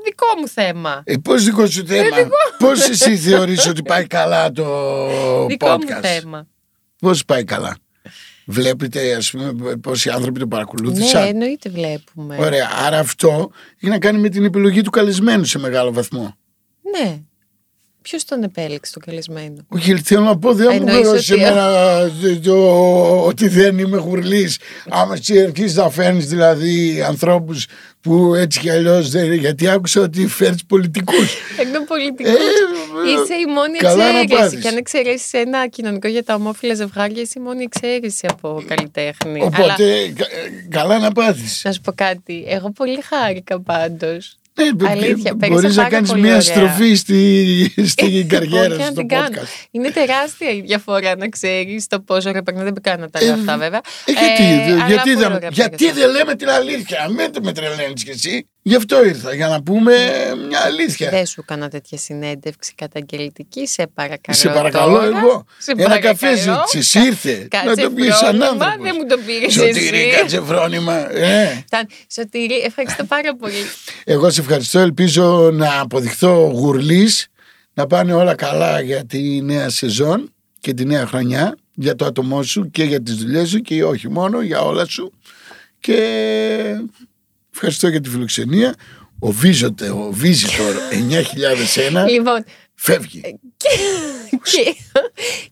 Δικό 0.04 0.26
μου 0.40 0.48
θέμα. 0.48 1.02
Ε, 1.04 1.16
Πώς 1.16 1.44
δικό 1.44 1.66
σου 1.66 1.86
θέμα, 1.86 2.16
Πώς 2.58 2.88
εσύ 2.88 3.16
θεωρείς 3.16 3.66
ότι 3.66 3.82
πάει 3.82 4.06
καλά 4.06 4.52
το 4.52 4.66
Δικό 5.46 5.68
μου 5.68 5.78
podcast, 5.88 6.00
θέμα. 6.02 6.46
Πώς 7.00 7.24
πάει 7.24 7.44
καλά; 7.44 7.76
Βλέπετε, 8.46 9.14
ας 9.14 9.30
πούμε, 9.30 9.76
πόσοι 9.76 10.10
άνθρωποι 10.10 10.38
το 10.38 10.44
Ναι, 10.44 10.50
παρακολούθησαν. 10.50 11.26
εννοείται 11.26 11.70
βλέπουμε. 11.70 12.36
Ωραία. 12.38 12.70
Άρα 12.86 12.98
αυτό 12.98 13.50
έχει 13.80 13.88
να 13.92 13.98
κάνει 13.98 14.18
με 14.18 14.28
την 14.28 14.44
επιλογή 14.44 14.82
του 14.82 14.90
καλεσμένου 14.90 15.44
σε 15.44 15.58
μεγάλο 15.58 15.92
βαθμό. 15.92 16.34
Ναι. 16.98 17.22
Ποιος 18.08 18.24
τον 18.24 18.42
επέλεξε 18.42 18.92
τον 18.92 19.02
καλεσμένο; 19.06 19.56
Όχι, 19.68 19.94
θέλω 19.96 20.20
να 20.20 20.38
πω, 20.38 20.52
δεν 20.54 20.68
μου 20.72 20.76
Εννοείς 20.88 21.10
πει 21.10 21.18
σε 21.18 21.32
ότι- 21.32 21.42
μένα 21.42 22.10
το- 22.22 22.40
το- 22.40 23.24
ότι 23.26 23.48
δεν 23.48 23.78
είμαι 23.78 23.96
γουρλής. 23.96 24.58
Άμα 24.88 25.14
εσύ 25.14 25.40
αρχίσει 25.42 25.74
να 25.76 25.90
φέρνεις 25.90 26.26
δηλαδή 26.26 27.02
ανθρώπους 27.08 27.66
που 28.00 28.34
έτσι 28.34 28.60
κι 28.60 28.70
αλλιώς 28.70 29.10
δεν. 29.10 29.32
Γιατί 29.32 29.68
άκουσα 29.68 30.00
ότι 30.00 30.26
φέρνεις 30.26 30.64
πολιτικούς. 30.64 31.34
Εκ 31.58 31.72
των 31.72 31.84
πολιτικών. 31.84 32.32
Ε, 32.32 32.36
Είσαι 33.10 33.34
η 33.34 33.52
μόνη 33.54 33.78
καλά 33.78 34.12
να 34.12 34.18
εξαίρεση. 34.18 34.42
πάθεις. 34.44 34.60
Και 34.62 34.68
αν 34.68 34.76
εξαιρέσεις 34.76 35.32
ένα 35.32 35.68
κοινωνικό 35.68 36.08
για 36.08 36.24
τα 36.24 36.34
ομόφυλα 36.34 36.74
ζευγάρια, 36.74 37.22
είσαι 37.22 37.34
η 37.36 37.40
μόνη 37.40 37.62
εξαίρεση 37.62 38.26
από 38.30 38.64
καλλιτέχνη. 38.66 39.38
Αλλά 39.40 39.46
Οπότε, 39.46 40.08
κα- 40.16 40.26
καλά 40.68 40.98
να 40.98 41.12
πάθει. 41.12 41.42
να 41.62 41.72
σου 41.72 41.80
πω 41.80 41.92
κάτι. 41.92 42.44
Εγώ 42.48 42.70
πολύ 42.70 42.98
χάρηκα 43.02 43.60
πάντως. 43.60 44.36
Ναι, 44.56 44.88
Αλήθεια, 44.88 45.36
πέρασα 45.36 45.60
Μπορείς 45.60 45.76
να 45.76 45.82
πάρα 45.82 45.88
κάνεις 45.94 46.08
πολύ 46.10 46.22
μια 46.22 46.30
ωραία. 46.30 46.42
στροφή 46.42 46.94
στη, 46.94 47.72
στην 47.86 48.28
καριέρα 48.32 48.66
Όχι 48.66 48.76
να 48.78 48.84
σου 48.84 48.90
στο 48.90 48.94
την 48.94 49.08
κάνω. 49.08 49.26
podcast. 49.28 49.66
Είναι 49.70 49.90
τεράστια 49.90 50.50
η 50.50 50.60
διαφορά 50.60 51.16
να 51.16 51.28
ξέρεις 51.28 51.86
το 51.86 52.00
πόσο 52.00 52.28
ωραία 52.28 52.42
περνά. 52.42 52.62
Δεν 52.62 52.74
κάνω 52.82 53.00
να 53.04 53.10
τα 53.10 53.20
λέω 53.22 53.30
Ε, 53.30 53.32
αυτά 53.32 53.56
βέβαια. 53.58 53.80
Ε, 54.04 54.12
γιατί, 54.12 54.42
Ε, 54.42 54.72
αλλά 54.72 54.86
γιατί, 54.86 55.02
πολύ 55.02 55.14
δεν, 55.14 55.32
ωραία 55.32 55.48
γιατί 55.52 55.76
πέρασα. 55.84 56.00
δεν 56.00 56.10
λέμε 56.10 56.34
την 56.34 56.48
αλήθεια, 56.48 57.08
μην 57.08 57.30
με 57.42 57.52
τρελαίνεις 57.52 58.04
κι 58.04 58.10
εσύ. 58.10 58.48
Γι' 58.66 58.74
αυτό 58.74 59.04
ήρθα, 59.04 59.34
για 59.34 59.48
να 59.48 59.62
πούμε 59.62 59.92
μια 60.48 60.60
αλήθεια. 60.60 61.10
Δεν 61.10 61.26
σου 61.26 61.40
έκανα 61.40 61.68
τέτοια 61.68 61.98
συνέντευξη 61.98 62.74
καταγγελτική, 62.74 63.66
σε 63.66 63.86
παρακαλώ. 63.94 64.38
Σε 64.38 64.48
παρακαλώ 64.48 64.94
τώρα. 64.94 65.06
εγώ. 65.18 65.44
Σε 65.58 65.70
Ένα 65.70 65.82
παρακαλώ. 65.82 66.14
καφέ 66.18 66.36
ζήτησες, 66.36 66.94
ήρθε. 67.04 67.48
να 67.52 67.60
Κάτσε 67.60 67.82
το 67.82 67.90
πεις 67.90 68.14
σαν 68.16 68.26
φρόνημα, 68.36 68.46
άνθρωπος. 68.46 68.82
δεν 68.82 68.96
μου 69.00 69.06
το 69.08 69.18
πήρες 69.26 69.52
Σωτήρη, 69.52 69.78
εσύ. 69.98 70.16
κάτσε 70.18 70.40
φρόνημα. 70.40 71.12
Ε. 71.16 71.64
Ταν- 71.70 71.90
Σωτήρη, 72.12 72.54
ευχαριστώ 72.54 73.04
πάρα 73.04 73.36
πολύ. 73.36 73.54
Εγώ 74.04 74.30
σε 74.30 74.40
ευχαριστώ. 74.40 74.78
Ελπίζω 74.78 75.50
να 75.52 75.80
αποδειχθώ 75.80 76.50
γουρλής, 76.54 77.26
να 77.74 77.86
πάνε 77.86 78.12
όλα 78.12 78.34
καλά 78.34 78.80
για 78.80 79.04
τη 79.06 79.40
νέα 79.42 79.68
σεζόν 79.70 80.32
και 80.60 80.74
τη 80.74 80.84
νέα 80.84 81.06
χρονιά, 81.06 81.56
για 81.74 81.94
το 81.94 82.04
άτομό 82.04 82.42
σου 82.42 82.70
και 82.70 82.84
για 82.84 83.02
τις 83.02 83.14
δουλειές 83.14 83.48
σου 83.48 83.58
και 83.58 83.84
όχι 83.84 84.10
μόνο, 84.10 84.40
για 84.42 84.60
όλα 84.60 84.84
σου. 84.86 85.12
Και 85.80 85.98
ευχαριστώ 87.54 87.88
για 87.88 88.00
τη 88.00 88.08
φιλοξενία. 88.08 88.74
Ο 89.18 89.30
Βίζοτε, 89.30 89.90
ο 89.90 90.08
Βίζιτορ 90.12 90.74
9001 92.04 92.08
λοιπόν, 92.08 92.44
φεύγει. 92.74 93.20
και, 93.56 93.68
και, 94.42 94.74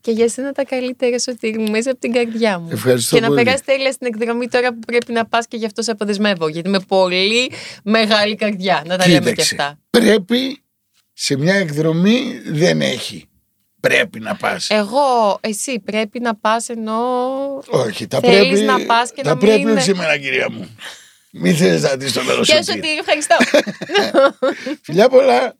και 0.00 0.11
για 0.11 0.28
σένα 0.28 0.53
τα 0.53 0.64
καλύτερα 0.64 1.18
Σωτήρη 1.18 1.59
μου 1.59 1.70
μέσα 1.70 1.90
από 1.90 2.00
την 2.00 2.12
καρδιά 2.12 2.59
μου. 2.59 2.68
Ευχαριστώ 2.72 3.16
και 3.16 3.22
πολύ. 3.22 3.34
να 3.34 3.42
περάσει 3.42 3.64
τέλεια 3.64 3.92
στην 3.92 4.07
εκδρομή 4.07 4.48
τώρα 4.48 4.72
που 4.72 4.78
πρέπει 4.86 5.12
να 5.12 5.26
πας 5.26 5.46
και 5.46 5.57
γι' 5.57 5.66
αυτό 5.66 5.82
σε 5.82 5.90
αποδεσμεύω. 5.90 6.48
Γιατί 6.48 6.68
με 6.68 6.80
πολύ 6.80 7.53
μεγάλη 7.84 8.34
καρδιά. 8.34 8.82
Να 8.86 8.96
τα 8.98 9.09
λέμε 9.09 9.18
και 9.18 9.30
Κοίταξε, 9.30 9.55
αυτά. 9.55 9.78
πρέπει 9.90 10.62
σε 11.12 11.36
μια 11.36 11.55
εκδρομή 11.55 12.40
δεν 12.46 12.80
έχει. 12.80 13.28
Πρέπει 13.80 14.20
να 14.20 14.36
πας. 14.36 14.70
Εγώ, 14.70 15.38
εσύ 15.40 15.80
πρέπει 15.80 16.20
να 16.20 16.34
πας 16.34 16.68
ενώ 16.68 17.00
Όχι, 17.70 18.07
τα 18.07 18.20
θέλεις 18.20 18.48
πρέπει, 18.48 18.62
να 18.64 18.84
πας 18.86 19.12
και 19.12 19.22
τα 19.22 19.30
να 19.30 19.36
πρέπει 19.36 19.64
μην... 19.64 19.76
όχι 19.76 19.84
σε 19.84 19.94
μένα 19.94 20.18
κυρία 20.18 20.50
μου. 20.50 20.76
Μην 21.34 21.56
θέλεις 21.56 21.82
να 21.82 21.96
δεις 21.96 22.12
το 22.12 22.20
τέλος 22.20 22.48
Γεια 22.48 22.62
σου. 22.62 22.72
Σωτήρη, 22.72 22.98
ευχαριστώ. 22.98 23.36
Φιλιά 24.84 25.08
πολλά. 25.08 25.54